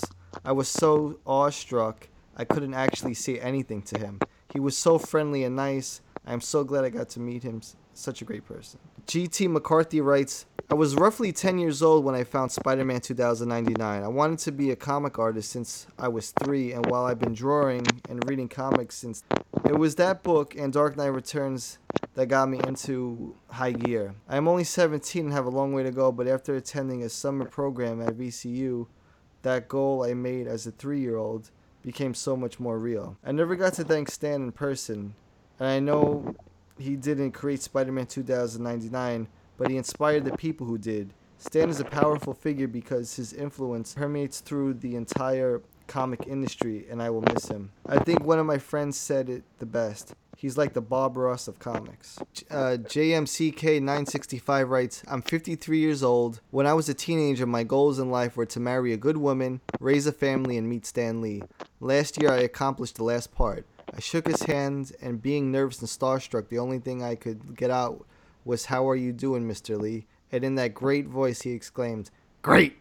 I 0.43 0.53
was 0.53 0.69
so 0.69 1.19
awestruck 1.27 2.09
I 2.37 2.45
couldn't 2.45 2.75
actually 2.75 3.15
say 3.15 3.39
anything 3.39 3.83
to 3.83 3.99
him. 3.99 4.21
He 4.53 4.61
was 4.61 4.77
so 4.77 4.99
friendly 4.99 5.43
and 5.45 5.57
nice. 5.57 6.03
I 6.27 6.33
am 6.33 6.41
so 6.41 6.65
glad 6.65 6.85
I 6.85 6.91
got 6.91 7.09
to 7.11 7.21
meet 7.21 7.45
him. 7.45 7.61
Such 7.95 8.21
a 8.21 8.25
great 8.25 8.45
person. 8.45 8.81
GT 9.07 9.49
McCarthy 9.49 10.01
writes, 10.01 10.47
I 10.69 10.75
was 10.75 10.97
roughly 10.97 11.31
10 11.33 11.59
years 11.59 11.81
old 11.81 12.05
when 12.05 12.17
I 12.17 12.25
found 12.25 12.51
Spider 12.51 12.85
Man 12.85 13.01
2099. 13.01 14.03
I 14.03 14.09
wanted 14.09 14.41
to 14.41 14.53
be 14.53 14.73
a 14.73 14.77
comic 14.77 15.17
artist 15.17 15.51
since 15.51 15.87
I 15.97 16.09
was 16.09 16.33
three, 16.33 16.73
and 16.73 16.85
while 16.87 17.05
I've 17.05 17.21
been 17.21 17.35
drawing 17.35 17.87
and 18.09 18.29
reading 18.29 18.49
comics 18.49 18.97
since, 18.97 19.23
it 19.65 19.79
was 19.79 19.95
that 19.95 20.25
book 20.25 20.57
and 20.57 20.73
Dark 20.73 20.97
Knight 20.97 21.07
Returns 21.07 21.79
that 22.15 22.27
got 22.27 22.49
me 22.49 22.59
into 22.67 23.37
high 23.51 23.73
gear. 23.73 24.17
I 24.29 24.37
am 24.37 24.49
only 24.49 24.65
17 24.65 25.27
and 25.27 25.33
have 25.33 25.47
a 25.47 25.51
long 25.51 25.73
way 25.73 25.85
to 25.85 25.93
go, 25.93 26.11
but 26.11 26.27
after 26.27 26.57
attending 26.57 27.05
a 27.05 27.09
summer 27.09 27.45
program 27.45 28.03
at 28.03 28.17
VCU, 28.17 28.89
that 29.43 29.69
goal 29.69 30.03
I 30.03 30.15
made 30.15 30.49
as 30.49 30.67
a 30.67 30.73
three 30.73 30.99
year 30.99 31.17
old 31.17 31.53
became 31.83 32.15
so 32.15 32.37
much 32.37 32.59
more 32.59 32.81
real. 32.81 33.17
I 33.25 33.31
never 33.31 33.55
got 33.55 33.75
to 33.75 33.85
thank 33.85 34.11
Stan 34.11 34.43
in 34.43 34.51
person, 34.51 35.15
and 35.59 35.69
I 35.69 35.81
know 35.81 36.35
he 36.79 36.97
didn't 36.97 37.33
create 37.33 37.63
Spider 37.63 37.93
Man 37.93 38.07
2099, 38.07 39.29
but 39.57 39.71
he 39.71 39.77
inspired 39.77 40.25
the 40.25 40.37
people 40.37 40.67
who 40.67 40.79
did. 40.79 41.13
Stan 41.39 41.69
is 41.69 41.81
a 41.81 41.85
powerful 41.85 42.35
figure 42.35 42.67
because 42.67 43.17
his 43.17 43.33
influence 43.33 43.95
permeates 43.95 44.41
through 44.41 44.75
the 44.75 44.97
entire 44.97 45.63
comic 45.87 46.27
industry, 46.27 46.87
and 46.91 47.03
I 47.03 47.11
will 47.11 47.23
miss 47.23 47.49
him. 47.49 47.71
I 47.87 47.99
think 47.99 48.25
one 48.25 48.39
of 48.39 48.47
my 48.47 48.59
friends 48.59 48.97
said 48.97 49.29
it 49.29 49.45
the 49.59 49.67
best. 49.67 50.15
He's 50.37 50.59
like 50.59 50.75
the 50.75 50.83
Bob 50.83 51.17
Ross 51.17 51.49
of 51.49 51.59
comics. 51.59 52.19
Uh, 52.51 52.77
JMCK965 52.79 54.69
writes 54.69 55.03
I'm 55.09 55.23
53 55.23 55.79
years 55.79 56.03
old. 56.03 56.41
When 56.51 56.67
I 56.67 56.75
was 56.75 56.91
a 56.91 56.95
teenager, 56.95 57.47
my 57.47 57.63
goals 57.63 57.99
in 57.99 58.11
life 58.11 58.37
were 58.37 58.47
to 58.47 58.61
marry 58.61 58.93
a 58.93 58.99
good 58.99 59.17
woman, 59.17 59.61
raise 59.81 60.07
a 60.07 60.13
family, 60.13 60.59
and 60.59 60.69
meet 60.69 60.85
Stan 60.85 61.23
Lee. 61.23 61.43
Last 61.81 62.21
year, 62.21 62.31
I 62.31 62.39
accomplished 62.39 62.97
the 62.97 63.05
last 63.05 63.35
part. 63.35 63.67
I 63.95 64.01
shook 64.01 64.27
his 64.27 64.43
hand, 64.43 64.93
and 65.01 65.23
being 65.23 65.53
nervous 65.53 65.81
and 65.81 65.89
starstruck, 65.89 66.49
the 66.49 66.59
only 66.59 66.79
thing 66.79 67.03
I 67.03 67.15
could 67.15 67.57
get 67.57 67.71
out 67.71 68.05
was, 68.45 68.67
How 68.67 68.89
are 68.89 68.97
you 68.97 69.13
doing, 69.13 69.49
Mr. 69.49 69.79
Lee? 69.79 70.07
And 70.33 70.45
in 70.45 70.57
that 70.57 70.75
great 70.75 71.07
voice, 71.07 71.43
he 71.43 71.53
exclaimed, 71.53 72.11
Great! 72.43 72.79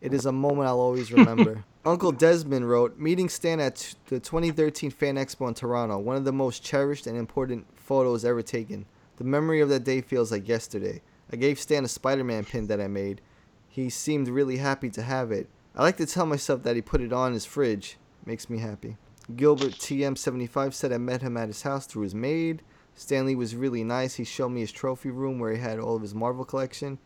It 0.00 0.14
is 0.14 0.26
a 0.26 0.32
moment 0.32 0.68
I'll 0.68 0.80
always 0.80 1.10
remember. 1.10 1.64
Uncle 1.84 2.12
Desmond 2.12 2.68
wrote, 2.68 2.98
Meeting 2.98 3.28
Stan 3.28 3.60
at 3.60 3.94
the 4.06 4.20
2013 4.20 4.90
Fan 4.90 5.16
Expo 5.16 5.48
in 5.48 5.54
Toronto, 5.54 5.98
one 5.98 6.16
of 6.16 6.24
the 6.24 6.32
most 6.32 6.62
cherished 6.62 7.06
and 7.06 7.16
important 7.16 7.66
photos 7.76 8.24
ever 8.24 8.42
taken. 8.42 8.86
The 9.16 9.24
memory 9.24 9.60
of 9.60 9.68
that 9.70 9.84
day 9.84 10.00
feels 10.00 10.30
like 10.30 10.48
yesterday. 10.48 11.00
I 11.32 11.36
gave 11.36 11.58
Stan 11.58 11.84
a 11.84 11.88
Spider 11.88 12.24
Man 12.24 12.44
pin 12.44 12.66
that 12.68 12.80
I 12.80 12.86
made. 12.86 13.20
He 13.68 13.90
seemed 13.90 14.28
really 14.28 14.58
happy 14.58 14.90
to 14.90 15.02
have 15.02 15.32
it. 15.32 15.48
I 15.74 15.82
like 15.82 15.96
to 15.98 16.06
tell 16.06 16.26
myself 16.26 16.62
that 16.62 16.76
he 16.76 16.82
put 16.82 17.00
it 17.00 17.12
on 17.12 17.32
his 17.32 17.44
fridge. 17.44 17.98
Makes 18.24 18.48
me 18.48 18.58
happy. 18.58 18.96
Gilbert 19.34 19.72
TM75 19.72 20.72
said 20.72 20.92
I 20.92 20.98
met 20.98 21.22
him 21.22 21.36
at 21.36 21.48
his 21.48 21.62
house 21.62 21.86
through 21.86 22.02
his 22.02 22.14
maid. 22.14 22.62
Stan 22.94 23.26
Lee 23.26 23.34
was 23.34 23.56
really 23.56 23.82
nice. 23.82 24.14
He 24.14 24.24
showed 24.24 24.50
me 24.50 24.60
his 24.60 24.72
trophy 24.72 25.10
room 25.10 25.38
where 25.38 25.52
he 25.52 25.58
had 25.58 25.78
all 25.78 25.96
of 25.96 26.02
his 26.02 26.14
Marvel 26.14 26.44
collection. 26.44 26.98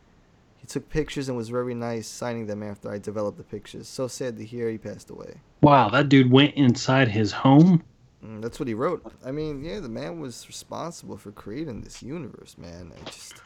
He 0.59 0.66
took 0.66 0.88
pictures 0.90 1.28
and 1.28 1.37
was 1.37 1.48
very 1.48 1.74
nice 1.74 2.06
signing 2.06 2.46
them 2.46 2.62
after 2.62 2.90
I 2.90 2.98
developed 2.98 3.38
the 3.38 3.44
pictures. 3.44 3.88
So 3.88 4.06
sad 4.06 4.37
to 4.37 4.44
hear 4.44 4.68
he 4.68 4.76
passed 4.76 5.09
away. 5.09 5.38
Wow, 5.62 5.88
that 5.88 6.11
dude 6.11 6.30
went 6.30 6.54
inside 6.54 7.09
his 7.09 7.33
home. 7.33 7.83
Mm, 8.24 8.42
that's 8.42 8.61
what 8.61 8.68
he 8.68 8.74
wrote. 8.74 9.11
I 9.24 9.30
mean, 9.30 9.64
yeah, 9.64 9.80
the 9.80 9.88
man 9.88 10.20
was 10.20 10.46
responsible 10.46 11.16
for 11.16 11.33
creating 11.33 11.80
this 11.80 12.02
universe, 12.02 12.59
man. 12.59 12.92
I 12.94 13.11
just, 13.11 13.40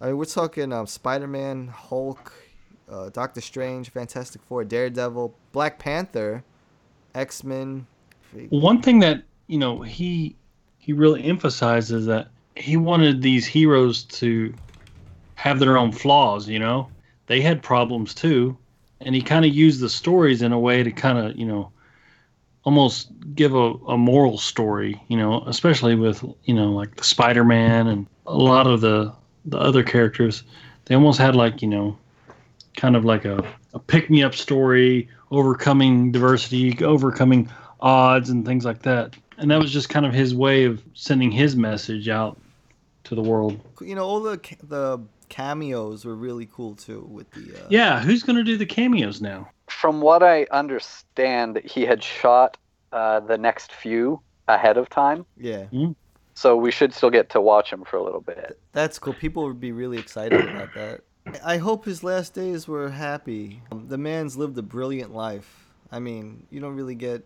I 0.00 0.06
mean, 0.06 0.16
we're 0.16 0.24
talking 0.24 0.72
um, 0.72 0.86
Spider-Man, 0.86 1.68
Hulk, 1.68 2.32
uh, 2.90 3.10
Doctor 3.10 3.40
Strange, 3.40 3.90
Fantastic 3.90 4.42
Four, 4.42 4.64
Daredevil, 4.64 5.34
Black 5.52 5.78
Panther, 5.78 6.42
X-Men. 7.14 7.86
One 8.50 8.82
thing 8.82 9.00
that 9.00 9.22
you 9.46 9.58
know 9.58 9.82
he 9.82 10.36
he 10.78 10.92
really 10.92 11.24
emphasizes 11.24 11.90
is 12.02 12.06
that 12.06 12.28
he 12.56 12.76
wanted 12.76 13.22
these 13.22 13.46
heroes 13.46 14.04
to 14.04 14.54
have 15.34 15.58
their 15.58 15.78
own 15.78 15.92
flaws. 15.92 16.48
You 16.48 16.58
know, 16.58 16.88
they 17.26 17.40
had 17.40 17.62
problems 17.62 18.14
too, 18.14 18.56
and 19.00 19.14
he 19.14 19.22
kind 19.22 19.44
of 19.44 19.54
used 19.54 19.80
the 19.80 19.88
stories 19.88 20.42
in 20.42 20.52
a 20.52 20.58
way 20.58 20.82
to 20.82 20.90
kind 20.90 21.18
of 21.18 21.36
you 21.36 21.46
know 21.46 21.72
almost 22.64 23.08
give 23.34 23.54
a, 23.54 23.72
a 23.88 23.96
moral 23.96 24.38
story. 24.38 25.00
You 25.08 25.16
know, 25.16 25.42
especially 25.46 25.94
with 25.94 26.24
you 26.44 26.54
know 26.54 26.72
like 26.72 26.96
the 26.96 27.04
Spider 27.04 27.44
Man 27.44 27.86
and 27.86 28.06
a 28.26 28.36
lot 28.36 28.66
of 28.66 28.80
the 28.80 29.12
the 29.44 29.58
other 29.58 29.82
characters. 29.82 30.42
They 30.84 30.94
almost 30.94 31.18
had 31.18 31.34
like 31.36 31.62
you 31.62 31.68
know 31.68 31.98
kind 32.76 32.96
of 32.96 33.04
like 33.04 33.24
a, 33.24 33.44
a 33.74 33.78
pick 33.78 34.10
me 34.10 34.22
up 34.22 34.34
story, 34.34 35.08
overcoming 35.30 36.12
diversity, 36.12 36.82
overcoming 36.84 37.48
odds 37.80 38.30
and 38.30 38.44
things 38.44 38.64
like 38.64 38.82
that. 38.82 39.16
And 39.38 39.50
that 39.50 39.58
was 39.58 39.72
just 39.72 39.88
kind 39.88 40.04
of 40.04 40.12
his 40.12 40.34
way 40.34 40.64
of 40.64 40.82
sending 40.94 41.30
his 41.30 41.56
message 41.56 42.08
out 42.08 42.38
to 43.04 43.14
the 43.14 43.22
world. 43.22 43.60
You 43.80 43.94
know, 43.94 44.04
all 44.04 44.20
the 44.20 44.38
the 44.62 45.00
cameos 45.28 46.04
were 46.04 46.14
really 46.14 46.46
cool 46.52 46.74
too. 46.74 47.06
With 47.10 47.30
the 47.30 47.62
uh, 47.62 47.66
Yeah, 47.70 48.00
who's 48.00 48.22
going 48.22 48.36
to 48.36 48.44
do 48.44 48.56
the 48.56 48.66
cameos 48.66 49.20
now? 49.20 49.48
From 49.68 50.00
what 50.00 50.22
I 50.22 50.46
understand, 50.50 51.62
he 51.64 51.82
had 51.86 52.02
shot 52.02 52.56
uh, 52.92 53.20
the 53.20 53.38
next 53.38 53.72
few 53.72 54.20
ahead 54.48 54.76
of 54.76 54.90
time, 54.90 55.24
yeah, 55.36 55.66
so 56.34 56.56
we 56.56 56.72
should 56.72 56.92
still 56.92 57.10
get 57.10 57.30
to 57.30 57.40
watch 57.40 57.72
him 57.72 57.84
for 57.84 57.96
a 57.96 58.02
little 58.02 58.20
bit. 58.20 58.58
that's 58.72 58.98
cool. 58.98 59.14
People 59.14 59.44
would 59.44 59.60
be 59.60 59.70
really 59.70 59.96
excited 59.98 60.40
about 60.40 60.74
that. 60.74 61.02
I 61.44 61.58
hope 61.58 61.84
his 61.84 62.02
last 62.02 62.34
days 62.34 62.66
were 62.66 62.90
happy. 62.90 63.62
Um, 63.70 63.86
the 63.88 63.98
man's 63.98 64.36
lived 64.36 64.58
a 64.58 64.62
brilliant 64.62 65.14
life. 65.14 65.66
I 65.92 66.00
mean, 66.00 66.46
you 66.50 66.60
don't 66.60 66.74
really 66.74 66.94
get 66.94 67.24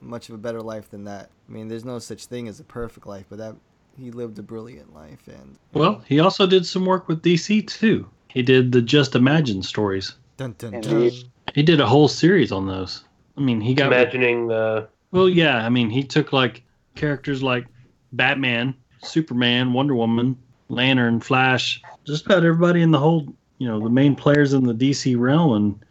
much 0.00 0.28
of 0.28 0.34
a 0.34 0.38
better 0.38 0.60
life 0.60 0.90
than 0.90 1.04
that. 1.04 1.30
I 1.48 1.52
mean, 1.52 1.68
there's 1.68 1.84
no 1.84 1.98
such 1.98 2.26
thing 2.26 2.48
as 2.48 2.60
a 2.60 2.64
perfect 2.64 3.06
life, 3.06 3.26
but 3.28 3.38
that 3.38 3.56
he 3.98 4.10
lived 4.10 4.38
a 4.38 4.42
brilliant 4.42 4.94
life, 4.94 5.26
and 5.28 5.56
Well, 5.72 6.02
he 6.06 6.20
also 6.20 6.46
did 6.46 6.64
some 6.66 6.86
work 6.86 7.08
with 7.08 7.22
DC 7.22 7.66
too. 7.66 8.08
He 8.28 8.42
did 8.42 8.72
the 8.72 8.80
Just 8.80 9.14
Imagine 9.14 9.62
stories. 9.62 10.14
dun 10.36 10.54
dun 10.58 10.80
dun. 10.80 10.84
Indeed. 10.84 11.24
He 11.54 11.62
did 11.62 11.80
a 11.80 11.86
whole 11.86 12.08
series 12.08 12.52
on 12.52 12.66
those. 12.66 13.04
I 13.36 13.40
mean, 13.40 13.60
he 13.60 13.74
got 13.74 13.92
Imagining 13.92 14.46
the 14.48 14.88
Well, 15.10 15.28
yeah. 15.28 15.66
I 15.66 15.68
mean, 15.68 15.90
he 15.90 16.04
took 16.04 16.32
like 16.32 16.62
characters 16.94 17.42
like 17.42 17.66
Batman, 18.12 18.74
Superman, 19.02 19.72
Wonder 19.72 19.94
Woman, 19.94 20.36
Lantern, 20.68 21.20
Flash, 21.20 21.82
just 22.04 22.26
about 22.26 22.44
everybody 22.44 22.82
in 22.82 22.92
the 22.92 22.98
whole, 22.98 23.26
you 23.58 23.66
know, 23.66 23.80
the 23.80 23.90
main 23.90 24.14
players 24.14 24.52
in 24.52 24.64
the 24.64 24.74
DC 24.74 25.18
realm, 25.18 25.52
and 25.54 25.84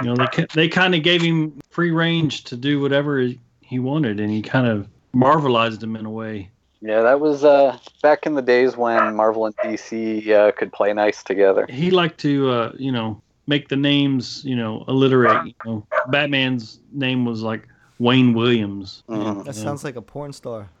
you 0.00 0.06
know, 0.06 0.16
they 0.16 0.46
they 0.54 0.68
kind 0.68 0.94
of 0.94 1.02
gave 1.02 1.22
him 1.22 1.60
free 1.70 1.90
range 1.90 2.44
to 2.44 2.56
do 2.56 2.80
whatever 2.80 3.28
he 3.60 3.78
wanted, 3.78 4.20
and 4.20 4.30
he 4.30 4.42
kind 4.42 4.66
of 4.66 4.88
marvelized 5.14 5.82
him 5.82 5.96
in 5.96 6.06
a 6.06 6.10
way. 6.10 6.50
Yeah, 6.82 7.02
that 7.02 7.20
was 7.20 7.44
uh, 7.44 7.78
back 8.02 8.24
in 8.24 8.34
the 8.34 8.42
days 8.42 8.76
when 8.76 9.14
Marvel 9.14 9.46
and 9.46 9.56
DC 9.58 10.28
uh, 10.30 10.52
could 10.52 10.72
play 10.72 10.92
nice 10.94 11.22
together. 11.22 11.66
He 11.68 11.90
liked 11.90 12.18
to, 12.20 12.50
uh, 12.50 12.72
you 12.78 12.90
know, 12.90 13.20
make 13.46 13.68
the 13.68 13.76
names, 13.76 14.42
you 14.44 14.56
know, 14.56 14.84
alliterate. 14.88 15.44
You 15.46 15.54
know, 15.66 15.86
Batman's 16.08 16.80
name 16.92 17.26
was 17.26 17.42
like 17.42 17.68
Wayne 17.98 18.32
Williams. 18.32 19.02
Mhm. 19.08 19.44
That 19.44 19.54
sounds 19.54 19.84
like 19.84 19.96
a 19.96 20.02
porn 20.02 20.32
star. 20.32 20.70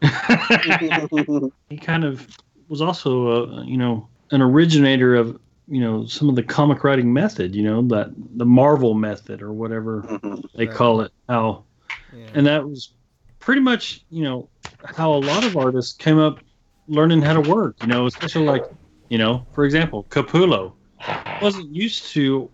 he 1.68 1.76
kind 1.76 2.04
of 2.04 2.26
was 2.68 2.80
also 2.80 3.28
a 3.28 3.64
you 3.66 3.76
know 3.76 4.08
an 4.30 4.40
originator 4.40 5.14
of 5.14 5.38
you 5.70 5.80
know 5.80 6.04
some 6.06 6.28
of 6.28 6.36
the 6.36 6.42
comic 6.42 6.84
writing 6.84 7.12
method 7.12 7.54
you 7.54 7.62
know 7.62 7.82
that 7.88 8.10
the 8.36 8.44
marvel 8.46 8.94
method 8.94 9.42
or 9.42 9.52
whatever 9.52 10.02
Mhm. 10.22 10.42
they 10.54 10.66
Right. 10.66 10.76
call 10.76 11.00
it 11.02 11.12
how 11.28 11.66
Yeah. 12.12 12.30
and 12.34 12.46
that 12.46 12.68
was 12.68 12.94
pretty 13.38 13.60
much 13.60 14.04
you 14.10 14.24
know 14.24 14.50
how 14.84 15.12
a 15.14 15.18
lot 15.32 15.44
of 15.44 15.56
artists 15.56 15.94
came 15.94 16.18
up 16.18 16.40
learning 16.88 17.22
how 17.22 17.34
to 17.34 17.40
work 17.40 17.76
you 17.80 17.88
know 17.88 18.06
especially 18.06 18.46
like 18.46 18.64
you 19.08 19.18
know 19.18 19.46
for 19.52 19.64
example 19.64 20.06
capullo 20.10 20.74
wasn't 21.40 21.74
used 21.74 22.06
to 22.12 22.50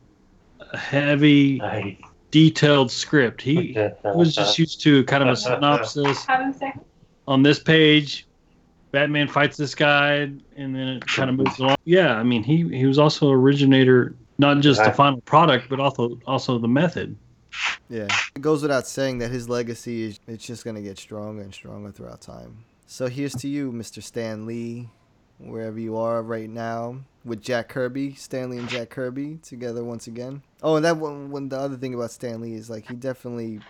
a 0.72 0.76
heavy 0.76 1.60
I, 1.62 1.98
detailed 2.30 2.90
script 2.90 3.42
he 3.42 3.76
was 4.14 4.34
just 4.34 4.58
used 4.58 4.82
to 4.82 5.04
kind 5.04 5.22
of 5.22 5.30
a 5.30 5.36
synopsis 5.36 6.26
on 7.26 7.42
this 7.42 7.58
page 7.58 8.25
batman 8.96 9.28
fights 9.28 9.56
this 9.58 9.74
guy 9.74 10.30
and 10.56 10.74
then 10.74 10.88
it 10.88 11.06
kind 11.06 11.28
of 11.28 11.36
moves 11.36 11.58
along 11.58 11.76
yeah 11.84 12.14
i 12.14 12.22
mean 12.22 12.42
he 12.42 12.56
he 12.74 12.86
was 12.86 12.98
also 12.98 13.30
originator 13.30 14.14
not 14.38 14.60
just 14.60 14.82
the 14.82 14.90
final 14.90 15.20
product 15.22 15.68
but 15.68 15.78
also 15.78 16.18
also 16.26 16.58
the 16.58 16.68
method 16.68 17.14
Yeah, 17.88 18.08
it 18.34 18.42
goes 18.42 18.60
without 18.62 18.86
saying 18.86 19.18
that 19.18 19.30
his 19.30 19.48
legacy 19.48 20.02
is 20.04 20.20
it's 20.26 20.46
just 20.46 20.64
gonna 20.64 20.82
get 20.82 20.98
stronger 20.98 21.42
and 21.42 21.54
stronger 21.54 21.90
throughout 21.90 22.20
time. 22.20 22.64
So 22.86 23.06
here's 23.06 23.34
to 23.36 23.48
you, 23.48 23.72
Mr. 23.72 24.02
Stan 24.02 24.44
Lee, 24.46 24.90
wherever 25.38 25.78
you 25.78 25.96
are 25.96 26.22
right 26.22 26.50
now, 26.50 26.98
with 27.24 27.40
Jack 27.40 27.68
Kirby, 27.68 28.14
Stan 28.14 28.50
Lee 28.50 28.58
and 28.58 28.68
Jack 28.68 28.90
Kirby 28.90 29.38
together 29.42 29.82
once 29.84 30.06
again. 30.06 30.42
Oh, 30.62 30.76
and 30.76 30.84
that 30.84 30.96
one, 30.98 31.30
one 31.30 31.48
the 31.48 31.58
other 31.58 31.76
thing 31.76 31.94
about 31.94 32.10
Stan 32.10 32.40
Lee 32.40 32.54
is 32.54 32.68
like 32.68 32.88
he 32.88 32.94
definitely 32.94 33.60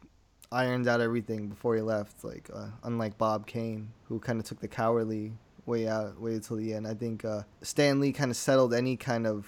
ironed 0.52 0.88
out 0.88 1.00
everything 1.00 1.48
before 1.48 1.74
he 1.76 1.82
left. 1.82 2.24
Like 2.24 2.48
uh, 2.52 2.68
unlike 2.84 3.18
Bob 3.18 3.46
Kane, 3.46 3.92
who 4.04 4.18
kind 4.18 4.38
of 4.38 4.46
took 4.46 4.60
the 4.60 4.68
cowardly 4.68 5.32
way 5.66 5.88
out, 5.88 6.20
way 6.20 6.34
until 6.34 6.56
the 6.56 6.74
end. 6.74 6.86
I 6.86 6.94
think 6.94 7.24
uh, 7.24 7.42
Stan 7.62 8.00
Lee 8.00 8.12
kind 8.12 8.30
of 8.30 8.36
settled 8.36 8.72
any 8.72 8.96
kind 8.96 9.26
of 9.26 9.46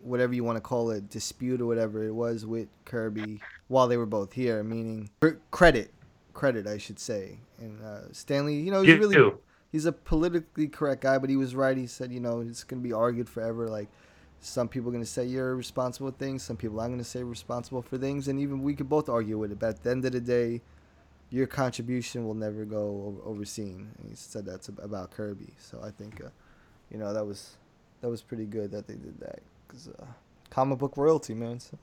whatever 0.00 0.34
you 0.34 0.44
want 0.44 0.56
to 0.56 0.60
call 0.60 0.90
it, 0.90 1.08
dispute 1.10 1.60
or 1.60 1.66
whatever 1.66 2.04
it 2.04 2.12
was 2.12 2.46
with 2.46 2.68
Kirby 2.84 3.40
while 3.68 3.88
they 3.88 3.96
were 3.96 4.06
both 4.06 4.32
here, 4.32 4.62
meaning 4.62 5.10
credit, 5.50 5.92
credit, 6.34 6.66
I 6.66 6.78
should 6.78 6.98
say. 6.98 7.38
And 7.58 7.82
uh, 7.82 8.12
Stan 8.12 8.46
Lee, 8.46 8.60
you 8.60 8.70
know, 8.70 8.82
he's 8.82 8.94
you 8.94 9.00
really 9.00 9.14
too. 9.16 9.38
he's 9.72 9.86
a 9.86 9.92
politically 9.92 10.68
correct 10.68 11.02
guy, 11.02 11.18
but 11.18 11.30
he 11.30 11.36
was 11.36 11.54
right. 11.54 11.76
He 11.76 11.86
said, 11.86 12.12
you 12.12 12.20
know, 12.20 12.40
it's 12.40 12.62
gonna 12.64 12.82
be 12.82 12.92
argued 12.92 13.28
forever. 13.28 13.68
Like 13.68 13.88
some 14.40 14.68
people 14.68 14.90
are 14.90 14.92
gonna 14.92 15.04
say 15.04 15.24
you're 15.24 15.56
responsible 15.56 16.10
for 16.10 16.16
things, 16.16 16.42
some 16.42 16.56
people 16.56 16.80
I'm 16.80 16.90
gonna 16.90 17.04
say 17.04 17.22
responsible 17.22 17.82
for 17.82 17.98
things, 17.98 18.28
and 18.28 18.40
even 18.40 18.62
we 18.62 18.74
could 18.74 18.88
both 18.88 19.08
argue 19.08 19.38
with 19.38 19.52
it. 19.52 19.58
But 19.58 19.68
at 19.70 19.82
the 19.82 19.90
end 19.90 20.04
of 20.04 20.12
the 20.12 20.20
day, 20.20 20.60
your 21.30 21.46
contribution 21.46 22.26
will 22.26 22.34
never 22.34 22.64
go 22.64 23.20
overseen. 23.24 23.90
And 23.98 24.08
he 24.08 24.16
said 24.16 24.46
that's 24.46 24.68
about 24.68 25.10
Kirby. 25.10 25.52
So 25.58 25.80
I 25.82 25.90
think, 25.90 26.22
uh, 26.24 26.28
you 26.90 26.98
know, 26.98 27.12
that 27.12 27.26
was 27.26 27.56
that 28.00 28.08
was 28.08 28.22
pretty 28.22 28.46
good 28.46 28.70
that 28.70 28.86
they 28.86 28.94
did 28.94 29.18
that 29.20 29.40
because 29.66 29.88
uh, 29.88 30.04
comic 30.50 30.78
book 30.78 30.96
royalty, 30.96 31.34
man. 31.34 31.60
So. 31.60 31.78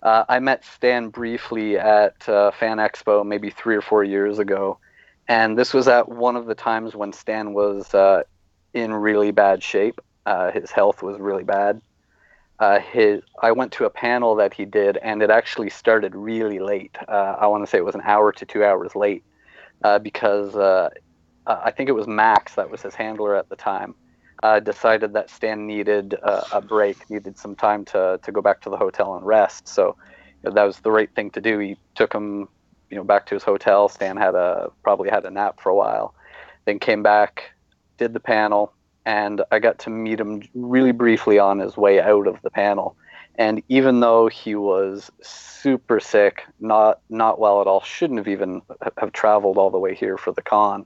Uh, 0.00 0.24
I 0.28 0.38
met 0.38 0.64
Stan 0.64 1.08
briefly 1.08 1.76
at 1.76 2.28
uh, 2.28 2.52
Fan 2.52 2.76
Expo 2.76 3.26
maybe 3.26 3.50
three 3.50 3.74
or 3.74 3.82
four 3.82 4.04
years 4.04 4.38
ago, 4.38 4.78
and 5.26 5.58
this 5.58 5.74
was 5.74 5.88
at 5.88 6.08
one 6.08 6.36
of 6.36 6.46
the 6.46 6.54
times 6.54 6.94
when 6.94 7.12
Stan 7.12 7.52
was 7.52 7.92
uh, 7.94 8.22
in 8.74 8.94
really 8.94 9.32
bad 9.32 9.60
shape. 9.60 10.00
Uh, 10.28 10.52
his 10.52 10.70
health 10.70 11.02
was 11.02 11.18
really 11.18 11.42
bad. 11.42 11.80
Uh, 12.58 12.80
his 12.80 13.22
I 13.40 13.52
went 13.52 13.72
to 13.72 13.86
a 13.86 13.90
panel 13.90 14.34
that 14.34 14.52
he 14.52 14.66
did, 14.66 14.98
and 14.98 15.22
it 15.22 15.30
actually 15.30 15.70
started 15.70 16.14
really 16.14 16.58
late. 16.58 16.98
Uh, 17.08 17.36
I 17.40 17.46
want 17.46 17.64
to 17.64 17.70
say 17.70 17.78
it 17.78 17.84
was 17.84 17.94
an 17.94 18.02
hour 18.04 18.30
to 18.32 18.44
two 18.44 18.62
hours 18.62 18.94
late, 18.94 19.24
uh, 19.84 19.98
because 19.98 20.54
uh, 20.54 20.90
uh, 21.46 21.60
I 21.64 21.70
think 21.70 21.88
it 21.88 21.92
was 21.92 22.06
Max 22.06 22.56
that 22.56 22.68
was 22.68 22.82
his 22.82 22.94
handler 22.94 23.36
at 23.36 23.48
the 23.48 23.56
time, 23.56 23.94
decided 24.64 25.14
that 25.14 25.30
Stan 25.30 25.66
needed 25.66 26.14
a 26.22 26.60
break, 26.60 27.08
needed 27.08 27.38
some 27.38 27.54
time 27.56 27.86
to, 27.86 28.20
to 28.22 28.30
go 28.30 28.42
back 28.42 28.60
to 28.62 28.70
the 28.70 28.76
hotel 28.76 29.16
and 29.16 29.24
rest. 29.24 29.66
So 29.66 29.96
you 30.42 30.50
know, 30.50 30.54
that 30.56 30.64
was 30.64 30.78
the 30.80 30.90
right 30.90 31.10
thing 31.16 31.30
to 31.30 31.40
do. 31.40 31.58
He 31.58 31.78
took 31.94 32.12
him, 32.12 32.48
you 32.90 32.98
know, 32.98 33.04
back 33.04 33.24
to 33.28 33.34
his 33.34 33.44
hotel. 33.44 33.88
Stan 33.88 34.18
had 34.18 34.34
a 34.34 34.70
probably 34.82 35.08
had 35.08 35.24
a 35.24 35.30
nap 35.30 35.58
for 35.58 35.70
a 35.70 35.74
while, 35.74 36.14
then 36.66 36.78
came 36.78 37.02
back, 37.02 37.52
did 37.96 38.12
the 38.12 38.20
panel, 38.20 38.74
and 39.08 39.40
I 39.50 39.58
got 39.58 39.78
to 39.80 39.90
meet 39.90 40.20
him 40.20 40.42
really 40.52 40.92
briefly 40.92 41.38
on 41.38 41.60
his 41.60 41.78
way 41.78 41.98
out 41.98 42.26
of 42.26 42.42
the 42.42 42.50
panel. 42.50 42.94
And 43.36 43.62
even 43.70 44.00
though 44.00 44.28
he 44.28 44.54
was 44.54 45.10
super 45.22 45.98
sick, 45.98 46.44
not 46.60 47.00
not 47.08 47.40
well 47.40 47.62
at 47.62 47.66
all, 47.66 47.80
shouldn't 47.80 48.18
have 48.18 48.28
even 48.28 48.60
have 48.98 49.12
traveled 49.12 49.56
all 49.56 49.70
the 49.70 49.78
way 49.78 49.94
here 49.94 50.18
for 50.18 50.32
the 50.32 50.42
con. 50.42 50.84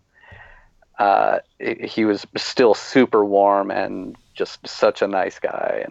Uh, 1.00 1.40
he 1.58 2.04
was 2.04 2.24
still 2.36 2.74
super 2.74 3.24
warm 3.24 3.72
and 3.72 4.14
just 4.34 4.68
such 4.68 5.02
a 5.02 5.08
nice 5.08 5.40
guy. 5.40 5.84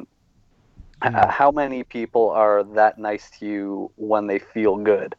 And 1.01 1.15
uh, 1.15 1.27
how 1.27 1.51
many 1.51 1.84
people 1.84 2.29
are 2.29 2.63
that 2.63 2.97
nice 2.97 3.29
to 3.39 3.45
you 3.45 3.91
when 3.97 4.27
they 4.27 4.39
feel 4.39 4.77
good, 4.77 5.15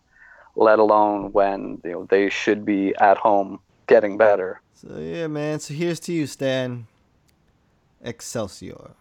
let 0.57 0.79
alone 0.79 1.31
when 1.33 1.79
you 1.85 1.91
know 1.91 2.07
they 2.09 2.31
should 2.31 2.65
be 2.65 2.95
at 2.95 3.19
home 3.19 3.61
getting 3.87 4.17
better? 4.17 4.63
So 4.73 4.99
yeah, 4.99 5.27
man. 5.27 5.61
So 5.61 5.75
here's 5.75 6.01
to 6.01 6.13
you, 6.15 6.27
Stan. 6.27 6.87
Excelsior. 8.03 8.97